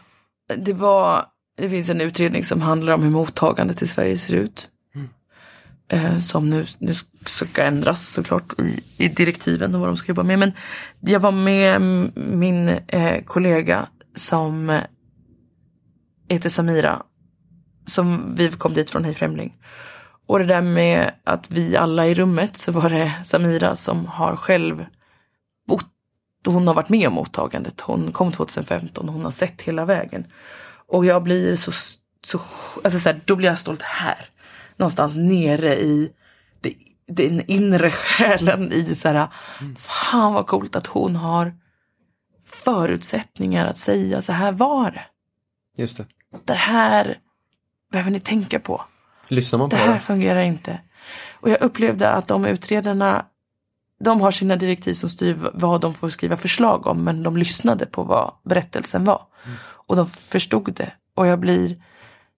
det 0.57 0.73
var, 0.73 1.25
det 1.57 1.69
finns 1.69 1.89
en 1.89 2.01
utredning 2.01 2.43
som 2.43 2.61
handlar 2.61 2.93
om 2.93 3.03
hur 3.03 3.09
mottagandet 3.09 3.81
i 3.81 3.87
Sverige 3.87 4.17
ser 4.17 4.35
ut. 4.35 4.69
Eh, 5.91 6.19
som 6.19 6.49
nu, 6.49 6.65
nu 6.77 6.93
ska 7.25 7.63
ändras 7.63 8.09
såklart 8.13 8.59
i, 8.59 8.83
i 8.97 9.07
direktiven 9.07 9.75
och 9.75 9.81
vad 9.81 9.89
de 9.89 9.97
ska 9.97 10.11
jobba 10.11 10.23
med. 10.23 10.39
Men 10.39 10.51
jag 10.99 11.19
var 11.19 11.31
med 11.31 11.81
min 12.15 12.69
eh, 12.87 13.23
kollega 13.23 13.87
som 14.15 14.69
eh, 14.69 14.81
heter 16.29 16.49
Samira. 16.49 17.03
Som 17.85 18.35
vi 18.35 18.51
kom 18.51 18.73
dit 18.73 18.89
från 18.89 19.05
Hej 19.05 19.13
Främling. 19.13 19.57
Och 20.27 20.39
det 20.39 20.45
där 20.45 20.61
med 20.61 21.11
att 21.23 21.51
vi 21.51 21.77
alla 21.77 22.07
i 22.07 22.13
rummet 22.13 22.57
så 22.57 22.71
var 22.71 22.89
det 22.89 23.13
Samira 23.25 23.75
som 23.75 24.05
har 24.05 24.35
själv 24.35 24.85
bott 25.67 25.87
hon 26.45 26.67
har 26.67 26.73
varit 26.73 26.89
med 26.89 27.07
om 27.07 27.13
mottagandet. 27.13 27.81
Hon 27.81 28.11
kom 28.11 28.31
2015 28.31 29.07
och 29.07 29.13
hon 29.13 29.23
har 29.23 29.31
sett 29.31 29.61
hela 29.61 29.85
vägen. 29.85 30.27
Och 30.87 31.05
jag 31.05 31.23
blir 31.23 31.55
så, 31.55 31.71
så 32.25 32.41
alltså 32.83 32.99
så 32.99 33.09
här, 33.09 33.21
då 33.25 33.35
blir 33.35 33.49
jag 33.49 33.59
stolt 33.59 33.81
här. 33.81 34.29
Någonstans 34.77 35.17
nere 35.17 35.75
i 35.75 36.11
det, 36.61 36.73
den 37.07 37.41
inre 37.51 37.91
själen 37.91 38.71
i 38.71 38.95
så 38.95 39.07
här, 39.07 39.27
fan 39.77 40.33
vad 40.33 40.47
coolt 40.47 40.75
att 40.75 40.87
hon 40.87 41.15
har 41.15 41.53
förutsättningar 42.45 43.67
att 43.67 43.77
säga 43.77 44.21
så 44.21 44.31
här 44.33 44.51
var 44.51 44.91
det. 44.91 45.05
Just 45.77 45.97
det. 45.97 46.05
Det 46.45 46.53
här 46.53 47.17
behöver 47.91 48.11
ni 48.11 48.19
tänka 48.19 48.59
på. 48.59 48.81
Lyssnar 49.27 49.59
man 49.59 49.69
på 49.69 49.75
Det 49.75 49.81
det? 49.83 49.91
här 49.91 49.99
fungerar 49.99 50.41
inte. 50.41 50.81
Och 51.33 51.49
jag 51.49 51.61
upplevde 51.61 52.09
att 52.09 52.27
de 52.27 52.45
utredarna, 52.45 53.25
de 54.03 54.21
har 54.21 54.31
sina 54.31 54.55
direktiv 54.55 54.93
som 54.93 55.09
styr 55.09 55.37
vad 55.53 55.81
de 55.81 55.93
får 55.93 56.09
skriva 56.09 56.37
förslag 56.37 56.87
om, 56.87 57.03
men 57.03 57.23
de 57.23 57.37
lyssnade 57.37 57.85
på 57.85 58.03
vad 58.03 58.33
berättelsen 58.43 59.03
var. 59.03 59.21
Och 59.87 59.95
de 59.95 60.05
förstod 60.07 60.73
det. 60.73 60.93
Och 61.15 61.27
jag 61.27 61.39
blir, 61.39 61.69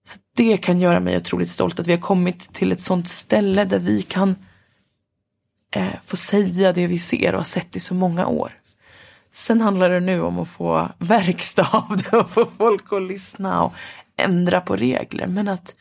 så 0.08 0.20
det 0.36 0.58
kan 0.58 0.80
göra 0.80 1.00
mig 1.00 1.18
otroligt 1.18 1.50
stolt 1.50 1.80
att 1.80 1.88
vi 1.88 1.92
har 1.92 2.02
kommit 2.02 2.54
till 2.54 2.72
ett 2.72 2.82
sånt 2.82 3.10
ställe 3.10 3.66
där 3.66 3.80
vi 3.80 4.02
kan 4.02 4.36
eh, 5.76 5.88
få 6.06 6.18
säga 6.18 6.74
det 6.74 6.88
vi 6.88 7.00
ser 7.00 7.34
och 7.34 7.40
har 7.40 7.44
sett 7.46 7.76
i 7.76 7.80
så 7.80 7.94
många 7.94 8.28
år. 8.28 8.52
Sen 9.34 9.62
handlar 9.62 9.90
det 9.90 10.00
nu 10.00 10.22
om 10.22 10.40
att 10.40 10.48
få 10.48 10.90
verkstad 11.00 11.68
av 11.72 11.98
det 11.98 12.18
och 12.18 12.30
få 12.30 12.46
folk 12.58 12.94
att 12.94 13.02
lyssna 13.04 13.64
och 13.64 13.74
ändra 14.18 14.62
på 14.62 14.76
regler. 14.76 15.28
Men 15.28 15.48
att 15.48 15.76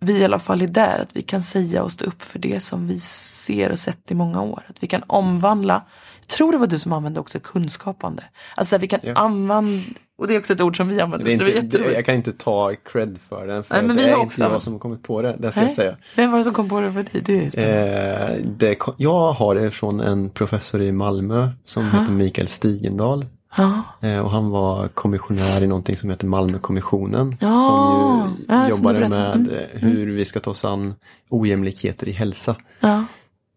vi 0.00 0.18
i 0.20 0.24
alla 0.24 0.38
fall 0.38 0.62
är 0.62 0.66
där, 0.66 0.98
att 0.98 1.16
vi 1.16 1.22
kan 1.22 1.42
säga 1.42 1.82
och 1.82 1.92
stå 1.92 2.04
upp 2.04 2.22
för 2.22 2.38
det 2.38 2.60
som 2.60 2.86
vi 2.86 2.98
ser 3.00 3.70
och 3.72 3.78
sett 3.78 4.10
i 4.10 4.14
många 4.14 4.42
år. 4.42 4.62
Att 4.68 4.82
vi 4.82 4.86
kan 4.86 5.02
omvandla, 5.06 5.82
jag 6.20 6.26
tror 6.28 6.52
det 6.52 6.58
var 6.58 6.66
du 6.66 6.78
som 6.78 6.92
använde 6.92 7.20
också 7.20 7.40
kunskapande. 7.40 8.24
Alltså 8.56 8.78
vi 8.78 8.88
kan 8.88 9.00
Ja. 9.02 9.14
använda, 9.14 9.84
och 10.18 10.26
det 10.28 10.34
är 10.34 10.38
också 10.38 10.52
ett 10.52 10.60
ord 10.60 10.76
som 10.76 10.88
vi 10.88 11.00
använder. 11.00 11.26
Det 11.26 11.32
är 11.34 11.38
så 11.38 11.44
det 11.44 11.50
inte, 11.52 11.66
jätteroligt. 11.66 11.96
jag 11.96 12.04
kan 12.06 12.14
inte 12.14 12.32
ta 12.32 12.74
cred 12.84 13.18
för 13.28 13.46
den, 13.46 13.64
för 13.64 13.74
Nej, 13.74 13.82
men 13.82 13.90
att 13.90 13.96
vi 13.96 14.02
det 14.02 14.08
är 14.10 14.14
har 14.14 14.22
inte 14.22 14.26
också- 14.26 14.42
jag 14.42 14.62
som 14.62 14.72
har 14.72 14.80
kommit 14.80 15.02
på 15.02 15.22
det, 15.22 15.36
det 15.38 15.52
ska 15.52 15.60
Nej. 15.60 15.68
jag 15.68 15.76
säga. 15.76 15.96
Vem 16.16 16.30
var 16.30 16.38
det 16.38 16.44
som 16.44 16.54
kom 16.54 16.68
på 16.68 16.80
det 16.80 16.92
för 16.92 17.02
dig? 17.02 17.22
Det 17.24 17.46
är 17.46 17.50
spännande. 17.50 18.34
Eh, 18.38 18.46
det, 18.58 18.78
jag 18.96 19.32
har 19.32 19.54
det 19.54 19.70
från 19.70 20.00
en 20.00 20.30
professor 20.30 20.82
i 20.82 20.92
Malmö 20.92 21.48
som 21.64 21.84
heter 21.90 22.12
Mikael 22.12 22.48
Stigendahl. 22.48 23.26
Ja. 23.56 23.82
Eh, 24.00 24.18
och 24.18 24.30
han 24.30 24.50
var 24.50 24.88
kommissionär 24.88 25.62
i 25.62 25.66
någonting 25.66 25.96
som 25.96 26.10
heter 26.10 26.26
Malmökommissionen. 26.26 27.36
Ja, 27.40 27.58
som 27.58 28.36
ju 28.38 28.44
ja, 28.48 28.60
som 28.60 28.70
jobbade 28.70 28.98
berättade. 28.98 29.38
med 29.38 29.70
eh, 29.74 29.80
hur 29.80 30.12
vi 30.12 30.24
ska 30.24 30.40
ta 30.40 30.50
oss 30.50 30.64
an 30.64 30.94
ojämlikheter 31.28 32.08
i 32.08 32.12
hälsa. 32.12 32.56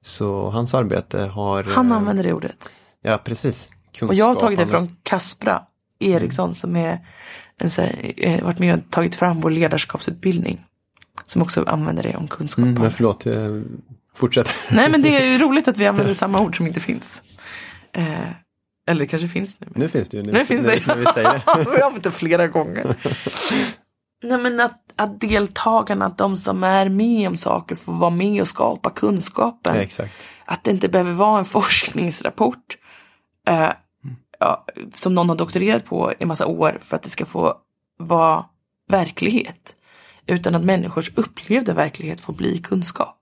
Så 0.01 0.49
hans 0.49 0.73
arbete 0.73 1.19
har... 1.19 1.63
Han 1.63 1.91
eh, 1.91 1.97
använder 1.97 2.23
det 2.23 2.33
ordet. 2.33 2.69
Ja, 3.01 3.17
precis. 3.17 3.69
Och 4.01 4.13
jag 4.13 4.25
har 4.25 4.35
tagit 4.35 4.59
det 4.59 4.67
från 4.67 4.97
Kaspra 5.03 5.61
Eriksson 5.99 6.55
som 6.55 6.75
är 6.75 6.99
en, 7.57 7.69
så 7.69 7.81
här, 7.81 8.41
varit 8.43 8.59
med 8.59 8.75
och 8.75 8.91
tagit 8.91 9.15
fram 9.15 9.41
vår 9.41 9.49
ledarskapsutbildning. 9.49 10.65
Som 11.25 11.41
också 11.41 11.63
använder 11.63 12.03
det 12.03 12.15
om 12.15 12.27
kunskap. 12.27 12.63
Mm, 12.63 12.81
men 12.81 12.91
förlåt, 12.91 13.27
fortsätt. 14.15 14.51
Nej 14.71 14.91
men 14.91 15.01
det 15.01 15.17
är 15.17 15.25
ju 15.25 15.37
roligt 15.45 15.67
att 15.67 15.77
vi 15.77 15.87
använder 15.87 16.13
samma 16.13 16.41
ord 16.41 16.57
som 16.57 16.67
inte 16.67 16.79
finns. 16.79 17.21
Eller 18.87 18.99
det 18.99 19.07
kanske 19.07 19.27
finns 19.27 19.59
nu. 19.59 19.67
Nu 19.75 19.89
finns 19.89 20.09
det 20.09 20.17
ju. 20.17 20.23
Nu, 20.23 20.31
Nu 20.31 20.39
finns 20.39 20.63
det. 20.63 20.87
När 20.87 20.95
vi 20.95 21.05
säger 21.05 21.65
vi 21.73 21.79
har 21.79 21.87
använt 21.87 22.03
det 22.03 22.11
flera 22.11 22.47
gånger. 22.47 22.95
Nej 24.23 24.37
men 24.37 24.59
att, 24.59 24.81
att 24.95 25.21
deltagarna, 25.21 26.05
att 26.05 26.17
de 26.17 26.37
som 26.37 26.63
är 26.63 26.89
med 26.89 27.27
om 27.27 27.37
saker 27.37 27.75
får 27.75 27.93
vara 27.93 28.09
med 28.09 28.41
och 28.41 28.47
skapa 28.47 28.89
kunskapen. 28.89 29.75
Ja, 29.75 29.81
exakt. 29.81 30.13
Att 30.45 30.63
det 30.63 30.71
inte 30.71 30.89
behöver 30.89 31.11
vara 31.11 31.39
en 31.39 31.45
forskningsrapport 31.55 32.77
eh, 33.47 33.69
ja, 34.39 34.65
som 34.93 35.15
någon 35.15 35.29
har 35.29 35.35
doktorerat 35.35 35.85
på 35.85 36.13
i 36.19 36.25
massa 36.25 36.45
år 36.45 36.77
för 36.81 36.95
att 36.95 37.03
det 37.03 37.09
ska 37.09 37.25
få 37.25 37.57
vara 37.99 38.45
verklighet. 38.89 39.75
Utan 40.27 40.55
att 40.55 40.63
människors 40.63 41.11
upplevda 41.15 41.73
verklighet 41.73 42.21
får 42.21 42.33
bli 42.33 42.57
kunskap. 42.57 43.17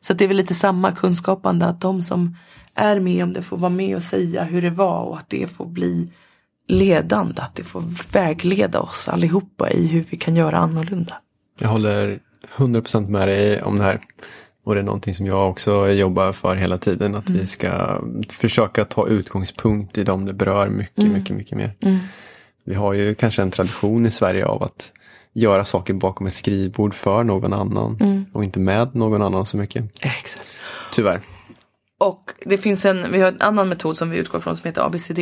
Så 0.00 0.12
att 0.12 0.18
det 0.18 0.24
är 0.24 0.28
väl 0.28 0.36
lite 0.36 0.54
samma 0.54 0.92
kunskapande 0.92 1.66
att 1.66 1.80
de 1.80 2.02
som 2.02 2.36
är 2.74 3.00
med 3.00 3.24
om 3.24 3.32
det 3.32 3.42
får 3.42 3.56
vara 3.56 3.70
med 3.70 3.96
och 3.96 4.02
säga 4.02 4.44
hur 4.44 4.62
det 4.62 4.70
var 4.70 5.02
och 5.02 5.16
att 5.16 5.30
det 5.30 5.46
får 5.46 5.66
bli 5.66 6.12
ledande, 6.68 7.42
att 7.42 7.54
det 7.54 7.64
får 7.64 8.12
vägleda 8.12 8.80
oss 8.80 9.08
allihopa 9.08 9.70
i 9.70 9.86
hur 9.86 10.04
vi 10.10 10.16
kan 10.16 10.36
göra 10.36 10.58
annorlunda. 10.58 11.14
Jag 11.60 11.68
håller 11.68 12.20
100% 12.56 13.08
med 13.08 13.28
dig 13.28 13.62
om 13.62 13.78
det 13.78 13.84
här. 13.84 14.00
Och 14.64 14.74
det 14.74 14.80
är 14.80 14.84
någonting 14.84 15.14
som 15.14 15.26
jag 15.26 15.50
också 15.50 15.88
jobbar 15.88 16.32
för 16.32 16.56
hela 16.56 16.78
tiden. 16.78 17.14
Att 17.14 17.30
vi 17.30 17.46
ska 17.46 18.00
försöka 18.28 18.84
ta 18.84 19.08
utgångspunkt 19.08 19.98
i 19.98 20.02
dem 20.02 20.24
det 20.24 20.32
berör 20.32 20.68
mycket, 20.68 21.04
mycket, 21.04 21.36
mycket 21.36 21.58
mer. 21.58 21.74
Vi 22.64 22.74
har 22.74 22.92
ju 22.92 23.14
kanske 23.14 23.42
en 23.42 23.50
tradition 23.50 24.06
i 24.06 24.10
Sverige 24.10 24.46
av 24.46 24.62
att 24.62 24.92
göra 25.32 25.64
saker 25.64 25.94
bakom 25.94 26.26
ett 26.26 26.34
skrivbord 26.34 26.94
för 26.94 27.24
någon 27.24 27.52
annan. 27.52 28.26
Och 28.32 28.44
inte 28.44 28.60
med 28.60 28.94
någon 28.94 29.22
annan 29.22 29.46
så 29.46 29.56
mycket. 29.56 29.84
Exakt. 30.04 30.46
Tyvärr. 30.92 31.20
Och 32.02 32.32
det 32.44 32.58
finns 32.58 32.84
en, 32.84 33.12
vi 33.12 33.20
har 33.20 33.28
en 33.28 33.42
annan 33.42 33.68
metod 33.68 33.96
som 33.96 34.10
vi 34.10 34.18
utgår 34.18 34.40
från 34.40 34.56
som 34.56 34.66
heter 34.66 34.86
ABCD. 34.86 35.18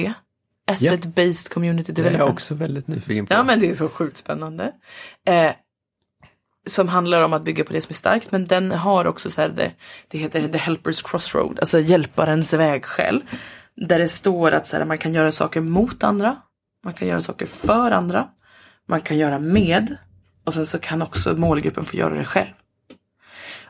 Asset 0.66 1.06
Based 1.06 1.52
Community 1.52 1.92
Det 1.92 2.00
är 2.00 2.04
jag 2.04 2.12
Development. 2.12 2.32
också 2.36 2.54
väldigt 2.54 2.88
nyfiken 2.88 3.26
på. 3.26 3.34
Ja 3.34 3.42
men 3.42 3.60
det 3.60 3.70
är 3.70 3.74
så 3.74 3.88
sjukt 3.88 4.16
spännande. 4.16 4.72
Eh, 5.26 5.52
som 6.66 6.88
handlar 6.88 7.20
om 7.20 7.32
att 7.32 7.44
bygga 7.44 7.64
på 7.64 7.72
det 7.72 7.80
som 7.80 7.90
är 7.90 7.94
starkt 7.94 8.32
men 8.32 8.46
den 8.46 8.72
har 8.72 9.04
också 9.04 9.30
så 9.30 9.40
här 9.40 9.48
det, 9.48 9.72
det 10.08 10.18
heter 10.18 10.48
The 10.48 10.58
Helpers 10.58 11.02
Crossroad, 11.02 11.58
alltså 11.60 11.80
hjälparens 11.80 12.52
vägskäl. 12.52 13.24
Där 13.76 13.98
det 13.98 14.08
står 14.08 14.52
att 14.52 14.66
så 14.66 14.76
här, 14.76 14.84
man 14.84 14.98
kan 14.98 15.12
göra 15.12 15.32
saker 15.32 15.60
mot 15.60 16.04
andra, 16.04 16.36
man 16.84 16.94
kan 16.94 17.08
göra 17.08 17.20
saker 17.20 17.46
för 17.46 17.90
andra, 17.90 18.28
man 18.88 19.00
kan 19.00 19.18
göra 19.18 19.38
med 19.38 19.96
och 20.46 20.54
sen 20.54 20.66
så 20.66 20.78
kan 20.78 21.02
också 21.02 21.36
målgruppen 21.36 21.84
få 21.84 21.96
göra 21.96 22.14
det 22.14 22.24
själv. 22.24 22.50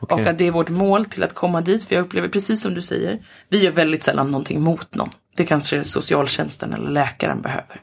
Okay. 0.01 0.21
Och 0.21 0.27
att 0.31 0.37
det 0.37 0.47
är 0.47 0.51
vårt 0.51 0.69
mål 0.69 1.05
till 1.05 1.23
att 1.23 1.33
komma 1.33 1.61
dit. 1.61 1.83
För 1.83 1.95
jag 1.95 2.05
upplever 2.05 2.29
precis 2.29 2.61
som 2.61 2.73
du 2.73 2.81
säger. 2.81 3.19
Vi 3.49 3.63
gör 3.63 3.71
väldigt 3.71 4.03
sällan 4.03 4.31
någonting 4.31 4.61
mot 4.61 4.95
någon. 4.95 5.09
Det 5.35 5.45
kanske 5.45 5.83
socialtjänsten 5.83 6.73
eller 6.73 6.91
läkaren 6.91 7.41
behöver. 7.41 7.81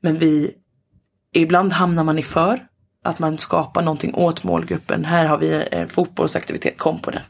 Men 0.00 0.18
vi, 0.18 0.50
ibland 1.34 1.72
hamnar 1.72 2.04
man 2.04 2.18
i 2.18 2.22
för. 2.22 2.66
Att 3.04 3.18
man 3.18 3.38
skapar 3.38 3.82
någonting 3.82 4.14
åt 4.14 4.44
målgruppen. 4.44 5.04
Här 5.04 5.26
har 5.26 5.38
vi 5.38 5.68
en 5.70 5.88
fotbollsaktivitet, 5.88 6.78
kom 6.78 6.98
på 6.98 7.10
den. 7.10 7.22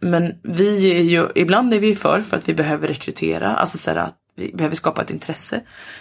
Men 0.00 0.34
vi 0.42 0.96
är 0.98 1.02
ju, 1.02 1.28
ibland 1.34 1.74
är 1.74 1.80
vi 1.80 1.96
för 1.96 2.20
för 2.20 2.36
att 2.36 2.48
vi 2.48 2.54
behöver 2.54 2.88
rekrytera. 2.88 3.56
Alltså 3.56 3.78
så 3.78 3.90
här 3.90 3.96
att 3.96 4.16
vi 4.36 4.52
behöver 4.54 4.76
skapa 4.76 5.02
ett 5.02 5.10
intresse. 5.10 5.60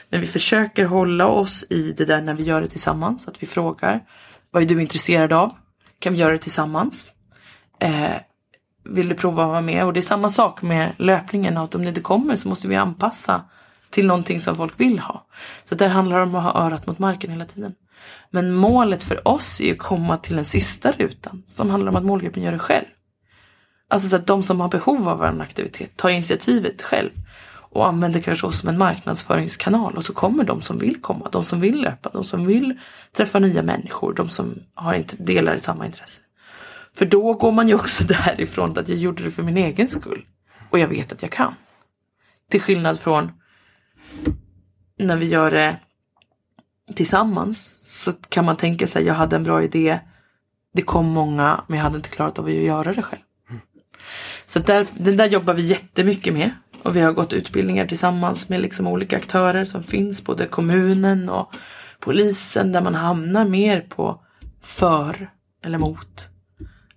Men 0.10 0.22
vi 0.22 0.28
försöker 0.28 0.86
hålla 0.86 1.28
oss 1.28 1.66
i 1.70 1.94
det 1.98 2.06
där 2.06 2.22
när 2.22 2.34
vi 2.34 2.44
gör 2.44 2.62
det 2.62 2.68
tillsammans. 2.68 3.28
Att 3.28 3.44
vi 3.44 3.48
frågar. 3.48 4.04
Vad 4.52 4.64
är 4.64 4.68
du 4.68 4.82
intresserad 4.82 5.34
av? 5.34 5.52
Kan 6.00 6.14
vi 6.14 6.20
göra 6.20 6.32
det 6.32 6.38
tillsammans? 6.38 7.12
Eh, 7.84 8.16
vill 8.84 9.10
du 9.10 9.16
prova 9.16 9.44
att 9.44 9.50
vara 9.50 9.62
med? 9.62 9.86
Och 9.86 9.94
det 9.94 10.00
är 10.00 10.02
samma 10.02 10.30
sak 10.30 10.62
med 10.62 10.94
löpningen. 10.98 11.58
Att 11.58 11.76
om 11.76 11.82
det 11.82 11.90
inte 11.90 12.02
kommer 12.02 12.36
så 12.36 12.48
måste 12.48 12.68
vi 12.68 12.76
anpassa 12.76 13.42
till 13.90 14.08
någonting 14.08 14.40
som 14.40 14.56
folk 14.56 14.80
vill 14.80 15.00
ha. 15.00 15.26
Så 15.64 15.76
där 15.76 15.90
handlar 15.90 16.18
det 16.18 16.24
om 16.24 16.36
att 16.36 16.44
ha 16.44 16.66
örat 16.66 16.88
mot 16.88 17.00
marken 17.00 17.32
hela 17.32 17.46
tiden. 17.46 17.74
Men 18.30 18.54
målet 18.54 19.04
för 19.04 19.28
oss 19.28 19.60
är 19.60 19.66
ju 19.66 19.72
att 19.72 19.78
komma 19.78 20.18
till 20.18 20.36
den 20.36 20.46
sista 20.46 20.92
rutan. 20.92 21.44
Som 21.48 21.70
handlar 21.70 21.90
om 21.90 21.96
att 21.96 22.04
målgruppen 22.04 22.44
gör 22.44 22.52
det 22.52 22.60
själv. 22.60 22.86
Alltså 23.88 24.10
så 24.10 24.16
att 24.16 24.28
de 24.28 24.44
som 24.44 24.62
har 24.62 24.68
behov 24.68 25.10
av 25.10 25.24
en 25.24 25.42
aktivitet 25.42 25.98
tar 25.98 26.10
initiativet 26.10 26.82
själv. 26.82 27.12
Och 27.54 27.88
använder 27.88 28.20
kanske 28.20 28.48
oss 28.48 28.60
som 28.60 28.70
en 28.70 28.78
marknadsföringskanal. 28.78 29.98
Och 29.98 30.04
så 30.04 30.14
kommer 30.14 30.44
de 30.44 30.62
som 30.62 30.78
vill 30.78 31.02
komma. 31.02 31.30
De 31.32 31.44
som 31.44 31.60
vill 31.60 31.82
löpa. 31.82 32.10
De 32.10 32.24
som 32.24 32.46
vill 32.46 32.80
träffa 33.18 33.40
nya 33.40 33.62
människor. 33.62 34.14
De 34.14 34.30
som 34.30 34.56
har 34.74 34.94
inte, 34.94 35.16
delar 35.16 35.58
samma 35.58 35.86
intresse. 35.86 36.23
För 36.96 37.06
då 37.06 37.34
går 37.34 37.52
man 37.52 37.68
ju 37.68 37.76
också 37.76 38.04
därifrån 38.08 38.78
att 38.78 38.90
jag 38.90 38.98
gjorde 38.98 39.24
det 39.24 39.32
för 39.32 39.44
min 39.44 39.58
egen 39.58 39.90
skull. 39.90 40.26
Och 40.70 40.80
jag 40.80 40.88
vet 40.88 41.12
att 41.12 41.22
jag 41.22 41.32
kan. 41.32 41.54
Till 42.50 42.62
skillnad 42.62 43.00
från 43.00 43.32
när 45.00 45.18
vi 45.18 45.26
gör 45.26 45.52
det 45.52 45.80
tillsammans. 46.96 47.78
Så 47.82 48.12
kan 48.12 48.46
man 48.46 48.56
tänka 48.56 48.88
sig, 48.88 49.06
jag 49.06 49.14
hade 49.14 49.36
en 49.36 49.44
bra 49.44 49.64
idé. 49.64 50.00
Det 50.74 50.82
kom 50.82 51.06
många, 51.06 51.64
men 51.68 51.78
jag 51.78 51.84
hade 51.84 51.96
inte 51.96 52.10
klarat 52.10 52.40
av 52.40 52.46
att 52.46 52.52
göra 52.52 52.94
det 52.94 53.02
själv. 53.02 53.22
Så 54.46 54.60
där, 54.60 54.88
den 54.94 55.18
där 55.18 55.26
jobbar 55.26 55.54
vi 55.54 55.68
jättemycket 55.68 56.34
med. 56.34 56.52
Och 56.84 56.96
vi 56.96 57.02
har 57.02 57.12
gått 57.12 57.34
utbildningar 57.34 57.86
tillsammans 57.86 58.50
med 58.50 58.62
liksom 58.62 58.88
olika 58.88 59.18
aktörer 59.18 59.66
som 59.66 59.84
finns. 59.84 60.24
Både 60.24 60.46
kommunen 60.46 61.30
och 61.30 61.56
polisen. 62.00 62.72
Där 62.72 62.82
man 62.82 62.96
hamnar 62.96 63.46
mer 63.46 63.82
på 63.82 64.24
för 64.62 65.30
eller 65.64 65.78
mot. 65.78 66.33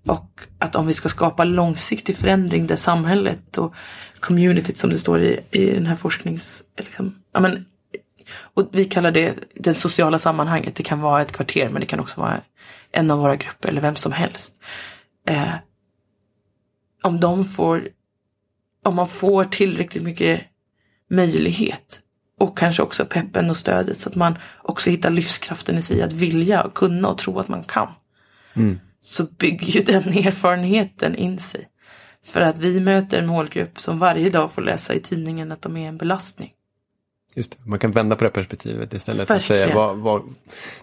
Och 0.07 0.40
att 0.59 0.74
om 0.76 0.86
vi 0.86 0.94
ska 0.94 1.09
skapa 1.09 1.44
långsiktig 1.44 2.16
förändring 2.16 2.66
där 2.66 2.76
samhället 2.76 3.59
och 3.59 3.74
communityt 4.20 4.78
som 4.78 4.90
det 4.90 4.98
står 4.98 5.20
i, 5.20 5.40
i 5.50 5.70
den 5.70 5.86
här 5.86 5.96
forsknings... 5.96 6.62
Liksom, 6.78 7.14
ja, 7.32 7.40
men, 7.40 7.64
och 8.38 8.68
vi 8.72 8.84
kallar 8.84 9.11
det 9.11 9.34
det 9.54 9.74
sociala 9.74 10.18
sammanhanget. 10.18 10.74
Det 10.74 10.82
kan 10.82 11.00
vara 11.00 11.22
ett 11.22 11.32
kvarter 11.32 11.68
men 11.68 11.80
det 11.80 11.86
kan 11.86 12.00
också 12.00 12.20
vara 12.20 12.40
en 12.92 13.11
av 13.11 13.18
våra 13.18 13.36
grupper 13.36 13.68
eller 13.68 13.80
vem 13.80 13.96
som 13.96 14.12
helst. 14.12 14.54
Eh, 15.28 15.54
om 17.02 17.20
de 17.20 17.44
får, 17.44 17.88
om 18.84 18.94
man 18.94 19.09
får 19.09 19.44
tillräckligt 19.44 20.02
mycket 20.02 20.40
möjlighet. 21.11 22.00
Och 22.38 22.59
kanske 22.59 22.82
också 22.82 23.04
peppen 23.04 23.50
och 23.50 23.57
stödet 23.57 24.00
så 24.00 24.09
att 24.09 24.16
man 24.16 24.38
också 24.62 24.90
hittar 24.90 25.11
livskraften 25.11 25.78
i 25.78 25.82
sig 25.82 26.02
att 26.02 26.12
vilja 26.12 26.62
och 26.62 26.74
kunna 26.74 27.09
och 27.09 27.18
tro 27.18 27.38
att 27.38 27.48
man 27.48 27.64
kan. 27.64 27.88
Mm. 28.54 28.80
Så 29.07 29.24
bygger 29.24 29.66
ju 29.66 29.80
den 29.80 30.02
erfarenheten 30.26 31.14
in 31.14 31.38
sig. 31.38 31.68
För 32.24 32.40
att 32.40 32.59
vi 32.59 32.80
möter 32.80 33.18
en 33.18 33.26
målgrupp 33.26 33.80
som 33.80 33.98
varje 33.98 34.30
dag 34.30 34.52
får 34.52 34.62
läsa 34.62 34.94
i 34.94 35.00
tidningen 35.00 35.52
att 35.52 35.62
de 35.62 35.76
är 35.76 35.88
en 35.88 35.96
belastning. 35.96 36.52
Just 37.34 37.52
det. 37.52 37.70
Man 37.70 37.78
kan 37.78 37.92
vända 37.92 38.16
på 38.16 38.24
det 38.24 38.30
perspektivet 38.30 38.94
istället 38.94 39.30
Verkligen. 39.30 39.62
säga 39.62 39.74
vad, 39.74 39.96
vad, 39.96 40.22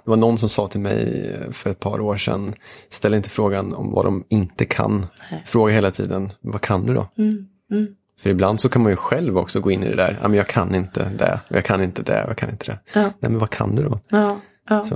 Det 0.04 0.10
var 0.10 0.18
någon 0.18 0.38
som 0.38 0.50
sa 0.50 0.68
till 0.68 0.80
mig 0.80 1.36
för 1.52 1.70
ett 1.70 1.80
par 1.80 2.02
år 2.02 2.18
sedan, 2.18 2.54
ställ 2.90 3.14
inte 3.14 3.30
frågan 3.30 3.74
om 3.74 3.92
vad 3.92 4.06
de 4.06 4.24
inte 4.30 4.66
kan. 4.66 5.06
Fråga 5.46 5.74
hela 5.74 5.92
tiden, 5.92 6.32
vad 6.42 6.62
kan 6.62 6.86
du 6.86 6.94
då? 6.94 7.08
Mm, 7.18 7.48
För 8.20 8.30
ibland 8.30 8.60
så 8.60 8.70
kan 8.70 8.84
man 8.84 8.92
ju 8.92 8.96
själv 8.96 9.38
också 9.38 9.60
gå 9.60 9.72
in 9.72 9.84
i 9.84 9.90
det 9.90 9.96
där, 9.96 10.20
ja, 10.22 10.28
men 10.28 10.38
jag 10.38 10.48
kan 10.48 10.76
inte 10.76 11.12
det, 11.18 11.40
jag 11.48 11.66
kan 11.66 11.84
inte 11.84 12.04
det, 12.04 12.26
jag 12.28 12.38
kan 12.38 12.50
inte 12.50 12.72
det. 12.72 12.80
Ja. 12.94 13.02
Nej 13.02 13.32
men 13.32 13.40
vad 13.40 13.50
kan 13.50 13.76
du 13.76 13.84
då? 13.84 14.00
Ja, 14.10 14.40
ja. 14.70 14.88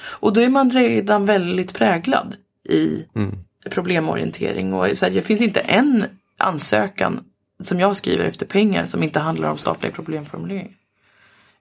Och 0.00 0.32
då 0.32 0.40
är 0.40 0.48
man 0.48 0.70
redan 0.70 1.24
väldigt 1.26 1.74
präglad 1.74 2.36
i 2.68 3.06
Mm. 3.14 3.38
problemorientering. 3.70 4.72
Och 4.74 4.96
så 4.96 5.06
här, 5.06 5.12
det 5.12 5.22
finns 5.22 5.40
inte 5.40 5.60
en 5.60 6.04
ansökan 6.38 7.24
som 7.60 7.80
jag 7.80 7.96
skriver 7.96 8.24
efter 8.24 8.46
pengar 8.46 8.86
som 8.86 9.02
inte 9.02 9.20
handlar 9.20 9.50
om 9.50 9.58
statliga 9.58 9.92
problemformuleringar. 9.92 10.74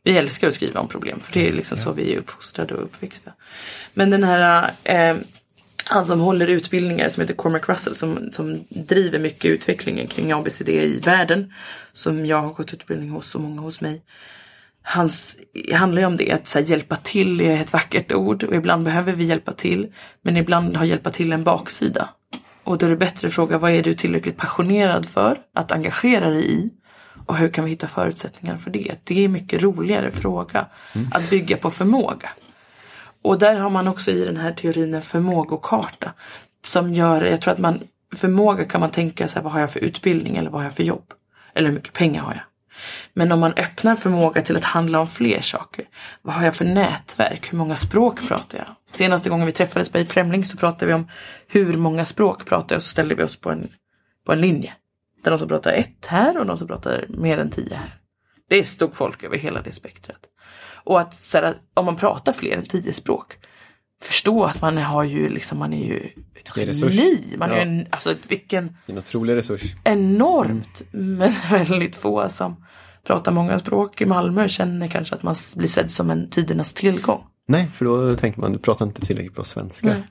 Vi 0.04 0.18
älskar 0.18 0.48
att 0.48 0.54
skriva 0.54 0.80
om 0.80 0.88
problem 0.88 1.20
för 1.20 1.34
det 1.34 1.48
är 1.48 1.52
liksom 1.54 1.78
så 1.78 1.92
vi 1.92 2.14
är 2.14 2.18
uppfostrade 2.18 2.74
och 2.74 2.84
uppväxta. 2.84 3.32
Men 3.94 4.10
den 4.10 4.24
här 4.24 4.72
eh, 4.84 5.18
han 5.90 6.06
som 6.06 6.20
håller 6.20 6.48
utbildningar 6.48 7.10
som 7.10 7.22
heter 7.22 7.34
Cormac 7.34 7.62
Russell 7.70 7.96
som, 7.96 8.32
som 8.32 8.66
driver 8.70 9.20
mycket 9.20 9.52
utvecklingen 9.52 10.08
kring 10.08 10.32
ABCD 10.32 10.70
i 10.70 11.00
världen. 11.00 11.54
Som 11.94 12.26
jag 12.26 12.42
har 12.42 12.54
gått 12.54 12.74
utbildning 12.74 13.10
hos 13.10 13.36
och 13.36 13.42
många 13.42 13.62
hos 13.62 13.82
mig. 13.82 14.02
Hans 14.90 15.38
handlar 15.74 16.02
ju 16.02 16.06
om 16.06 16.18
det 16.18 16.32
att 16.32 16.54
här, 16.54 16.62
hjälpa 16.62 16.96
till 16.96 17.42
är 17.42 17.62
ett 17.62 17.74
vackert 17.74 18.12
ord 18.12 18.44
och 18.44 18.56
ibland 18.56 18.84
behöver 18.84 19.14
vi 19.14 19.24
hjälpa 19.24 19.52
till. 19.52 19.94
Men 20.22 20.38
ibland 20.38 20.78
har 20.78 20.86
hjälpa 20.86 21.10
till 21.10 21.34
en 21.34 21.44
baksida. 21.44 22.10
Och 22.64 22.78
då 22.78 22.86
är 22.86 22.90
det 22.90 22.96
bättre 22.96 23.28
att 23.28 23.34
fråga 23.34 23.58
vad 23.58 23.72
är 23.72 23.84
du 23.84 23.94
tillräckligt 23.94 24.38
passionerad 24.38 25.06
för 25.06 25.38
att 25.56 25.72
engagera 25.72 26.30
dig 26.30 26.52
i? 26.52 26.70
Och 27.26 27.38
hur 27.38 27.50
kan 27.50 27.64
vi 27.64 27.70
hitta 27.70 27.88
förutsättningar 27.88 28.58
för 28.58 28.72
det? 28.72 28.96
Det 29.04 29.26
är 29.26 29.30
mycket 29.30 29.64
roligare 29.64 30.12
fråga 30.12 30.66
att 31.12 31.30
bygga 31.30 31.58
på 31.58 31.70
förmåga. 31.70 32.30
Och 33.22 33.40
där 33.40 33.56
har 33.56 33.70
man 33.70 33.88
också 33.88 34.12
i 34.12 34.26
den 34.26 34.38
här 34.38 34.52
teorin 34.52 34.94
en 34.94 35.02
förmågokarta. 35.02 36.14
Som 36.66 36.94
gör, 36.94 37.22
jag 37.22 37.42
tror 37.42 37.54
att 37.54 37.60
man, 37.60 37.80
förmåga 38.16 38.66
kan 38.66 38.82
man 38.82 38.92
tänka 38.92 39.28
sig, 39.28 39.42
vad 39.42 39.52
har 39.52 39.60
jag 39.60 39.72
för 39.72 39.80
utbildning 39.80 40.36
eller 40.36 40.50
vad 40.50 40.62
har 40.62 40.66
jag 40.66 40.76
för 40.76 40.84
jobb? 40.84 41.14
Eller 41.56 41.68
hur 41.68 41.76
mycket 41.76 41.94
pengar 41.94 42.22
har 42.22 42.34
jag? 42.34 42.44
Men 43.14 43.32
om 43.32 43.40
man 43.40 43.54
öppnar 43.54 43.96
förmåga 43.96 44.42
till 44.42 44.58
att 44.58 44.64
handla 44.64 45.00
om 45.00 45.08
fler 45.08 45.42
saker. 45.42 45.86
Vad 46.22 46.36
har 46.36 46.46
jag 46.46 46.56
för 46.56 46.66
nätverk? 46.66 47.54
Hur 47.54 47.58
många 47.58 47.76
språk 47.76 48.28
pratar 48.28 48.58
jag? 48.58 48.68
Senaste 48.90 49.30
gången 49.30 49.46
vi 49.46 49.52
träffades 49.52 49.90
på 49.90 50.06
Främling 50.06 50.46
så 50.46 50.58
pratade 50.58 50.86
vi 50.86 50.94
om 50.94 51.08
hur 51.48 51.78
många 51.78 52.06
språk 52.06 52.46
pratar 52.46 52.76
jag 52.76 52.80
och 52.80 52.84
så 52.84 52.90
ställde 52.90 53.16
vi 53.16 53.24
oss 53.24 53.38
på 53.38 53.52
en, 53.52 53.70
på 54.26 54.34
en 54.34 54.42
linje. 54.42 54.74
Där 55.24 55.32
de 55.32 55.40
som 55.40 55.48
pratar 55.48 55.72
ett 55.72 56.06
här 56.06 56.38
och 56.38 56.46
de 56.46 56.58
som 56.58 56.68
pratar 56.68 57.06
mer 57.10 57.38
än 57.38 57.50
tio 57.50 57.76
här. 57.76 58.00
Det 58.50 58.68
stod 58.68 58.96
folk 58.96 59.24
över 59.24 59.38
hela 59.38 59.62
det 59.62 59.72
spektrat. 59.72 60.20
Och 60.84 61.00
att, 61.00 61.14
så 61.14 61.38
här, 61.38 61.56
om 61.74 61.86
man 61.86 61.96
pratar 61.96 62.34
fler 62.34 62.58
än 62.58 62.66
tio 62.66 62.94
språk. 62.94 63.38
Förstå 64.02 64.44
att 64.44 64.62
man 64.62 64.78
har 64.78 65.04
ju 65.04 65.30
liksom, 65.30 65.58
man 65.58 65.74
är 65.74 65.88
ju 65.88 65.98
ett 66.36 66.58
är 66.58 66.90
geni. 66.90 67.36
Man 67.38 67.52
är 67.52 67.56
Ja. 67.56 67.64
ju 67.66 67.70
en, 67.70 67.88
alltså 67.90 68.14
vilken 68.28 68.66
är 68.66 68.92
en 68.92 68.98
otrolig 68.98 69.36
resurs. 69.36 69.62
enormt. 69.84 70.82
Men 70.92 71.32
väldigt 71.52 71.96
få 71.96 72.30
som 72.30 72.66
pratar 73.08 73.32
många 73.32 73.60
språk 73.60 74.02
i 74.02 74.06
Malmö 74.06 74.48
känner 74.48 74.88
kanske 74.88 75.16
att 75.16 75.24
man 75.24 75.36
blir 75.56 75.68
sedd 75.68 75.92
som 75.92 76.10
en 76.10 76.30
tidernas 76.30 76.74
tillgång. 76.74 77.24
Nej, 77.48 77.68
för 77.74 77.86
då 77.86 78.16
tänker 78.16 78.42
man, 78.42 78.52
du 78.54 78.60
pratar 78.60 78.86
inte 78.86 79.02
tillräckligt 79.02 79.36
bra 79.36 79.44
svenska. 79.44 79.88
Nej. 79.88 80.04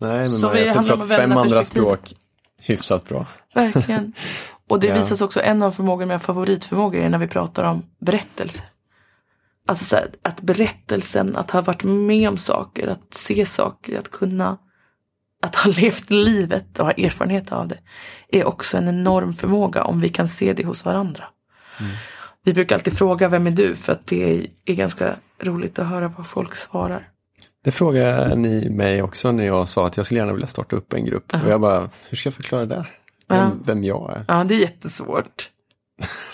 Nej, 0.00 0.18
men 0.18 0.30
Så 0.30 0.46
man, 0.46 0.54
vi 0.56 0.66
jag 0.66 0.86
pratar 0.86 1.06
fem 1.06 1.32
andra 1.32 1.64
språk 1.64 2.14
hyfsat 2.60 3.08
bra. 3.08 3.26
Verkligen. 3.54 4.12
Och 4.68 4.80
det 4.80 4.86
Ja. 4.86 4.94
visas 4.94 5.20
också 5.20 5.40
en 5.40 5.62
av 5.62 5.70
förmågorna, 5.70 6.06
mina 6.06 6.18
favoritförmågor 6.18 7.00
är 7.00 7.08
när 7.08 7.18
vi 7.18 7.26
pratar 7.28 7.62
om 7.64 7.82
berättelser. 8.00 8.66
Alltså 9.66 9.84
så 9.84 9.96
här, 9.96 10.10
att 10.22 10.40
berättelsen, 10.40 11.36
att 11.36 11.50
ha 11.50 11.60
varit 11.60 11.84
med 11.84 12.28
om 12.28 12.38
saker, 12.38 12.88
att 12.88 13.14
se 13.14 13.46
saker, 13.46 13.98
att 13.98 14.10
kunna 14.10 14.58
att 15.42 15.54
ha 15.54 15.70
levt 15.76 16.10
livet 16.10 16.78
och 16.78 16.84
ha 16.86 16.92
erfarenhet 16.92 17.52
av 17.52 17.68
det 17.68 17.78
är 18.28 18.44
också 18.46 18.76
en 18.76 18.88
enorm 18.88 19.34
förmåga 19.34 19.84
om 19.84 20.00
vi 20.00 20.08
kan 20.08 20.28
se 20.28 20.52
det 20.52 20.64
hos 20.64 20.84
varandra. 20.84 21.24
Vi 22.44 22.54
brukar 22.54 22.76
alltid 22.76 22.98
fråga 22.98 23.28
vem 23.28 23.46
är 23.46 23.50
du 23.50 23.76
för 23.76 23.92
att 23.92 24.06
det 24.06 24.46
är 24.64 24.74
ganska 24.74 25.14
roligt 25.40 25.78
att 25.78 25.88
höra 25.88 26.08
vad 26.08 26.26
folk 26.26 26.54
svarar. 26.54 27.08
Det 27.64 27.70
frågade 27.70 28.34
ni 28.34 28.70
mig 28.70 29.02
också 29.02 29.32
när 29.32 29.46
jag 29.46 29.68
sa 29.68 29.86
att 29.86 29.96
jag 29.96 30.06
skulle 30.06 30.20
gärna 30.20 30.32
vilja 30.32 30.46
starta 30.46 30.76
upp 30.76 30.92
en 30.92 31.04
grupp. 31.04 31.34
Och 31.44 31.50
jag 31.50 31.60
bara, 31.60 31.88
hur 32.08 32.16
ska 32.16 32.26
jag 32.26 32.34
förklara 32.34 32.66
det? 32.66 32.86
Vem, 33.28 33.38
Ja. 33.38 33.50
vem 33.64 33.84
jag 33.84 34.12
är. 34.16 34.24
Ja, 34.28 34.44
det 34.44 34.54
är 34.54 34.60
jättesvårt. 34.60 35.50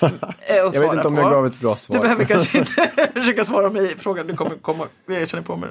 Eh, 0.03 0.57
Jag 0.57 0.81
vet 0.81 0.93
inte 0.93 1.09
om 1.09 1.15
på. 1.15 1.21
jag 1.21 1.31
gav 1.31 1.47
ett 1.47 1.61
bra 1.61 1.77
svar. 1.77 1.97
Du 1.97 2.03
behöver 2.03 2.25
kanske 2.25 2.59
inte 2.59 2.73
försöka 3.15 3.45
svara 3.45 3.71
mig 3.71 3.93
i 3.93 3.97
frågan 3.97 4.27
du 4.27 4.37
kommer 4.37 4.57
komma, 4.57 4.87
jag 5.07 5.29
känner 5.29 5.45
på 5.45 5.57
mig. 5.57 5.71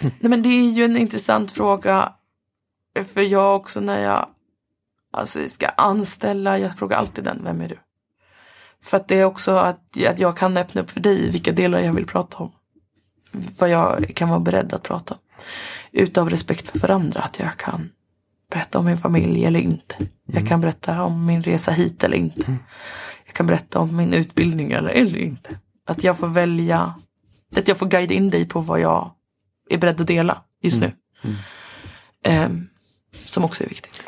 Nej 0.00 0.12
men 0.20 0.42
det 0.42 0.48
är 0.48 0.70
ju 0.70 0.84
en 0.84 0.96
intressant 0.96 1.52
fråga. 1.52 2.12
För 3.14 3.20
jag 3.22 3.56
också 3.56 3.80
när 3.80 4.02
jag 4.02 4.28
alltså, 5.12 5.48
ska 5.48 5.66
anställa, 5.68 6.58
jag 6.58 6.78
frågar 6.78 6.98
alltid 6.98 7.24
den, 7.24 7.40
vem 7.44 7.60
är 7.60 7.68
du? 7.68 7.78
För 8.82 8.96
att 8.96 9.08
det 9.08 9.20
är 9.20 9.24
också 9.24 9.52
att, 9.52 10.06
att 10.08 10.18
jag 10.18 10.36
kan 10.36 10.56
öppna 10.56 10.80
upp 10.80 10.90
för 10.90 11.00
dig 11.00 11.30
vilka 11.30 11.52
delar 11.52 11.80
jag 11.80 11.92
vill 11.92 12.06
prata 12.06 12.36
om. 12.36 12.52
Vad 13.58 13.68
jag 13.68 14.12
kan 14.14 14.28
vara 14.28 14.40
beredd 14.40 14.72
att 14.72 14.82
prata 14.82 15.14
om. 15.14 15.20
Utav 15.92 16.30
respekt 16.30 16.68
för 16.68 16.78
varandra, 16.78 17.20
att 17.20 17.38
jag 17.38 17.56
kan 17.56 17.90
berätta 18.50 18.78
om 18.78 18.84
min 18.84 18.98
familj 18.98 19.44
eller 19.44 19.60
inte. 19.60 19.96
Jag 20.26 20.46
kan 20.48 20.60
berätta 20.60 21.02
om 21.02 21.26
min 21.26 21.42
resa 21.42 21.72
hit 21.72 22.04
eller 22.04 22.16
inte. 22.16 22.56
Jag 23.32 23.36
kan 23.36 23.46
berätta 23.46 23.78
om 23.78 23.96
min 23.96 24.14
utbildning 24.14 24.72
eller, 24.72 24.90
eller 24.90 25.18
inte. 25.18 25.58
Att 25.86 26.04
jag 26.04 26.18
får 26.18 26.28
välja, 26.28 26.94
att 27.56 27.68
jag 27.68 27.78
får 27.78 27.86
guida 27.86 28.14
in 28.14 28.30
dig 28.30 28.48
på 28.48 28.60
vad 28.60 28.80
jag 28.80 29.10
är 29.70 29.78
beredd 29.78 30.00
att 30.00 30.06
dela 30.06 30.42
just 30.62 30.80
nu. 30.80 30.92
Ehm, 32.24 32.68
som 33.12 33.44
också 33.44 33.64
är 33.64 33.68
viktigt. 33.68 34.04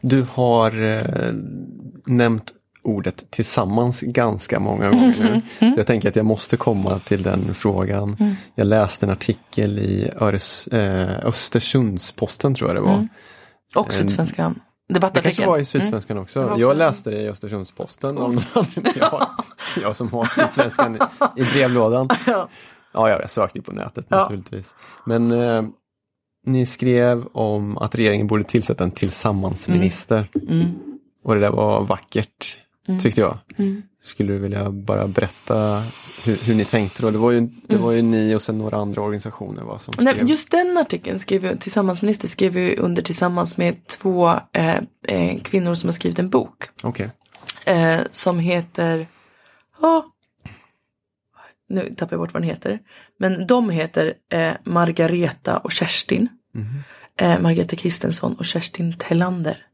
Du 0.00 0.26
har 0.32 0.82
eh, 0.82 1.32
nämnt 2.06 2.52
ordet 2.82 3.30
tillsammans 3.30 4.00
ganska 4.00 4.60
många 4.60 4.90
gånger 4.90 5.42
nu. 5.58 5.72
Så 5.74 5.80
jag 5.80 5.86
tänker 5.86 6.08
att 6.08 6.16
jag 6.16 6.26
måste 6.26 6.56
komma 6.56 6.98
till 6.98 7.22
den 7.22 7.54
frågan. 7.54 8.36
Jag 8.54 8.66
läste 8.66 9.06
en 9.06 9.12
artikel 9.12 9.78
i 9.78 10.10
Öres, 10.16 10.66
eh, 10.66 11.26
Östersundsposten 11.26 12.54
tror 12.54 12.70
jag 12.70 12.76
det 12.76 12.80
var. 12.90 13.08
Och 13.74 13.92
Sydsvenskan. 13.92 14.60
Det 14.88 15.20
kanske 15.22 15.46
var 15.46 15.58
i 15.58 15.64
Sydsvenskan 15.64 16.18
också. 16.18 16.38
Det 16.40 16.44
var 16.44 16.52
också- 16.52 16.60
Jag 16.60 16.76
läste 16.76 17.10
det 17.10 17.20
i 17.22 17.28
Östersundsposten. 17.28 18.18
Om 18.18 18.40
jag, 19.00 19.26
jag 19.82 19.96
som 19.96 20.08
har 20.12 20.24
Sydsvenskan 20.24 20.96
i, 21.36 21.40
i 21.40 21.44
brevlådan. 21.44 22.08
Ja. 22.26 22.48
Ja, 22.92 23.10
ja, 23.10 23.20
jag 23.20 23.30
sökte 23.30 23.60
på 23.62 23.72
nätet 23.72 24.06
Ja. 24.08 24.16
naturligtvis. 24.16 24.74
Men 25.06 25.32
eh, 25.32 25.62
ni 26.46 26.66
skrev 26.66 27.26
om 27.32 27.78
att 27.78 27.94
regeringen 27.94 28.26
borde 28.26 28.44
tillsätta 28.44 28.84
en 28.84 28.90
tillsammansminister. 28.90 30.28
Mm. 30.48 30.64
Och 31.22 31.34
det 31.34 31.40
där 31.40 31.50
var 31.50 31.84
vackert, 31.84 32.58
tyckte 33.00 33.20
jag. 33.20 33.38
Mm. 33.56 33.82
Skulle 34.02 34.32
du 34.32 34.38
vilja 34.38 34.70
bara 34.70 35.08
berätta 35.08 35.82
hur, 36.24 36.46
hur 36.46 36.54
ni 36.54 36.64
tänkte 36.64 37.02
då? 37.02 37.10
Det 37.10 37.18
var, 37.18 37.30
ju, 37.30 37.48
det 37.66 37.76
var 37.76 37.92
ju 37.92 38.02
ni 38.02 38.34
och 38.34 38.42
sen 38.42 38.58
några 38.58 38.76
andra 38.76 39.02
organisationer 39.02 39.62
va, 39.62 39.78
som 39.78 39.92
skrev. 39.92 40.08
Mm. 40.08 40.18
Nej, 40.18 40.30
just 40.30 40.50
den 40.50 40.78
artikeln 40.78 41.18
skrev 41.18 41.42
vi, 41.42 41.56
tillsammansminister 41.56 42.28
skrev 42.28 42.52
vi 42.52 42.76
under 42.76 43.02
tillsammans 43.02 43.56
med 43.56 43.86
två 43.86 44.28
eh, 44.52 44.76
eh, 45.02 45.40
kvinnor 45.42 45.74
som 45.74 45.88
har 45.88 45.92
skrivit 45.92 46.18
en 46.18 46.30
bok. 46.30 46.64
Okej. 46.82 47.10
eh, 47.66 48.00
som 48.12 48.38
heter, 48.38 49.06
ja, 49.80 50.06
nu 51.68 51.94
tappar 51.96 52.12
jag 52.12 52.20
bort 52.20 52.34
vad 52.34 52.42
den 52.42 52.50
heter. 52.50 52.78
Men 53.18 53.46
de 53.46 53.70
heter 53.70 54.14
eh, 54.32 54.52
Margareta 54.64 55.58
och 55.58 55.72
Kerstin. 55.72 56.28
Eh, 57.16 57.40
Margareta 57.40 57.76
Kristensson 57.76 58.34
och 58.34 58.44
Kerstin 58.44 58.94
Tellander. 58.98 59.66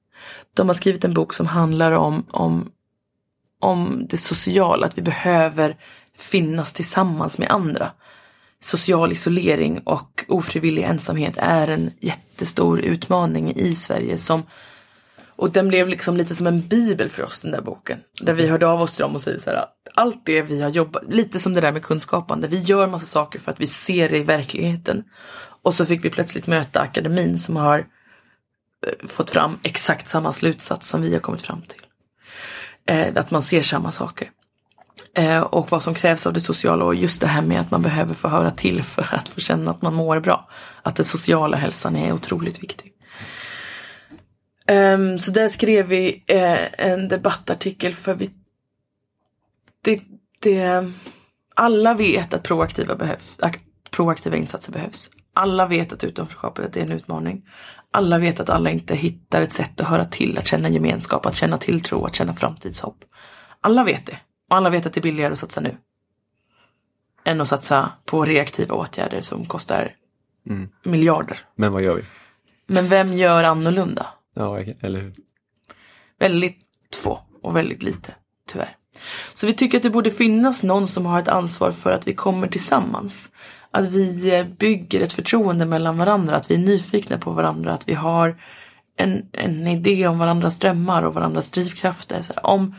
De 0.54 0.68
har 0.68 0.74
skrivit 0.74 1.04
en 1.04 1.14
bok 1.14 1.32
som 1.34 1.46
handlar 1.46 1.92
om, 1.92 2.26
om, 2.30 2.70
om 3.64 4.06
det 4.08 4.16
sociala, 4.16 4.86
att 4.86 4.98
vi 4.98 5.02
behöver 5.02 5.76
finnas 6.18 6.72
tillsammans 6.72 7.38
med 7.38 7.50
andra. 7.50 7.90
Social 8.60 9.12
isolering 9.12 9.80
och 9.84 10.24
ofrivillig 10.28 10.82
ensamhet 10.82 11.34
är 11.36 11.68
en 11.68 11.90
jättestor 12.00 12.80
utmaning 12.80 13.56
i 13.56 13.74
Sverige 13.74 14.18
som 14.18 14.42
och 15.36 15.52
den 15.52 15.68
blev 15.68 15.88
liksom 15.88 16.16
lite 16.16 16.34
som 16.34 16.46
en 16.46 16.68
bibel 16.68 17.10
för 17.10 17.22
oss 17.22 17.40
den 17.40 17.50
där 17.50 17.60
boken. 17.60 17.98
Där 18.20 18.32
vi 18.32 18.46
hörde 18.46 18.66
av 18.66 18.82
oss 18.82 18.92
till 18.92 19.02
dem 19.02 19.14
och 19.14 19.22
säger 19.22 19.38
så 19.38 19.50
här. 19.50 19.64
Allt 19.94 20.26
det 20.26 20.42
vi 20.42 20.62
har 20.62 20.70
jobbat, 20.70 21.02
lite 21.08 21.40
som 21.40 21.54
det 21.54 21.60
där 21.60 21.72
med 21.72 21.82
kunskapande. 21.82 22.48
Vi 22.48 22.58
gör 22.58 22.86
massa 22.86 23.06
saker 23.06 23.38
för 23.38 23.50
att 23.50 23.60
vi 23.60 23.66
ser 23.66 24.08
det 24.08 24.18
i 24.18 24.22
verkligheten. 24.22 25.04
Och 25.62 25.74
så 25.74 25.86
fick 25.86 26.04
vi 26.04 26.10
plötsligt 26.10 26.46
möta 26.46 26.80
akademin 26.80 27.38
som 27.38 27.56
har 27.56 27.78
eh, 27.78 29.08
fått 29.08 29.30
fram 29.30 29.58
exakt 29.62 30.08
samma 30.08 30.32
slutsats 30.32 30.88
som 30.88 31.02
vi 31.02 31.12
har 31.12 31.20
kommit 31.20 31.42
fram 31.42 31.62
till. 31.62 31.83
Eh, 32.88 33.12
att 33.16 33.30
man 33.30 33.42
ser 33.42 33.62
samma 33.62 33.90
saker. 33.90 34.30
Eh, 35.16 35.40
och 35.40 35.70
vad 35.70 35.82
som 35.82 35.94
krävs 35.94 36.26
av 36.26 36.32
det 36.32 36.40
sociala 36.40 36.84
och 36.84 36.94
just 36.94 37.20
det 37.20 37.26
här 37.26 37.42
med 37.42 37.60
att 37.60 37.70
man 37.70 37.82
behöver 37.82 38.14
få 38.14 38.28
höra 38.28 38.50
till 38.50 38.82
för 38.82 39.06
att 39.14 39.28
få 39.28 39.40
känna 39.40 39.70
att 39.70 39.82
man 39.82 39.94
mår 39.94 40.20
bra. 40.20 40.48
Att 40.82 40.96
den 40.96 41.04
sociala 41.04 41.56
hälsan 41.56 41.96
är 41.96 42.12
otroligt 42.12 42.62
viktig. 42.62 42.92
Um, 44.70 45.18
så 45.18 45.30
där 45.30 45.48
skrev 45.48 45.86
vi 45.86 46.24
eh, 46.26 46.86
en 46.86 47.08
debattartikel 47.08 47.94
för 47.94 48.14
vi 48.14 48.30
det, 49.82 50.00
det, 50.40 50.92
alla 51.54 51.94
vet 51.94 52.34
att 52.34 52.42
proaktiva, 52.42 52.94
behövs, 52.96 53.36
att 53.38 53.56
proaktiva 53.90 54.36
insatser 54.36 54.72
behövs. 54.72 55.10
Alla 55.34 55.66
vet 55.66 55.92
att 55.92 56.04
utanförskapet 56.04 56.76
är 56.76 56.80
en 56.80 56.92
utmaning. 56.92 57.48
Alla 57.90 58.18
vet 58.18 58.40
att 58.40 58.50
alla 58.50 58.70
inte 58.70 58.94
hittar 58.94 59.42
ett 59.42 59.52
sätt 59.52 59.80
att 59.80 59.88
höra 59.88 60.04
till, 60.04 60.38
att 60.38 60.46
känna 60.46 60.68
gemenskap, 60.68 61.26
att 61.26 61.34
känna 61.34 61.56
tilltro, 61.56 62.04
att 62.04 62.14
känna 62.14 62.34
framtidshopp. 62.34 63.04
Alla 63.60 63.84
vet 63.84 64.06
det. 64.06 64.18
Och 64.50 64.56
alla 64.56 64.70
vet 64.70 64.86
att 64.86 64.92
det 64.92 65.00
är 65.00 65.02
billigare 65.02 65.32
att 65.32 65.38
satsa 65.38 65.60
nu. 65.60 65.76
Än 67.24 67.40
att 67.40 67.48
satsa 67.48 67.92
på 68.04 68.24
reaktiva 68.24 68.74
åtgärder 68.74 69.20
som 69.20 69.46
kostar 69.46 69.96
mm. 70.46 70.68
miljarder. 70.82 71.38
Men 71.56 71.72
vad 71.72 71.82
gör 71.82 71.96
vi? 71.96 72.04
Men 72.66 72.88
vem 72.88 73.12
gör 73.12 73.44
annorlunda? 73.44 74.06
Ja, 74.34 74.60
eller 74.80 75.00
hur? 75.00 75.14
Väldigt 76.18 76.58
få 77.02 77.20
och 77.42 77.56
väldigt 77.56 77.82
lite, 77.82 78.14
tyvärr. 78.48 78.76
Så 79.34 79.46
vi 79.46 79.54
tycker 79.54 79.78
att 79.78 79.82
det 79.82 79.90
borde 79.90 80.10
finnas 80.10 80.62
någon 80.62 80.88
som 80.88 81.06
har 81.06 81.20
ett 81.20 81.28
ansvar 81.28 81.70
för 81.70 81.90
att 81.90 82.06
vi 82.06 82.14
kommer 82.14 82.48
tillsammans. 82.48 83.30
Att 83.74 83.86
vi 83.86 84.44
bygger 84.58 85.00
ett 85.00 85.12
förtroende 85.12 85.64
mellan 85.66 85.96
varandra, 85.96 86.36
att 86.36 86.50
vi 86.50 86.54
är 86.54 86.58
nyfikna 86.58 87.18
på 87.18 87.30
varandra, 87.30 87.72
att 87.72 87.88
vi 87.88 87.94
har 87.94 88.36
en, 88.96 89.26
en 89.32 89.66
idé 89.66 90.06
om 90.06 90.18
varandras 90.18 90.58
drömmar 90.58 91.02
och 91.02 91.14
varandras 91.14 91.50
drivkrafter. 91.50 92.22
Så 92.22 92.32
om, 92.32 92.74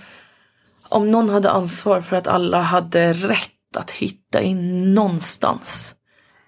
om 0.89 1.11
någon 1.11 1.29
hade 1.29 1.51
ansvar 1.51 2.01
för 2.01 2.15
att 2.15 2.27
alla 2.27 2.61
hade 2.61 3.13
rätt 3.13 3.77
att 3.77 3.91
hitta 3.91 4.41
in 4.41 4.93
någonstans 4.93 5.95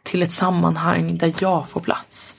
till 0.04 0.24
ett 0.24 0.32
sammanhang 0.32 1.18
där 1.18 1.34
jag 1.40 1.70
får 1.70 1.82
plats 1.82 2.36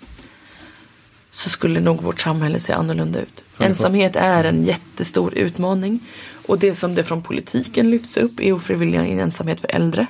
så 1.33 1.49
skulle 1.49 1.81
nog 1.81 2.03
vårt 2.03 2.21
samhälle 2.21 2.61
se 2.61 2.73
annorlunda 2.73 3.21
ut. 3.21 3.45
Ensamhet 3.59 4.17
är 4.17 4.45
en 4.45 4.65
jättestor 4.65 5.35
utmaning 5.35 6.01
och 6.47 6.59
det 6.59 6.75
som 6.75 6.95
det 6.95 7.05
från 7.05 7.23
politiken 7.23 7.91
lyfts 7.91 8.17
upp 8.17 8.41
är 8.41 8.53
ofrivillig 8.53 9.19
ensamhet 9.19 9.61
för 9.61 9.75
äldre. 9.75 10.07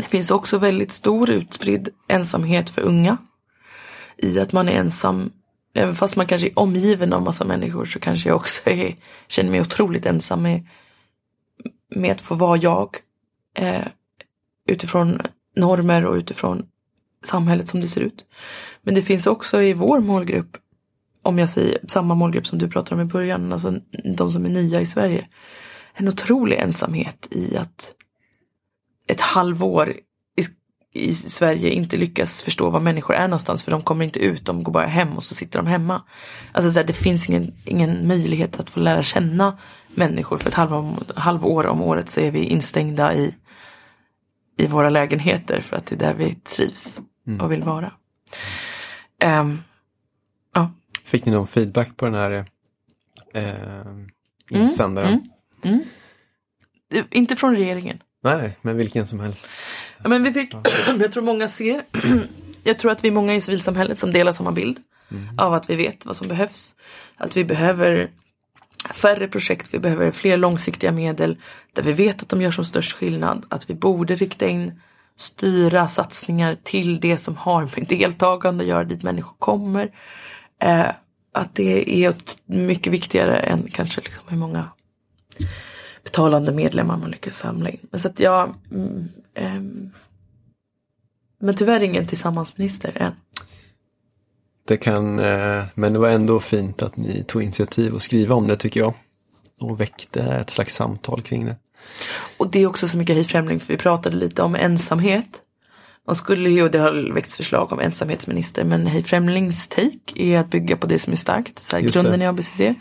Det 0.00 0.08
finns 0.08 0.30
också 0.30 0.58
väldigt 0.58 0.92
stor 0.92 1.30
utspridd 1.30 1.88
ensamhet 2.08 2.70
för 2.70 2.82
unga. 2.82 3.16
I 4.16 4.40
att 4.40 4.52
man 4.52 4.68
är 4.68 4.72
ensam, 4.72 5.32
även 5.74 5.94
fast 5.94 6.16
man 6.16 6.26
kanske 6.26 6.48
är 6.48 6.58
omgiven 6.58 7.12
av 7.12 7.22
massa 7.22 7.44
människor 7.44 7.84
så 7.84 8.00
kanske 8.00 8.28
jag 8.28 8.36
också 8.36 8.70
är, 8.70 8.96
känner 9.28 9.50
mig 9.50 9.60
otroligt 9.60 10.06
ensam 10.06 10.42
med, 10.42 10.66
med 11.94 12.12
att 12.12 12.20
få 12.20 12.34
vara 12.34 12.56
jag. 12.56 12.96
Eh, 13.54 13.86
utifrån 14.66 15.20
normer 15.56 16.06
och 16.06 16.14
utifrån 16.14 16.66
samhället 17.24 17.68
som 17.68 17.80
det 17.80 17.88
ser 17.88 18.00
ut. 18.00 18.24
Men 18.82 18.94
det 18.94 19.02
finns 19.02 19.26
också 19.26 19.62
i 19.62 19.74
vår 19.74 20.00
målgrupp, 20.00 20.56
om 21.22 21.38
jag 21.38 21.50
säger 21.50 21.78
samma 21.88 22.14
målgrupp 22.14 22.46
som 22.46 22.58
du 22.58 22.68
pratade 22.68 23.02
om 23.02 23.08
i 23.08 23.12
början, 23.12 23.52
alltså 23.52 23.74
de 24.16 24.30
som 24.30 24.44
är 24.44 24.48
nya 24.48 24.80
i 24.80 24.86
Sverige. 24.86 25.28
En 25.94 26.08
otrolig 26.08 26.56
ensamhet 26.56 27.28
i 27.30 27.56
att 27.56 27.94
ett 29.10 29.20
halvår 29.20 29.96
i, 30.36 30.42
i 30.92 31.14
Sverige 31.14 31.70
inte 31.70 31.96
lyckas 31.96 32.42
förstå 32.42 32.70
var 32.70 32.80
människor 32.80 33.14
är 33.14 33.28
någonstans 33.28 33.62
för 33.62 33.70
de 33.70 33.82
kommer 33.82 34.04
inte 34.04 34.18
ut, 34.18 34.44
de 34.44 34.62
går 34.62 34.72
bara 34.72 34.86
hem 34.86 35.16
och 35.16 35.24
så 35.24 35.34
sitter 35.34 35.58
de 35.58 35.66
hemma. 35.66 36.02
Alltså 36.52 36.72
så 36.72 36.78
här, 36.78 36.86
det 36.86 36.92
finns 36.92 37.28
ingen, 37.28 37.54
ingen 37.64 38.08
möjlighet 38.08 38.60
att 38.60 38.70
få 38.70 38.80
lära 38.80 39.02
känna 39.02 39.58
människor 39.94 40.36
för 40.36 40.48
ett 40.48 40.54
halv, 40.54 40.94
halvår 41.16 41.66
om 41.66 41.82
året 41.82 42.10
så 42.10 42.20
är 42.20 42.30
vi 42.30 42.44
instängda 42.44 43.14
i, 43.14 43.34
i 44.56 44.66
våra 44.66 44.90
lägenheter 44.90 45.60
för 45.60 45.76
att 45.76 45.86
det 45.86 45.94
är 45.94 45.98
där 45.98 46.14
vi 46.14 46.34
trivs 46.34 47.00
mm. 47.26 47.40
och 47.40 47.52
vill 47.52 47.62
vara. 47.62 47.92
Um, 49.24 49.62
ja. 50.54 50.72
Fick 51.04 51.24
ni 51.24 51.32
någon 51.32 51.46
feedback 51.46 51.96
på 51.96 52.04
den 52.04 52.14
här 52.14 52.44
eh, 53.34 53.44
insändaren? 54.50 55.08
Mm, 55.08 55.22
mm, 55.62 55.84
mm. 56.92 57.06
Inte 57.10 57.36
från 57.36 57.56
regeringen. 57.56 58.02
Nej, 58.22 58.38
nej, 58.38 58.56
men 58.62 58.76
vilken 58.76 59.06
som 59.06 59.20
helst. 59.20 59.50
Ja, 60.02 60.08
men 60.08 60.22
vi 60.22 60.32
fick, 60.32 60.54
ja. 60.54 60.62
jag 61.00 61.12
tror 61.12 61.22
många 61.22 61.48
ser, 61.48 61.82
jag 62.64 62.78
tror 62.78 62.92
att 62.92 63.04
vi 63.04 63.08
är 63.08 63.12
många 63.12 63.34
i 63.34 63.40
civilsamhället 63.40 63.98
som 63.98 64.12
delar 64.12 64.32
samma 64.32 64.52
bild 64.52 64.78
mm. 65.10 65.38
av 65.38 65.54
att 65.54 65.70
vi 65.70 65.76
vet 65.76 66.06
vad 66.06 66.16
som 66.16 66.28
behövs. 66.28 66.74
Att 67.16 67.36
vi 67.36 67.44
behöver 67.44 68.10
färre 68.90 69.28
projekt, 69.28 69.74
vi 69.74 69.78
behöver 69.78 70.10
fler 70.10 70.36
långsiktiga 70.36 70.92
medel 70.92 71.36
där 71.72 71.82
vi 71.82 71.92
vet 71.92 72.22
att 72.22 72.28
de 72.28 72.42
gör 72.42 72.50
som 72.50 72.64
störst 72.64 72.92
skillnad. 72.92 73.46
Att 73.48 73.70
vi 73.70 73.74
borde 73.74 74.14
rikta 74.14 74.48
in 74.48 74.80
styra 75.16 75.88
satsningar 75.88 76.56
till 76.62 77.00
det 77.00 77.18
som 77.18 77.36
har 77.36 77.68
med 77.76 77.88
deltagande 77.88 78.64
att 78.64 78.68
göra, 78.68 78.84
dit 78.84 79.02
människor 79.02 79.34
kommer. 79.38 79.90
Eh, 80.62 80.86
att 81.32 81.54
det 81.54 82.04
är 82.04 82.14
mycket 82.46 82.92
viktigare 82.92 83.36
än 83.36 83.68
kanske 83.72 84.00
liksom 84.00 84.24
hur 84.28 84.36
många 84.36 84.68
betalande 86.04 86.52
medlemmar 86.52 86.96
man 86.96 87.10
lyckas 87.10 87.36
samla 87.36 87.70
in. 87.70 87.86
Men 87.90 88.00
så 88.00 88.08
att 88.08 88.20
jag, 88.20 88.54
mm, 88.70 89.08
eh, 89.34 89.62
men 91.40 91.54
tyvärr 91.56 91.82
ingen 91.82 92.06
tillsammansminister 92.06 92.92
än. 92.94 93.12
Det 94.64 94.76
kan, 94.76 95.18
eh, 95.18 95.64
men 95.74 95.92
det 95.92 95.98
var 95.98 96.08
ändå 96.08 96.40
fint 96.40 96.82
att 96.82 96.96
ni 96.96 97.24
tog 97.26 97.42
initiativ 97.42 97.94
och 97.94 98.02
skriva 98.02 98.34
om 98.34 98.46
det 98.46 98.56
tycker 98.56 98.80
jag. 98.80 98.94
Och 99.60 99.80
väckte 99.80 100.22
ett 100.22 100.50
slags 100.50 100.74
samtal 100.74 101.22
kring 101.22 101.46
det. 101.46 101.56
Och 102.36 102.50
det 102.50 102.62
är 102.62 102.66
också 102.66 102.88
så 102.88 102.96
mycket 102.96 103.16
hejfrämling 103.16 103.60
för 103.60 103.66
vi 103.66 103.76
pratade 103.76 104.16
lite 104.16 104.42
om 104.42 104.54
ensamhet. 104.54 105.42
Man 106.06 106.16
skulle 106.16 106.50
ju, 106.50 106.62
och 106.62 106.70
det 106.70 106.78
har 106.78 107.12
väckts 107.14 107.36
förslag 107.36 107.72
om 107.72 107.80
ensamhetsminister, 107.80 108.64
men 108.64 108.86
Hej 108.86 109.02
Främlings 109.02 109.68
take 109.68 109.98
är 110.14 110.38
att 110.38 110.50
bygga 110.50 110.76
på 110.76 110.86
det 110.86 110.98
som 110.98 111.12
är 111.12 111.16
starkt. 111.16 111.58
Så 111.58 111.76
här, 111.76 111.82
grunden 111.82 112.22
i 112.22 112.26
ABCD. 112.26 112.74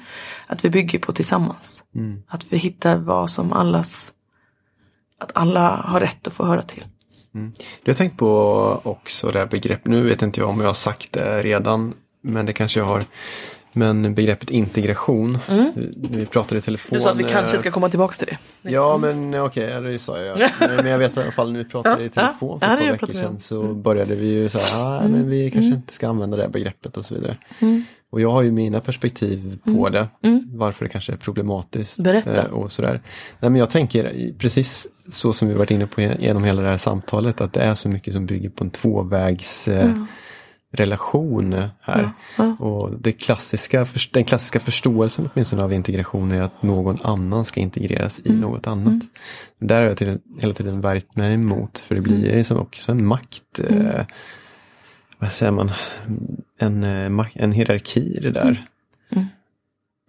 Att 0.50 0.66
vi 0.66 0.70
bygger 0.70 1.00
på 1.00 1.14
tillsammans. 1.14 1.84
Mm. 1.96 2.24
Att 2.28 2.46
vi 2.50 2.58
hittar 2.58 2.98
vad 2.98 3.30
som 3.30 3.54
allas, 3.54 4.14
att 5.20 5.32
alla 5.36 5.76
har 5.76 6.00
rätt 6.00 6.28
att 6.28 6.34
få 6.34 6.46
höra 6.46 6.62
till. 6.62 6.84
Mm. 7.36 7.52
Du 7.84 7.92
har 7.92 7.96
tänkt 7.96 8.18
på 8.18 8.82
också 8.84 9.32
det 9.32 9.40
här 9.40 9.46
begreppet, 9.46 9.86
nu 9.86 10.02
vet 10.02 10.22
inte 10.22 10.40
jag 10.40 10.50
om 10.50 10.60
jag 10.60 10.68
har 10.68 10.74
sagt 10.74 11.12
det 11.12 11.44
redan, 11.44 11.94
men 12.22 12.46
det 12.46 12.54
kanske 12.54 12.80
jag 12.80 12.86
har. 12.86 13.04
Men 13.74 14.16
begreppet 14.16 14.50
integration, 14.50 15.38
mm. 15.48 15.72
vi 16.12 16.26
pratade 16.26 16.60
i 16.60 16.62
telefon. 16.62 16.98
Du 16.98 17.02
sa 17.02 17.12
att 17.12 17.18
vi 17.18 17.24
kanske 17.24 17.58
ska 17.58 17.72
komma 17.72 17.90
tillbaka 17.90 18.14
till 18.14 18.28
det. 18.62 18.72
Ja 18.72 18.98
men 18.98 19.42
okej, 19.42 19.78
okay, 19.78 19.92
det 19.92 20.00
sa 20.00 20.20
jag. 20.20 20.40
men 20.60 20.86
jag 20.86 20.98
vet 20.98 21.18
i 21.18 21.20
alla 21.20 21.32
fall 21.32 21.52
när 21.52 21.60
vi 21.60 21.66
pratade 21.66 22.04
i 22.04 22.10
telefon 22.10 22.60
för 22.60 22.68
ett 22.68 22.80
par 22.80 22.92
veckor 22.92 23.14
sedan 23.14 23.40
så 23.40 23.62
mm. 23.62 23.82
började 23.82 24.16
vi 24.16 24.28
ju 24.28 24.50
säga 24.50 24.84
ah, 24.84 25.00
mm. 25.00 25.12
men 25.12 25.30
vi 25.30 25.52
kanske 25.52 25.68
mm. 25.68 25.80
inte 25.80 25.94
ska 25.94 26.08
använda 26.08 26.38
det 26.38 26.50
begreppet 26.50 26.98
och 26.98 27.06
så 27.06 27.16
vidare. 27.16 27.38
Mm. 28.10 28.14
Och 28.14 28.22
jag 28.22 28.32
har 28.32 28.42
ju 28.42 28.52
mina 28.52 28.80
perspektiv 28.80 29.60
på 29.64 29.88
mm. 29.88 29.92
det, 29.92 30.08
varför 30.54 30.86
det 30.86 30.90
kanske 30.90 31.12
är 31.12 31.18
problematiskt. 31.18 32.00
Berätta. 32.00 32.46
Eh, 32.46 32.52
och 32.52 32.72
sådär. 32.72 33.02
Nej, 33.40 33.52
men 33.52 33.56
jag 33.56 33.70
tänker 33.70 34.34
precis 34.38 34.88
så 35.10 35.34
som 35.34 35.48
vi 35.48 35.54
varit 35.54 35.72
inne 35.72 35.88
på 35.88 36.02
genom 36.02 36.44
hela 36.44 36.62
det 36.62 36.70
här 36.70 36.78
samtalet 36.78 37.42
att 37.42 37.54
det 37.54 37.62
är 37.62 37.76
så 37.76 37.90
mycket 37.90 38.14
som 38.14 38.26
bygger 38.26 38.50
på 38.50 38.64
en 38.64 38.70
tvåvägs 38.70 39.68
eh, 39.68 39.92
relation 40.72 41.54
här. 41.82 42.12
Ja, 42.38 42.56
ja. 42.60 42.66
Och 42.66 42.92
det 43.00 43.12
klassiska, 43.12 43.86
den 44.12 44.24
klassiska 44.24 44.60
förståelsen 44.60 45.30
åtminstone 45.34 45.64
av 45.64 45.74
integration 45.74 46.32
är 46.32 46.42
att 46.42 46.64
någon 46.64 46.98
annan 47.02 47.46
ska 47.46 47.60
integreras 47.60 48.20
i 48.20 48.30
mm. 48.30 48.42
något 48.42 48.68
annat. 48.68 48.88
Mm. 48.88 49.08
Där 49.60 49.82
har 49.82 49.88
jag 49.88 49.98
till, 49.98 50.18
hela 50.40 50.54
tiden 50.54 50.82
värjt 50.82 51.16
mig 51.16 51.34
emot 51.34 51.80
för 51.80 51.96
det 51.96 52.02
blir 52.02 52.32
mm. 52.32 52.44
som 52.44 52.60
också 52.60 52.92
en 52.92 53.06
makt, 53.06 53.60
mm. 53.60 53.86
eh, 53.86 54.06
vad 55.20 55.32
säger 55.32 55.52
man, 55.52 55.72
en, 56.60 56.84
eh, 56.84 57.28
en 57.34 57.52
hierarki 57.52 58.18
i 58.18 58.20
det 58.20 58.32
där. 58.32 58.66
Mm. 59.12 59.26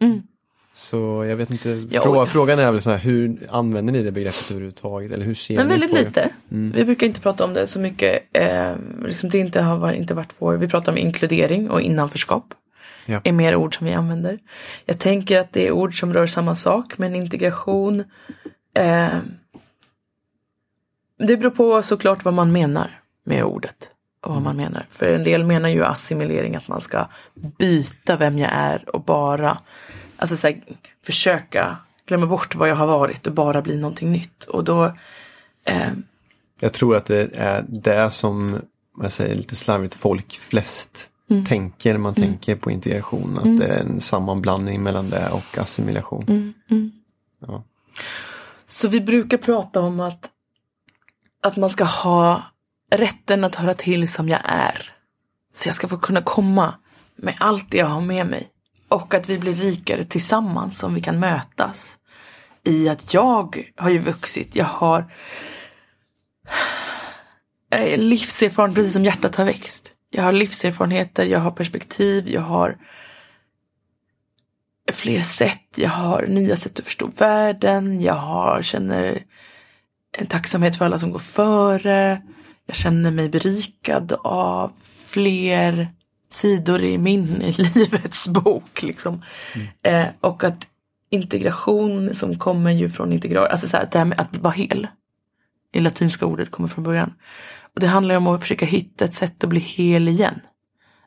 Mm. 0.03 0.23
Så 0.75 1.25
jag 1.29 1.37
vet 1.37 1.51
inte, 1.51 1.87
Frå, 2.03 2.27
frågan 2.27 2.59
är 2.59 2.73
väl 2.73 2.83
så 2.83 2.91
här, 2.91 2.99
hur 2.99 3.49
använder 3.51 3.93
ni 3.93 4.03
det 4.03 4.13
begreppet 4.13 4.51
överhuvudtaget? 4.51 5.13
Eller 5.13 5.25
hur 5.25 5.35
ser 5.35 5.57
Men 5.57 5.67
ni 5.67 5.73
väldigt 5.73 5.91
på 5.91 5.97
lite. 5.97 6.31
Mm. 6.51 6.73
Vi 6.73 6.85
brukar 6.85 7.07
inte 7.07 7.21
prata 7.21 7.45
om 7.45 7.55
det 7.55 7.67
så 7.67 7.81
mycket. 7.81 8.23
Eh, 8.33 8.73
liksom 9.05 9.31
det 9.31 9.39
inte 9.39 9.61
har 9.61 9.93
inte 9.93 10.15
varit 10.15 10.35
vår, 10.39 10.57
vi 10.57 10.69
pratar 10.69 10.93
om 10.93 10.99
inkludering 10.99 11.71
och 11.71 11.81
innanförskap. 11.81 12.55
Ja. 13.07 13.21
är 13.25 13.33
mer 13.33 13.57
ord 13.57 13.79
som 13.79 13.87
vi 13.87 13.93
använder. 13.93 14.39
Jag 14.85 14.99
tänker 14.99 15.39
att 15.39 15.53
det 15.53 15.67
är 15.67 15.71
ord 15.71 16.01
som 16.01 16.15
rör 16.15 16.27
samma 16.27 16.55
sak 16.55 16.99
men 16.99 17.15
integration 17.15 18.05
eh, 18.75 19.09
Det 21.19 21.37
beror 21.37 21.51
på 21.51 21.83
såklart 21.83 22.25
vad 22.25 22.35
man 22.35 22.53
menar 22.53 23.01
med 23.25 23.45
ordet. 23.45 23.91
Och 24.21 24.35
vad 24.35 24.43
man 24.43 24.61
mm. 24.61 24.65
menar. 24.65 24.87
För 24.91 25.13
en 25.13 25.25
del 25.25 25.45
menar 25.45 25.69
ju 25.69 25.85
assimilering 25.85 26.57
att 26.57 26.69
man 26.69 26.81
ska 26.81 27.09
byta 27.59 28.17
vem 28.17 28.39
jag 28.39 28.51
är 28.53 28.97
och 28.97 29.05
bara 29.05 29.59
Alltså 30.21 30.37
så 30.37 30.47
här, 30.47 30.61
försöka 31.03 31.77
glömma 32.07 32.27
bort 32.27 32.55
vad 32.55 32.69
jag 32.69 32.77
har 32.77 32.87
varit 32.87 33.27
och 33.27 33.33
bara 33.33 33.63
bli 33.63 33.77
någonting 33.77 34.13
nytt. 34.13 34.45
Och 34.45 34.65
då... 34.65 34.85
Eh... 35.65 35.93
Jag 36.61 36.73
tror 36.73 36.97
att 36.97 37.07
det 37.07 37.31
är 37.35 37.65
det 37.69 38.11
som, 38.11 38.61
jag 39.03 39.13
säger 39.13 39.35
lite 39.35 39.57
slarvigt, 39.57 39.95
folk 39.95 40.33
flest 40.33 41.11
tänker 41.47 41.93
när 41.93 42.01
man 42.01 42.15
tänker 42.15 42.57
på 42.57 42.71
integration. 42.71 43.39
Att 43.39 43.59
det 43.59 43.67
är 43.67 43.81
en 43.81 44.01
sammanblandning 44.01 44.83
mellan 44.83 45.11
det 45.11 45.31
och 45.31 45.59
assimilation. 45.59 46.55
Ja. 47.47 47.63
Så 48.67 48.89
vi 48.89 49.01
brukar 49.01 49.39
prata 49.39 49.81
om 49.81 50.01
att, 50.01 50.31
att 51.43 51.57
man 51.57 51.71
ska 51.71 51.85
ha 51.85 52.43
rätten 52.91 53.45
att 53.45 53.55
höra 53.55 53.75
till 53.75 54.13
som 54.13 54.29
jag 54.29 54.41
är. 54.45 54.93
Så 55.53 55.69
jag 55.69 55.75
ska 55.75 55.89
få 55.89 55.97
kunna 55.97 56.23
komma 56.23 56.75
med 57.17 57.37
allt 57.39 57.71
det 57.71 57.79
jag 57.79 57.87
har 57.87 58.01
med 58.01 58.27
mig. 58.27 58.49
Och 58.89 59.15
att 59.15 59.29
vi 59.29 59.39
blir 59.39 59.55
rikare 59.55 60.05
tillsammans 60.05 60.83
om 60.83 60.95
vi 60.95 61.01
kan 61.01 61.19
mötas. 61.19 61.99
I 62.65 62.89
att 62.89 63.15
jag 63.15 63.71
har 63.77 63.91
ju 63.91 63.99
vuxit, 63.99 64.57
jag 64.57 64.65
har 64.65 65.13
livserfarenhet 67.97 68.75
precis 68.75 68.93
som 68.93 69.05
hjärtat 69.05 69.37
har 69.37 69.45
växt. 69.45 69.93
Jag 70.11 70.23
har 70.23 70.33
livserfarenheter, 70.33 71.25
jag 71.25 71.41
har 71.41 71.51
perspektiv, 71.51 72.29
jag 72.29 72.41
har 72.41 72.79
fler 74.93 75.21
sätt, 75.21 75.67
jag 75.77 75.91
har 75.91 76.27
nya 76.27 76.57
sätt 76.57 76.79
att 76.79 76.85
förstå 76.85 77.11
världen, 77.17 78.03
jag 78.03 78.15
har, 78.15 78.63
känner 78.63 79.23
en 80.19 80.27
tacksamhet 80.27 80.77
för 80.77 80.85
alla 80.85 80.99
som 80.99 81.11
går 81.11 81.19
före. 81.19 82.23
Jag 82.71 82.77
känner 82.77 83.11
mig 83.11 83.29
berikad 83.29 84.13
av 84.25 84.73
fler 84.85 85.89
sidor 86.29 86.85
i 86.85 86.99
min 86.99 87.43
i 87.43 87.53
livets 87.53 88.29
bok. 88.29 88.83
Liksom. 88.83 89.23
Eh, 89.83 90.07
och 90.21 90.45
att 90.45 90.67
integration 91.11 92.15
som 92.15 92.39
kommer 92.39 92.71
ju 92.71 92.91
från 92.91 93.13
integral, 93.13 93.47
alltså 93.47 93.69
så 93.69 93.77
här, 93.77 93.89
det 93.93 93.99
här 93.99 94.05
med 94.05 94.21
att 94.21 94.37
vara 94.37 94.53
hel. 94.53 94.87
Det 95.71 95.81
latinska 95.81 96.27
ordet 96.27 96.51
kommer 96.51 96.69
från 96.69 96.85
början. 96.85 97.15
Och 97.75 97.81
det 97.81 97.87
handlar 97.87 98.15
ju 98.15 98.17
om 98.17 98.27
att 98.27 98.41
försöka 98.41 98.67
hitta 98.67 99.05
ett 99.05 99.15
sätt 99.15 99.45
att 99.45 99.51
bli 99.51 99.61
hel 99.61 100.09
igen. 100.09 100.41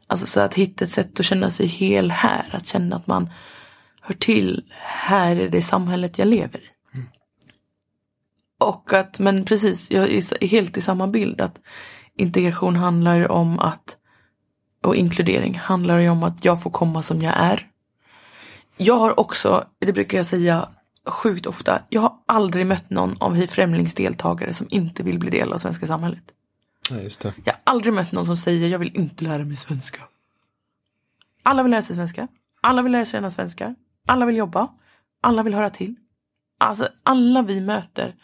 Alltså 0.07 0.25
så 0.25 0.41
att 0.41 0.53
hitta 0.53 0.83
ett 0.83 0.91
sätt 0.91 1.19
att 1.19 1.25
känna 1.25 1.49
sig 1.49 1.65
hel 1.65 2.11
här. 2.11 2.49
Att 2.51 2.67
känna 2.67 2.95
att 2.95 3.07
man 3.07 3.29
hör 4.01 4.15
till. 4.15 4.63
Här 4.79 5.35
är 5.35 5.49
det 5.49 5.61
samhället 5.61 6.17
jag 6.17 6.27
lever 6.27 6.59
i. 6.59 6.72
Och 8.63 8.93
att, 8.93 9.19
men 9.19 9.45
precis, 9.45 9.91
jag 9.91 10.09
är 10.09 10.47
helt 10.47 10.77
i 10.77 10.81
samma 10.81 11.07
bild. 11.07 11.41
Att 11.41 11.61
integration 12.17 12.75
handlar 12.75 13.31
om 13.31 13.59
att, 13.59 13.97
och 14.83 14.95
inkludering 14.95 15.59
handlar 15.59 15.99
ju 15.99 16.09
om 16.09 16.23
att 16.23 16.45
jag 16.45 16.63
får 16.63 16.71
komma 16.71 17.01
som 17.01 17.21
jag 17.21 17.33
är. 17.37 17.67
Jag 18.77 18.97
har 18.97 19.19
också, 19.19 19.65
det 19.79 19.93
brukar 19.93 20.17
jag 20.17 20.25
säga 20.25 20.69
sjukt 21.07 21.45
ofta, 21.45 21.81
jag 21.89 22.01
har 22.01 22.13
aldrig 22.25 22.67
mött 22.67 22.89
någon 22.89 23.17
av 23.19 23.45
främlingsdeltagare 23.47 24.53
som 24.53 24.67
inte 24.69 25.03
vill 25.03 25.19
bli 25.19 25.29
del 25.29 25.53
av 25.53 25.57
svenska 25.57 25.87
samhället. 25.87 26.23
Ja, 26.89 26.95
just 26.95 27.19
det. 27.19 27.33
Jag 27.43 27.53
har 27.53 27.61
aldrig 27.63 27.93
mött 27.93 28.11
någon 28.11 28.25
som 28.25 28.37
säger 28.37 28.67
jag 28.67 28.79
vill 28.79 28.95
inte 28.95 29.23
lära 29.23 29.45
mig 29.45 29.57
svenska. 29.57 30.01
Alla 31.43 31.63
vill 31.63 31.71
lära 31.71 31.81
sig 31.81 31.95
svenska. 31.95 32.27
Alla 32.61 32.81
vill 32.81 32.91
lära 32.91 33.05
sig 33.05 33.11
känna 33.11 33.31
svenskar. 33.31 33.75
Alla 34.07 34.25
vill 34.25 34.35
jobba. 34.35 34.69
Alla 35.21 35.43
vill 35.43 35.53
höra 35.53 35.69
till. 35.69 35.95
Alltså 36.59 36.87
alla 37.03 37.41
vi 37.41 37.61
möter 37.61 38.15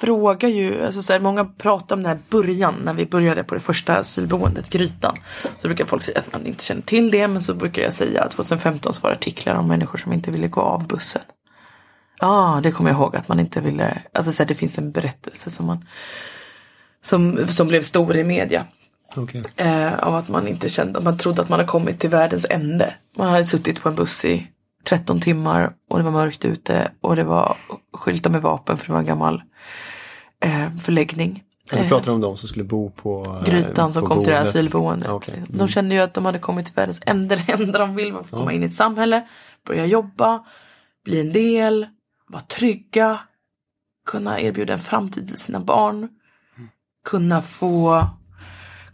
frågar 0.00 0.48
ju, 0.48 0.84
alltså 0.84 1.02
så 1.02 1.12
här, 1.12 1.20
många 1.20 1.44
pratar 1.44 1.96
om 1.96 2.02
den 2.02 2.12
här 2.12 2.18
början 2.28 2.74
när 2.84 2.94
vi 2.94 3.06
började 3.06 3.44
på 3.44 3.54
det 3.54 3.60
första 3.60 3.96
asylboendet, 3.96 4.70
Grytan. 4.70 5.16
Så 5.42 5.68
brukar 5.68 5.86
folk 5.86 6.02
säga 6.02 6.18
att 6.18 6.32
man 6.32 6.46
inte 6.46 6.64
känner 6.64 6.82
till 6.82 7.10
det 7.10 7.28
men 7.28 7.42
så 7.42 7.54
brukar 7.54 7.82
jag 7.82 7.92
säga 7.92 8.22
att 8.22 8.30
2015 8.30 8.94
så 8.94 9.00
var 9.00 9.10
det 9.10 9.16
artiklar 9.16 9.54
om 9.54 9.68
människor 9.68 9.98
som 9.98 10.12
inte 10.12 10.30
ville 10.30 10.48
gå 10.48 10.60
av 10.60 10.86
bussen. 10.86 11.22
Ja, 12.20 12.28
ah, 12.28 12.60
det 12.60 12.70
kommer 12.70 12.90
jag 12.90 12.98
ihåg 12.98 13.16
att 13.16 13.28
man 13.28 13.40
inte 13.40 13.60
ville, 13.60 14.02
alltså 14.12 14.32
så 14.32 14.42
här, 14.42 14.48
det 14.48 14.54
finns 14.54 14.78
en 14.78 14.92
berättelse 14.92 15.50
som 15.50 15.66
man 15.66 15.84
som, 17.02 17.48
som 17.48 17.68
blev 17.68 17.82
stor 17.82 18.16
i 18.16 18.24
media. 18.24 18.66
Okay. 19.16 19.42
Eh, 19.56 19.98
av 19.98 20.14
att 20.14 20.28
man 20.28 20.48
inte 20.48 20.68
kände, 20.68 21.00
man 21.00 21.18
trodde 21.18 21.42
att 21.42 21.48
man 21.48 21.58
hade 21.58 21.68
kommit 21.68 22.00
till 22.00 22.10
världens 22.10 22.46
ände. 22.50 22.94
Man 23.16 23.28
hade 23.28 23.44
suttit 23.44 23.80
på 23.80 23.88
en 23.88 23.94
buss 23.94 24.24
i 24.24 24.46
13 24.84 25.20
timmar 25.20 25.72
och 25.90 25.98
det 25.98 26.04
var 26.04 26.10
mörkt 26.10 26.44
ute 26.44 26.90
och 27.00 27.16
det 27.16 27.24
var 27.24 27.56
skyltar 27.92 28.30
med 28.30 28.42
vapen 28.42 28.76
för 28.76 28.86
det 28.86 28.92
var 28.92 29.00
en 29.00 29.06
gammal 29.06 29.42
eh, 30.40 30.76
förläggning. 30.76 31.42
Du 31.70 31.88
pratar 31.88 32.12
om 32.12 32.20
de 32.20 32.36
som 32.36 32.48
skulle 32.48 32.64
bo 32.64 32.90
på 32.90 33.24
eh, 33.24 33.52
Grytan 33.52 33.92
som 33.92 34.02
på 34.02 34.08
kom 34.08 34.24
till 34.24 34.32
det 34.32 34.38
här 34.38 34.44
boendet. 34.44 34.56
asylboendet. 34.56 35.10
Okay. 35.10 35.36
Mm. 35.36 35.48
De 35.48 35.68
kände 35.68 35.94
ju 35.94 36.00
att 36.00 36.14
de 36.14 36.26
hade 36.26 36.38
kommit 36.38 36.66
till 36.66 36.74
världens 36.74 37.00
ände. 37.06 37.36
Det 37.36 37.52
enda 37.62 37.78
de 37.78 37.94
vill 37.94 38.12
var 38.12 38.20
att 38.20 38.30
komma 38.30 38.52
in 38.52 38.62
i 38.62 38.66
ett 38.66 38.74
samhälle, 38.74 39.28
börja 39.66 39.86
jobba, 39.86 40.44
bli 41.04 41.20
en 41.20 41.32
del, 41.32 41.86
vara 42.28 42.42
trygga, 42.42 43.20
kunna 44.06 44.40
erbjuda 44.40 44.72
en 44.72 44.78
framtid 44.78 45.28
till 45.28 45.38
sina 45.38 45.60
barn, 45.60 46.08
kunna 47.04 47.42
få 47.42 48.06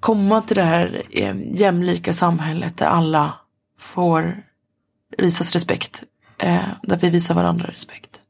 komma 0.01 0.43
till 0.43 0.57
det 0.57 0.62
här 0.62 1.03
eh, 1.11 1.36
jämlika 1.53 2.12
samhället 2.12 2.78
där 2.78 2.86
alla 2.86 3.32
får 3.78 4.43
visas 5.20 5.52
respekt. 5.52 6.02
Eh, 6.38 6.56
där 6.82 6.96
vi 6.96 7.10
visar 7.10 7.34
varandra 7.34 7.66
respekt. 7.66 8.20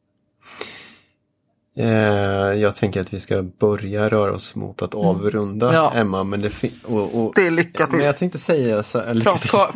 Eh, 1.77 1.87
jag 2.61 2.77
tänker 2.77 3.01
att 3.01 3.15
vi 3.15 3.21
ska 3.21 3.43
börja 3.43 4.09
röra 4.09 4.33
oss 4.33 4.55
mot 4.55 4.83
att 4.83 4.95
avrunda 4.95 5.67
Mm. 5.69 5.77
Ja. 5.77 5.93
Emma. 5.95 6.25
Men, 6.25 6.41
det 6.41 6.51
och, 6.85 7.25
och, 7.25 7.33
Det 7.37 7.47
är 7.47 7.51
lycka 7.51 7.87
till. 7.87 7.97
men 7.97 8.07
jag 8.07 8.17
tänkte 8.17 8.39
säga 8.39 8.83
så 8.83 8.99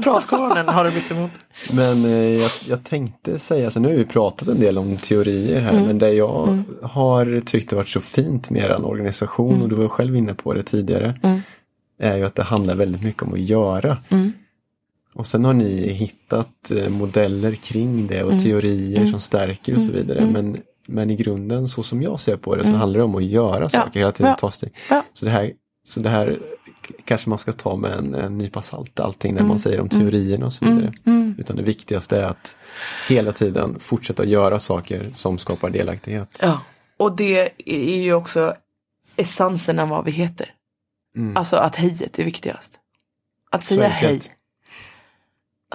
Pratkvarnen 0.03 0.69
har 0.69 0.85
du 0.85 0.91
mitt 0.91 1.11
emot. 1.11 1.31
Men 1.73 2.05
eh, 2.05 2.11
jag, 2.43 2.51
jag 2.69 2.85
tänkte 2.85 3.39
säga, 3.39 3.71
så 3.71 3.81
nu 3.81 3.89
har 3.89 3.95
vi 3.97 4.05
pratat 4.05 4.49
en 4.49 4.61
del 4.61 4.79
om 4.79 4.97
teorier 4.97 5.61
här, 5.61 5.71
Mm. 5.73 5.85
men 5.87 5.99
det 5.99 6.11
jag 6.13 6.63
har 6.83 7.41
tyckt 7.41 7.71
det 7.71 7.77
varit 7.77 7.89
så 7.89 8.01
fint 8.01 8.51
med 8.51 8.63
er 8.65 8.85
organisation, 8.85 9.51
Mm. 9.51 9.63
och 9.63 9.69
du 9.69 9.75
var 9.75 9.89
själv 9.89 10.17
inne 10.17 10.35
på 10.35 10.55
det 10.55 10.63
tidigare, 10.63 11.15
är 12.01 12.17
ju 12.17 12.25
att 12.25 12.35
det 12.35 12.43
handlar 12.43 12.75
väldigt 12.75 13.03
mycket 13.03 13.23
om 13.23 13.33
att 13.33 13.41
göra. 13.41 13.97
Mm. 15.15 15.21
Och 15.21 15.27
sen 15.27 15.45
har 15.45 15.53
ni 15.53 15.89
hittat 15.93 16.71
eh, 16.71 16.89
modeller 16.91 17.55
kring 17.55 18.07
det 18.07 18.23
och 18.25 18.31
Mm. 18.33 18.43
teorier 18.45 19.07
som 19.07 19.21
stärker 19.21 19.77
och 19.77 19.83
så 19.83 19.93
vidare. 19.93 20.25
Men, 20.27 20.57
men 20.87 21.11
i 21.11 21.17
grunden, 21.17 21.69
så 21.69 21.83
som 21.83 22.03
jag 22.03 22.21
ser 22.21 22.37
på 22.37 22.57
det, 22.57 22.65
så 22.65 22.73
handlar 22.75 22.99
det 22.99 23.05
om 23.05 23.15
att 23.15 23.25
göra 23.25 23.69
saker 23.69 24.01
hela 24.01 24.13
tiden. 24.13 24.27
Mm. 24.27 24.37
Ja. 24.41 24.49
Ta 24.49 24.51
steg. 24.51 24.73
Ja. 24.91 25.05
Så 25.13 25.25
det 25.25 25.31
här, 25.31 25.53
så 25.87 26.01
det 26.01 26.09
här 26.09 26.39
kanske 27.05 27.29
man 27.29 27.39
ska 27.39 27.53
ta 27.53 27.77
med 27.77 27.93
en, 27.93 28.15
en 28.15 28.39
nypa 28.39 28.63
salt, 28.63 29.01
allting 29.01 29.33
när 29.35 29.41
Mm. 29.41 29.49
man 29.49 29.59
säger 29.59 29.81
om 29.81 29.89
teorierna 29.89 30.47
och 30.47 30.53
så 30.53 30.65
vidare. 30.65 30.93
Utan 31.39 31.57
det 31.57 31.63
viktigaste 31.63 32.19
är 32.19 32.23
att 32.25 32.57
hela 33.09 33.33
tiden 33.33 33.79
fortsätta 33.81 34.25
göra 34.25 34.59
saker 34.59 35.07
som 35.15 35.39
skapar 35.39 35.71
delaktighet. 35.71 36.39
Ja, 36.43 36.61
och 36.99 37.17
det 37.17 37.51
är 37.67 38.03
ju 38.03 38.15
också 38.15 38.55
essensen 39.17 39.79
av 39.79 39.89
vad 39.89 40.05
vi 40.05 40.11
heter. 40.11 40.51
Alltså 41.35 41.57
att 41.57 41.77
hejet 41.77 42.19
är 42.19 42.25
viktigast. 42.25 42.75
Att 43.51 43.65
säga 43.65 43.89
hej. 43.89 44.21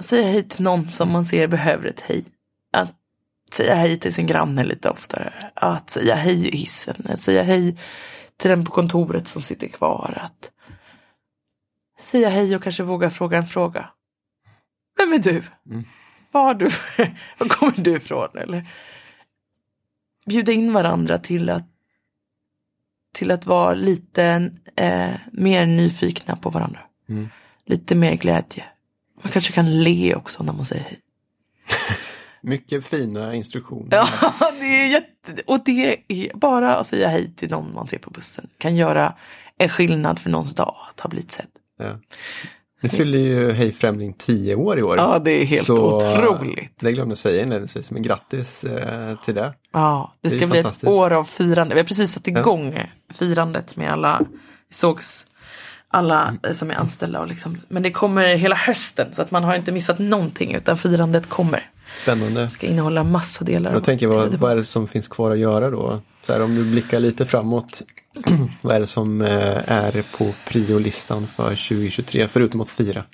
Att 0.00 0.06
säga 0.06 0.30
hej 0.30 0.48
till 0.48 0.62
någon 0.62 0.90
som 0.90 1.12
man 1.12 1.24
ser 1.24 1.46
behöver 1.46 1.88
ett 1.88 2.00
hej. 2.00 2.24
Att 2.72 2.94
säga 3.52 3.74
hej 3.74 3.96
till 3.96 4.14
sin 4.14 4.26
granne 4.26 4.64
lite 4.64 4.90
oftare. 4.90 5.50
Att 5.54 5.90
säga 5.90 6.14
hej 6.14 6.48
i 6.48 6.56
hissen. 6.56 7.06
Att 7.08 7.20
säga 7.20 7.42
hej 7.42 7.78
till 8.36 8.50
den 8.50 8.64
på 8.64 8.70
kontoret 8.70 9.28
som 9.28 9.42
sitter 9.42 9.68
kvar. 9.68 10.18
Att 10.22 10.50
säga 11.98 12.28
hej 12.28 12.56
och 12.56 12.62
kanske 12.62 12.82
våga 12.82 13.10
fråga 13.10 13.38
en 13.38 13.46
fråga. 13.46 13.90
Vem 14.98 15.12
är 15.12 15.18
du? 15.18 15.42
Var, 16.32 16.42
har 16.42 16.54
du 16.54 16.64
var 17.38 17.48
kommer 17.48 17.76
du 17.76 17.96
ifrån? 17.96 18.38
Eller 18.38 18.66
bjuda 20.26 20.52
in 20.52 20.72
varandra 20.72 21.18
till 21.18 21.50
att 21.50 21.68
till 23.14 23.30
att 23.30 23.46
vara 23.46 23.74
lite 23.74 24.52
eh, 24.76 25.14
mer 25.32 25.66
nyfikna 25.66 26.36
på 26.36 26.50
varandra. 26.50 26.80
Lite 27.66 27.94
mer 27.94 28.14
glädje. 28.16 28.64
Man 29.22 29.32
kanske 29.32 29.52
kan 29.52 29.82
le 29.82 30.14
också 30.14 30.42
när 30.42 30.52
man 30.52 30.64
säger 30.64 30.82
hej. 30.82 30.98
Mycket 32.42 32.84
fina 32.84 33.34
instruktioner. 33.34 33.88
Ja, 33.90 34.08
det 34.60 34.66
är 34.66 34.86
jätte... 34.86 35.42
Och 35.46 35.60
det 35.64 35.96
är 36.08 36.36
bara 36.36 36.76
att 36.76 36.86
säga 36.86 37.08
hej 37.08 37.34
till 37.36 37.50
någon 37.50 37.74
man 37.74 37.88
ser 37.88 37.98
på 37.98 38.10
bussen. 38.10 38.48
Kan 38.58 38.76
göra 38.76 39.14
en 39.58 39.68
skillnad 39.68 40.18
för 40.18 40.30
någons 40.30 40.54
dag 40.54 40.76
att 40.90 41.00
ha 41.00 41.10
blivit 41.10 41.30
sedd. 41.30 41.46
Ja. 41.78 41.98
Nu 42.82 42.88
fyller 42.88 43.18
ju 43.18 43.52
Hej 43.52 43.72
Främling 43.72 44.14
10 44.18 44.54
år 44.54 44.78
i 44.78 44.82
år. 44.82 44.96
Ja, 44.96 45.18
det 45.18 45.42
är 45.42 45.44
helt 45.44 45.70
otroligt. 45.70 46.74
Det 46.80 46.92
glömde 46.92 47.10
jag 47.10 47.18
säga 47.18 47.42
inledningsvis, 47.42 47.90
men 47.90 48.02
grattis 48.02 48.64
eh, 48.64 49.16
till 49.16 49.34
det. 49.34 49.54
Ja, 49.72 50.14
det 50.20 50.28
Det 50.28 50.34
ska 50.34 50.46
bli 50.46 50.58
ett 50.58 50.84
år 50.84 51.12
av 51.12 51.24
firande. 51.24 51.74
Vi 51.74 51.80
har 51.80 51.86
precis 51.86 52.12
satt 52.12 52.26
igång 52.26 52.80
firandet 53.12 53.76
med 53.76 53.92
alla, 53.92 54.20
vi 54.68 54.74
sågs 54.74 55.26
alla 55.90 56.36
eh, 56.42 56.52
som 56.52 56.70
är 56.70 56.74
anställda 56.74 57.20
och 57.20 57.26
liksom, 57.26 57.60
men 57.68 57.82
det 57.82 57.90
kommer 57.90 58.34
hela 58.34 58.56
hösten 58.56 59.14
så 59.14 59.22
att 59.22 59.30
man 59.30 59.44
har 59.44 59.54
inte 59.54 59.72
missat 59.72 59.98
någonting 59.98 60.54
utan 60.54 60.78
firandet 60.78 61.28
kommer. 61.28 61.70
Spännande. 61.96 62.50
Ska 62.50 62.66
innehålla 62.66 63.04
massa 63.04 63.44
delar. 63.44 63.72
Jag 63.72 63.84
tänker, 63.84 64.06
vad, 64.06 64.34
vad 64.34 64.52
är 64.52 64.56
det 64.56 64.64
som 64.64 64.88
finns 64.88 65.08
kvar 65.08 65.30
att 65.30 65.38
göra 65.38 65.70
då? 65.70 66.00
Så 66.22 66.32
här, 66.32 66.42
om 66.42 66.54
du 66.54 66.64
blickar 66.64 67.00
lite 67.00 67.26
framåt, 67.26 67.82
vad 68.62 68.76
är 68.76 68.80
det 68.80 68.86
som 68.86 69.22
eh, 69.22 69.72
är 69.72 70.16
på 70.18 70.32
priolistan 70.48 71.26
för 71.26 71.48
2023, 71.48 72.28
förutom 72.28 72.60
att 72.60 72.70
fira? 72.70 73.04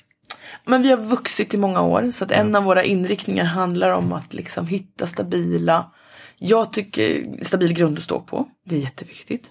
Men 0.65 0.81
vi 0.81 0.89
har 0.89 0.97
vuxit 0.97 1.53
i 1.53 1.57
många 1.57 1.81
år 1.81 2.11
så 2.11 2.23
att 2.23 2.31
en 2.31 2.55
av 2.55 2.63
våra 2.63 2.83
inriktningar 2.83 3.45
handlar 3.45 3.91
om 3.91 4.13
att 4.13 4.33
liksom 4.33 4.67
hitta 4.67 5.07
stabila, 5.07 5.91
jag 6.37 6.73
tycker 6.73 7.25
stabil 7.41 7.73
grund 7.73 7.97
att 7.97 8.03
stå 8.03 8.19
på, 8.19 8.47
det 8.65 8.75
är 8.75 8.79
jätteviktigt. 8.79 9.49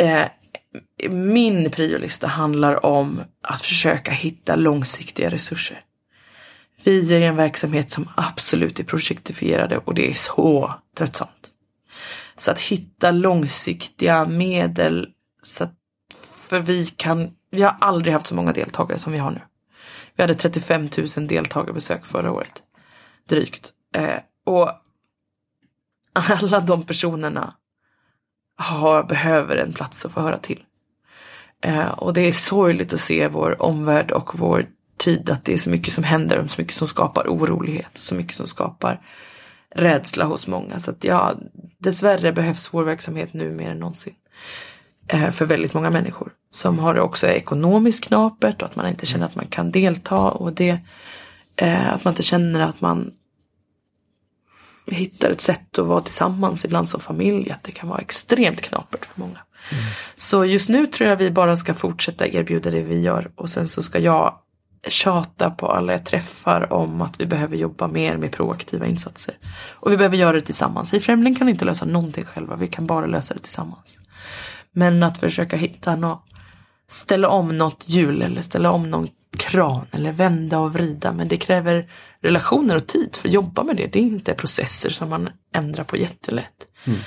Eh, 0.00 0.22
min 1.10 1.70
priolista 1.70 2.26
handlar 2.26 2.86
om 2.86 3.20
att 3.42 3.60
försöka 3.60 4.10
hitta 4.10 4.56
långsiktiga 4.56 5.30
resurser. 5.30 5.84
Vi 6.84 7.14
är 7.14 7.28
en 7.28 7.36
verksamhet 7.36 7.90
som 7.90 8.08
absolut 8.16 8.80
är 8.80 8.84
projektifierade 8.84 9.78
och 9.78 9.94
det 9.94 10.10
är 10.10 10.14
så 10.14 10.74
tröttsamt. 10.96 11.50
Så 12.36 12.50
att 12.50 12.60
hitta 12.60 13.10
långsiktiga 13.10 14.24
medel 14.24 15.08
så 15.42 15.64
att, 15.64 15.74
för 16.48 16.60
vi 16.60 16.86
kan, 16.86 17.30
vi 17.50 17.62
har 17.62 17.76
aldrig 17.80 18.12
haft 18.12 18.26
så 18.26 18.34
många 18.34 18.52
deltagare 18.52 18.98
som 18.98 19.12
vi 19.12 19.18
har 19.18 19.30
nu. 19.30 19.40
Vi 20.16 20.22
hade 20.22 20.34
35 20.34 20.88
000 21.16 21.26
deltagarbesök 21.26 22.06
förra 22.06 22.32
året. 22.32 22.62
Drygt. 23.28 23.72
Eh, 23.94 24.18
och 24.46 24.70
alla 26.12 26.60
de 26.60 26.82
personerna 26.82 27.54
har, 28.56 29.02
behöver 29.02 29.56
en 29.56 29.72
plats 29.72 30.04
att 30.04 30.12
få 30.12 30.20
höra 30.20 30.38
till. 30.38 30.62
Eh, 31.60 31.88
och 31.88 32.12
det 32.12 32.20
är 32.20 32.32
sorgligt 32.32 32.92
att 32.92 33.00
se 33.00 33.28
vår 33.28 33.62
omvärld 33.62 34.10
och 34.10 34.38
vår 34.38 34.66
tid 34.96 35.30
att 35.30 35.44
det 35.44 35.52
är 35.52 35.58
så 35.58 35.70
mycket 35.70 35.92
som 35.92 36.04
händer 36.04 36.38
och 36.38 36.50
så 36.50 36.60
mycket 36.60 36.76
som 36.76 36.88
skapar 36.88 37.26
orolighet. 37.26 37.98
Och 37.98 38.02
så 38.02 38.14
mycket 38.14 38.36
som 38.36 38.46
skapar 38.46 39.00
rädsla 39.74 40.24
hos 40.24 40.46
många. 40.46 40.80
Så 40.80 40.90
att 40.90 41.04
ja, 41.04 41.34
dessvärre 41.78 42.32
behövs 42.32 42.74
vår 42.74 42.84
verksamhet 42.84 43.32
nu 43.32 43.50
mer 43.50 43.70
än 43.70 43.78
någonsin. 43.78 44.14
Eh, 45.08 45.30
för 45.30 45.44
väldigt 45.44 45.74
många 45.74 45.90
människor. 45.90 46.32
Som 46.50 46.78
har 46.78 46.94
det 46.94 47.00
också 47.00 47.26
ekonomiskt 47.26 48.04
knapert 48.04 48.62
och 48.62 48.68
att 48.68 48.76
man 48.76 48.86
inte 48.86 49.06
känner 49.06 49.26
att 49.26 49.34
man 49.34 49.46
kan 49.46 49.70
delta. 49.70 50.16
Och 50.16 50.52
det, 50.52 50.80
eh, 51.56 51.92
att 51.92 52.04
man 52.04 52.12
inte 52.12 52.22
känner 52.22 52.60
att 52.60 52.80
man 52.80 53.12
hittar 54.86 55.30
ett 55.30 55.40
sätt 55.40 55.78
att 55.78 55.86
vara 55.86 56.00
tillsammans 56.00 56.64
ibland 56.64 56.88
som 56.88 57.00
familj. 57.00 57.50
Att 57.50 57.62
det 57.62 57.72
kan 57.72 57.88
vara 57.88 58.00
extremt 58.00 58.60
knapert 58.60 59.04
för 59.04 59.20
många. 59.20 59.38
Mm. 59.72 59.84
Så 60.16 60.44
just 60.44 60.68
nu 60.68 60.86
tror 60.86 61.10
jag 61.10 61.16
vi 61.16 61.30
bara 61.30 61.56
ska 61.56 61.74
fortsätta 61.74 62.26
erbjuda 62.26 62.70
det 62.70 62.82
vi 62.82 63.00
gör. 63.00 63.30
Och 63.34 63.50
sen 63.50 63.68
så 63.68 63.82
ska 63.82 63.98
jag 63.98 64.38
tjata 64.88 65.50
på 65.50 65.66
alla 65.66 65.92
jag 65.92 66.04
träffar 66.04 66.72
om 66.72 67.02
att 67.02 67.20
vi 67.20 67.26
behöver 67.26 67.56
jobba 67.56 67.88
mer 67.88 68.16
med 68.16 68.32
proaktiva 68.32 68.86
insatser. 68.86 69.34
Och 69.70 69.92
vi 69.92 69.96
behöver 69.96 70.16
göra 70.16 70.32
det 70.32 70.40
tillsammans. 70.40 70.94
I 70.94 71.00
Främling 71.00 71.34
kan 71.34 71.48
inte 71.48 71.64
lösa 71.64 71.84
någonting 71.84 72.24
själva, 72.24 72.56
vi 72.56 72.66
kan 72.66 72.86
bara 72.86 73.06
lösa 73.06 73.34
det 73.34 73.40
tillsammans. 73.40 73.98
Men 74.72 75.02
att 75.02 75.20
försöka 75.20 75.56
hitta 75.56 75.96
något, 75.96 76.24
ställa 76.88 77.28
om 77.28 77.58
något 77.58 77.84
hjul 77.86 78.22
eller 78.22 78.42
ställa 78.42 78.70
om 78.70 78.90
någon 78.90 79.08
kran 79.36 79.86
eller 79.90 80.12
vända 80.12 80.58
och 80.58 80.72
vrida. 80.72 81.12
Men 81.12 81.28
det 81.28 81.36
kräver 81.36 81.90
relationer 82.24 82.76
och 82.76 82.86
tid 82.86 83.16
för 83.16 83.28
att 83.28 83.34
jobba 83.34 83.64
med 83.64 83.76
det. 83.76 83.86
Det 83.86 83.98
är 83.98 84.02
inte 84.02 84.34
processer 84.34 84.90
som 84.90 85.08
man 85.08 85.28
ändrar 85.54 85.84
på 85.84 85.96
jättelätt. 85.96 86.68
Mm. 86.84 86.98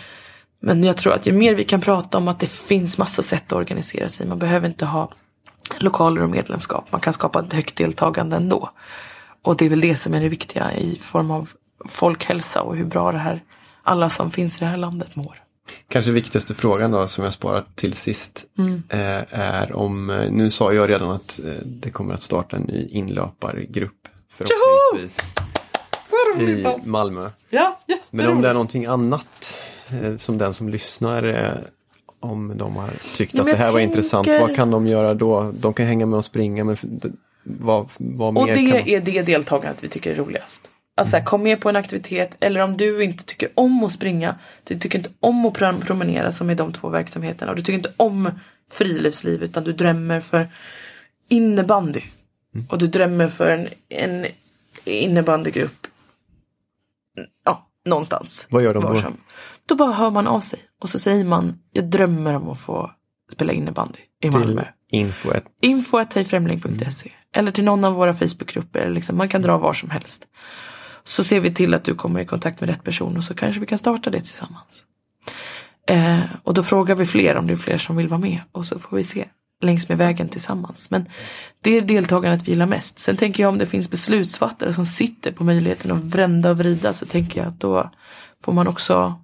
Men 0.59 0.83
jag 0.83 0.97
tror 0.97 1.13
att 1.13 1.25
ju 1.25 1.31
mer 1.31 1.55
vi 1.55 1.63
kan 1.63 1.81
prata 1.81 2.17
om 2.17 2.27
att 2.27 2.39
det 2.39 2.47
finns 2.47 2.97
massa 2.97 3.21
sätt 3.21 3.51
att 3.51 3.57
organisera 3.57 4.09
sig. 4.09 4.27
Man 4.27 4.39
behöver 4.39 4.67
inte 4.67 4.85
ha 4.85 5.11
lokaler 5.77 6.23
och 6.23 6.29
medlemskap. 6.29 6.91
Man 6.91 7.01
kan 7.01 7.13
skapa 7.13 7.39
ett 7.39 7.53
högt 7.53 7.75
deltagande 7.75 8.35
ändå. 8.35 8.69
Och 9.41 9.57
det 9.57 9.65
är 9.65 9.69
väl 9.69 9.79
det 9.79 9.95
som 9.95 10.13
är 10.13 10.21
det 10.21 10.29
viktiga 10.29 10.73
i 10.73 10.99
form 11.01 11.31
av 11.31 11.49
folkhälsa 11.85 12.61
och 12.61 12.75
hur 12.77 12.85
bra 12.85 13.11
det 13.11 13.17
här, 13.17 13.43
alla 13.83 14.09
som 14.09 14.31
finns 14.31 14.57
i 14.57 14.59
det 14.59 14.65
här 14.65 14.77
landet 14.77 15.15
mår. 15.15 15.43
Kanske 15.89 16.11
viktigaste 16.11 16.55
frågan 16.55 16.91
då 16.91 17.07
som 17.07 17.23
jag 17.23 17.33
sparat 17.33 17.75
till 17.75 17.93
sist 17.93 18.45
mm. 18.57 18.83
eh, 18.89 19.39
är 19.39 19.77
om, 19.77 20.09
eh, 20.09 20.31
nu 20.31 20.49
sa 20.49 20.73
jag 20.73 20.89
redan 20.89 21.11
att 21.11 21.39
eh, 21.45 21.51
det 21.65 21.91
kommer 21.91 22.13
att 22.13 22.21
starta 22.21 22.55
en 22.55 22.63
ny 22.63 22.87
inlöpargrupp 22.87 23.96
förhoppningsvis 24.37 25.17
i 26.39 26.65
Malmö. 26.83 27.29
Ja, 27.49 27.79
Men 28.09 28.29
om 28.29 28.41
det 28.41 28.49
är 28.49 28.53
någonting 28.53 28.85
annat 28.85 29.57
eh, 30.03 30.17
som 30.17 30.37
den 30.37 30.53
som 30.53 30.69
lyssnar 30.69 31.23
eh, 31.27 31.51
om 32.19 32.57
de 32.57 32.75
har 32.75 32.89
tyckt 33.15 33.39
att 33.39 33.45
det 33.45 33.51
här 33.51 33.57
tänker... 33.57 33.71
var 33.71 33.79
intressant, 33.79 34.27
vad 34.27 34.55
kan 34.55 34.71
de 34.71 34.87
göra 34.87 35.13
då? 35.13 35.51
De 35.59 35.73
kan 35.73 35.85
hänga 35.85 36.05
med 36.05 36.17
och 36.17 36.25
springa, 36.25 36.63
men 36.63 36.77
vad, 37.43 37.89
vad 37.97 38.33
mer 38.33 38.41
Och 38.41 38.47
det 38.47 38.53
kan 38.55 38.87
är 38.87 39.01
det 39.01 39.21
deltagandet 39.21 39.83
vi 39.83 39.87
tycker 39.87 40.11
är 40.11 40.15
roligast. 40.15 40.63
Alltså 40.95 41.15
mm. 41.15 41.25
kom 41.25 41.43
med 41.43 41.61
på 41.61 41.69
en 41.69 41.75
aktivitet 41.75 42.37
eller 42.39 42.61
om 42.61 42.77
du 42.77 43.03
inte 43.03 43.23
tycker 43.23 43.49
om 43.55 43.83
att 43.83 43.91
springa, 43.91 44.35
du 44.63 44.79
tycker 44.79 44.97
inte 44.97 45.11
om 45.19 45.45
att 45.45 45.53
promenera 45.85 46.31
som 46.31 46.49
är 46.49 46.55
de 46.55 46.73
två 46.73 46.89
verksamheterna 46.89 47.51
och 47.51 47.55
du 47.55 47.63
tycker 47.63 47.77
inte 47.77 47.93
om 47.97 48.31
friluftsliv 48.71 49.43
utan 49.43 49.63
du 49.63 49.73
drömmer 49.73 50.21
för 50.21 50.47
innebandy. 51.29 52.01
Mm. 52.57 52.69
Och 52.69 52.77
du 52.77 52.87
drömmer 52.87 53.27
för 53.27 53.47
en, 53.47 53.67
en 53.89 54.25
innebandygrupp. 54.85 55.87
Ja, 57.45 57.67
någonstans. 57.85 58.47
Vad 58.49 58.63
gör 58.63 58.73
de 58.73 58.83
då? 58.83 59.01
Då 59.65 59.75
bara 59.75 59.93
hör 59.93 60.09
man 60.09 60.27
av 60.27 60.41
sig 60.41 60.59
och 60.81 60.89
så 60.89 60.99
säger 60.99 61.23
man 61.23 61.59
jag 61.71 61.85
drömmer 61.85 62.33
om 62.33 62.49
att 62.49 62.59
få 62.59 62.91
spela 63.33 63.53
innebandy 63.53 63.99
i 64.23 64.29
Malmö. 64.29 64.63
Info 64.91 65.29
Info.hejfrämling.se 65.61 67.09
mm. 67.09 67.19
Eller 67.33 67.51
till 67.51 67.63
någon 67.63 67.85
av 67.85 67.93
våra 67.93 68.13
Facebookgrupper. 68.13 68.89
Liksom, 68.89 69.17
man 69.17 69.29
kan 69.29 69.41
dra 69.41 69.57
var 69.57 69.73
som 69.73 69.89
helst. 69.89 70.27
Så 71.03 71.23
ser 71.23 71.39
vi 71.39 71.53
till 71.53 71.73
att 71.73 71.83
du 71.83 71.95
kommer 71.95 72.19
i 72.19 72.25
kontakt 72.25 72.61
med 72.61 72.69
rätt 72.69 72.83
person 72.83 73.17
och 73.17 73.23
så 73.23 73.33
kanske 73.33 73.59
vi 73.59 73.65
kan 73.65 73.77
starta 73.77 74.09
det 74.09 74.19
tillsammans. 74.19 74.83
Eh, 75.87 76.19
och 76.43 76.53
då 76.53 76.63
frågar 76.63 76.95
vi 76.95 77.05
fler 77.05 77.35
om 77.35 77.47
det 77.47 77.53
är 77.53 77.57
fler 77.57 77.77
som 77.77 77.95
vill 77.95 78.07
vara 78.07 78.19
med 78.19 78.41
och 78.51 78.65
så 78.65 78.79
får 78.79 78.97
vi 78.97 79.03
se 79.03 79.25
längs 79.61 79.89
med 79.89 79.97
vägen 79.97 80.29
tillsammans. 80.29 80.91
Men 80.91 81.09
det 81.61 81.77
är 81.77 81.81
deltagandet 81.81 82.47
vi 82.47 82.51
gillar 82.51 82.65
mest. 82.65 82.99
Sen 82.99 83.17
tänker 83.17 83.43
jag 83.43 83.49
om 83.49 83.57
det 83.57 83.67
finns 83.67 83.91
beslutsfattare 83.91 84.73
som 84.73 84.85
sitter 84.85 85.31
på 85.31 85.43
möjligheten 85.43 85.91
att 85.91 86.03
vrända 86.03 86.49
och 86.49 86.57
vrida 86.57 86.93
så 86.93 87.05
tänker 87.05 87.39
jag 87.39 87.47
att 87.47 87.59
då 87.59 87.91
får 88.43 88.53
man 88.53 88.67
också 88.67 89.15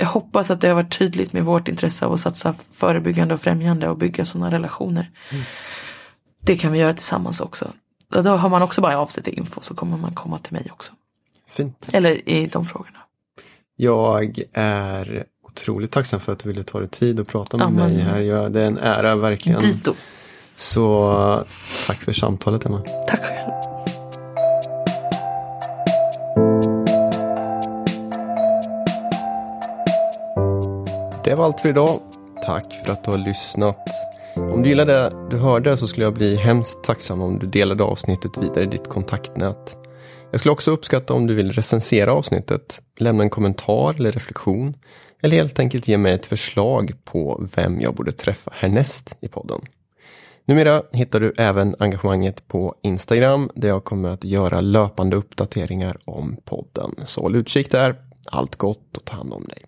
jag 0.00 0.06
hoppas 0.06 0.50
att 0.50 0.60
det 0.60 0.68
har 0.68 0.74
varit 0.74 0.98
tydligt 0.98 1.32
med 1.32 1.44
vårt 1.44 1.68
intresse 1.68 2.06
av 2.06 2.12
att 2.12 2.20
satsa 2.20 2.52
förebyggande 2.52 3.34
och 3.34 3.40
främjande 3.40 3.88
och 3.88 3.96
bygga 3.96 4.24
sådana 4.24 4.50
relationer. 4.50 5.10
Mm. 5.30 5.44
Det 6.40 6.56
kan 6.56 6.72
vi 6.72 6.78
göra 6.78 6.94
tillsammans 6.94 7.40
också. 7.40 7.72
Då 8.08 8.30
har 8.30 8.48
man 8.48 8.62
också 8.62 8.80
bara 8.80 8.98
av 8.98 9.06
sig 9.06 9.22
till 9.22 9.38
info 9.38 9.60
så 9.60 9.74
kommer 9.74 9.96
man 9.96 10.14
komma 10.14 10.38
till 10.38 10.52
mig 10.52 10.68
också. 10.72 10.92
Fint. 11.48 11.90
Eller 11.92 12.28
i 12.28 12.46
de 12.46 12.64
frågorna. 12.64 12.98
Jag 13.76 14.38
är 14.52 15.26
otroligt 15.50 15.90
tacksam 15.90 16.20
för 16.20 16.32
att 16.32 16.38
du 16.38 16.48
ville 16.48 16.64
ta 16.64 16.78
dig 16.78 16.88
tid 16.88 17.20
och 17.20 17.26
prata 17.26 17.56
med 17.56 17.66
Amen. 17.66 17.94
mig 17.94 18.02
här. 18.02 18.20
Jag, 18.20 18.52
det 18.52 18.60
är 18.60 18.66
en 18.66 18.78
ära 18.78 19.16
verkligen. 19.16 19.60
Dito. 19.60 19.94
Så 20.56 21.44
tack 21.86 21.96
för 21.96 22.12
samtalet 22.12 22.66
Emma. 22.66 22.80
Tack 22.80 23.20
själv. 23.24 23.50
Det 31.24 31.34
var 31.34 31.44
allt 31.44 31.60
för 31.60 31.68
idag. 31.68 32.00
Tack 32.44 32.64
för 32.84 32.92
att 32.92 33.04
du 33.04 33.10
har 33.10 33.18
lyssnat. 33.18 33.88
Om 34.34 34.62
du 34.62 34.68
gillade 34.68 34.92
det 34.92 35.12
du 35.30 35.36
hörde 35.36 35.76
så 35.76 35.86
skulle 35.86 36.06
jag 36.06 36.14
bli 36.14 36.36
hemskt 36.36 36.84
tacksam 36.84 37.22
om 37.22 37.38
du 37.38 37.46
delade 37.46 37.84
avsnittet 37.84 38.38
vidare 38.38 38.64
i 38.64 38.66
ditt 38.66 38.88
kontaktnät. 38.88 39.76
Jag 40.30 40.40
skulle 40.40 40.52
också 40.52 40.70
uppskatta 40.70 41.14
om 41.14 41.26
du 41.26 41.34
vill 41.34 41.52
recensera 41.52 42.12
avsnittet, 42.12 42.82
lämna 42.98 43.22
en 43.22 43.30
kommentar 43.30 43.94
eller 43.94 44.12
reflektion 44.12 44.74
eller 45.22 45.36
helt 45.36 45.58
enkelt 45.58 45.88
ge 45.88 45.98
mig 45.98 46.12
ett 46.12 46.26
förslag 46.26 46.92
på 47.04 47.46
vem 47.56 47.80
jag 47.80 47.94
borde 47.94 48.12
träffa 48.12 48.50
härnäst 48.54 49.16
i 49.20 49.28
podden. 49.28 49.60
Numera 50.44 50.82
hittar 50.92 51.20
du 51.20 51.32
även 51.36 51.76
engagemanget 51.78 52.48
på 52.48 52.74
Instagram 52.82 53.50
där 53.54 53.68
jag 53.68 53.84
kommer 53.84 54.08
att 54.08 54.24
göra 54.24 54.60
löpande 54.60 55.16
uppdateringar 55.16 55.98
om 56.04 56.36
podden. 56.44 56.94
Så 57.04 57.20
håll 57.20 57.36
utkik 57.36 57.70
där. 57.70 57.96
Allt 58.26 58.56
gott 58.56 58.96
och 58.96 59.04
ta 59.04 59.16
hand 59.16 59.32
om 59.32 59.44
dig. 59.44 59.64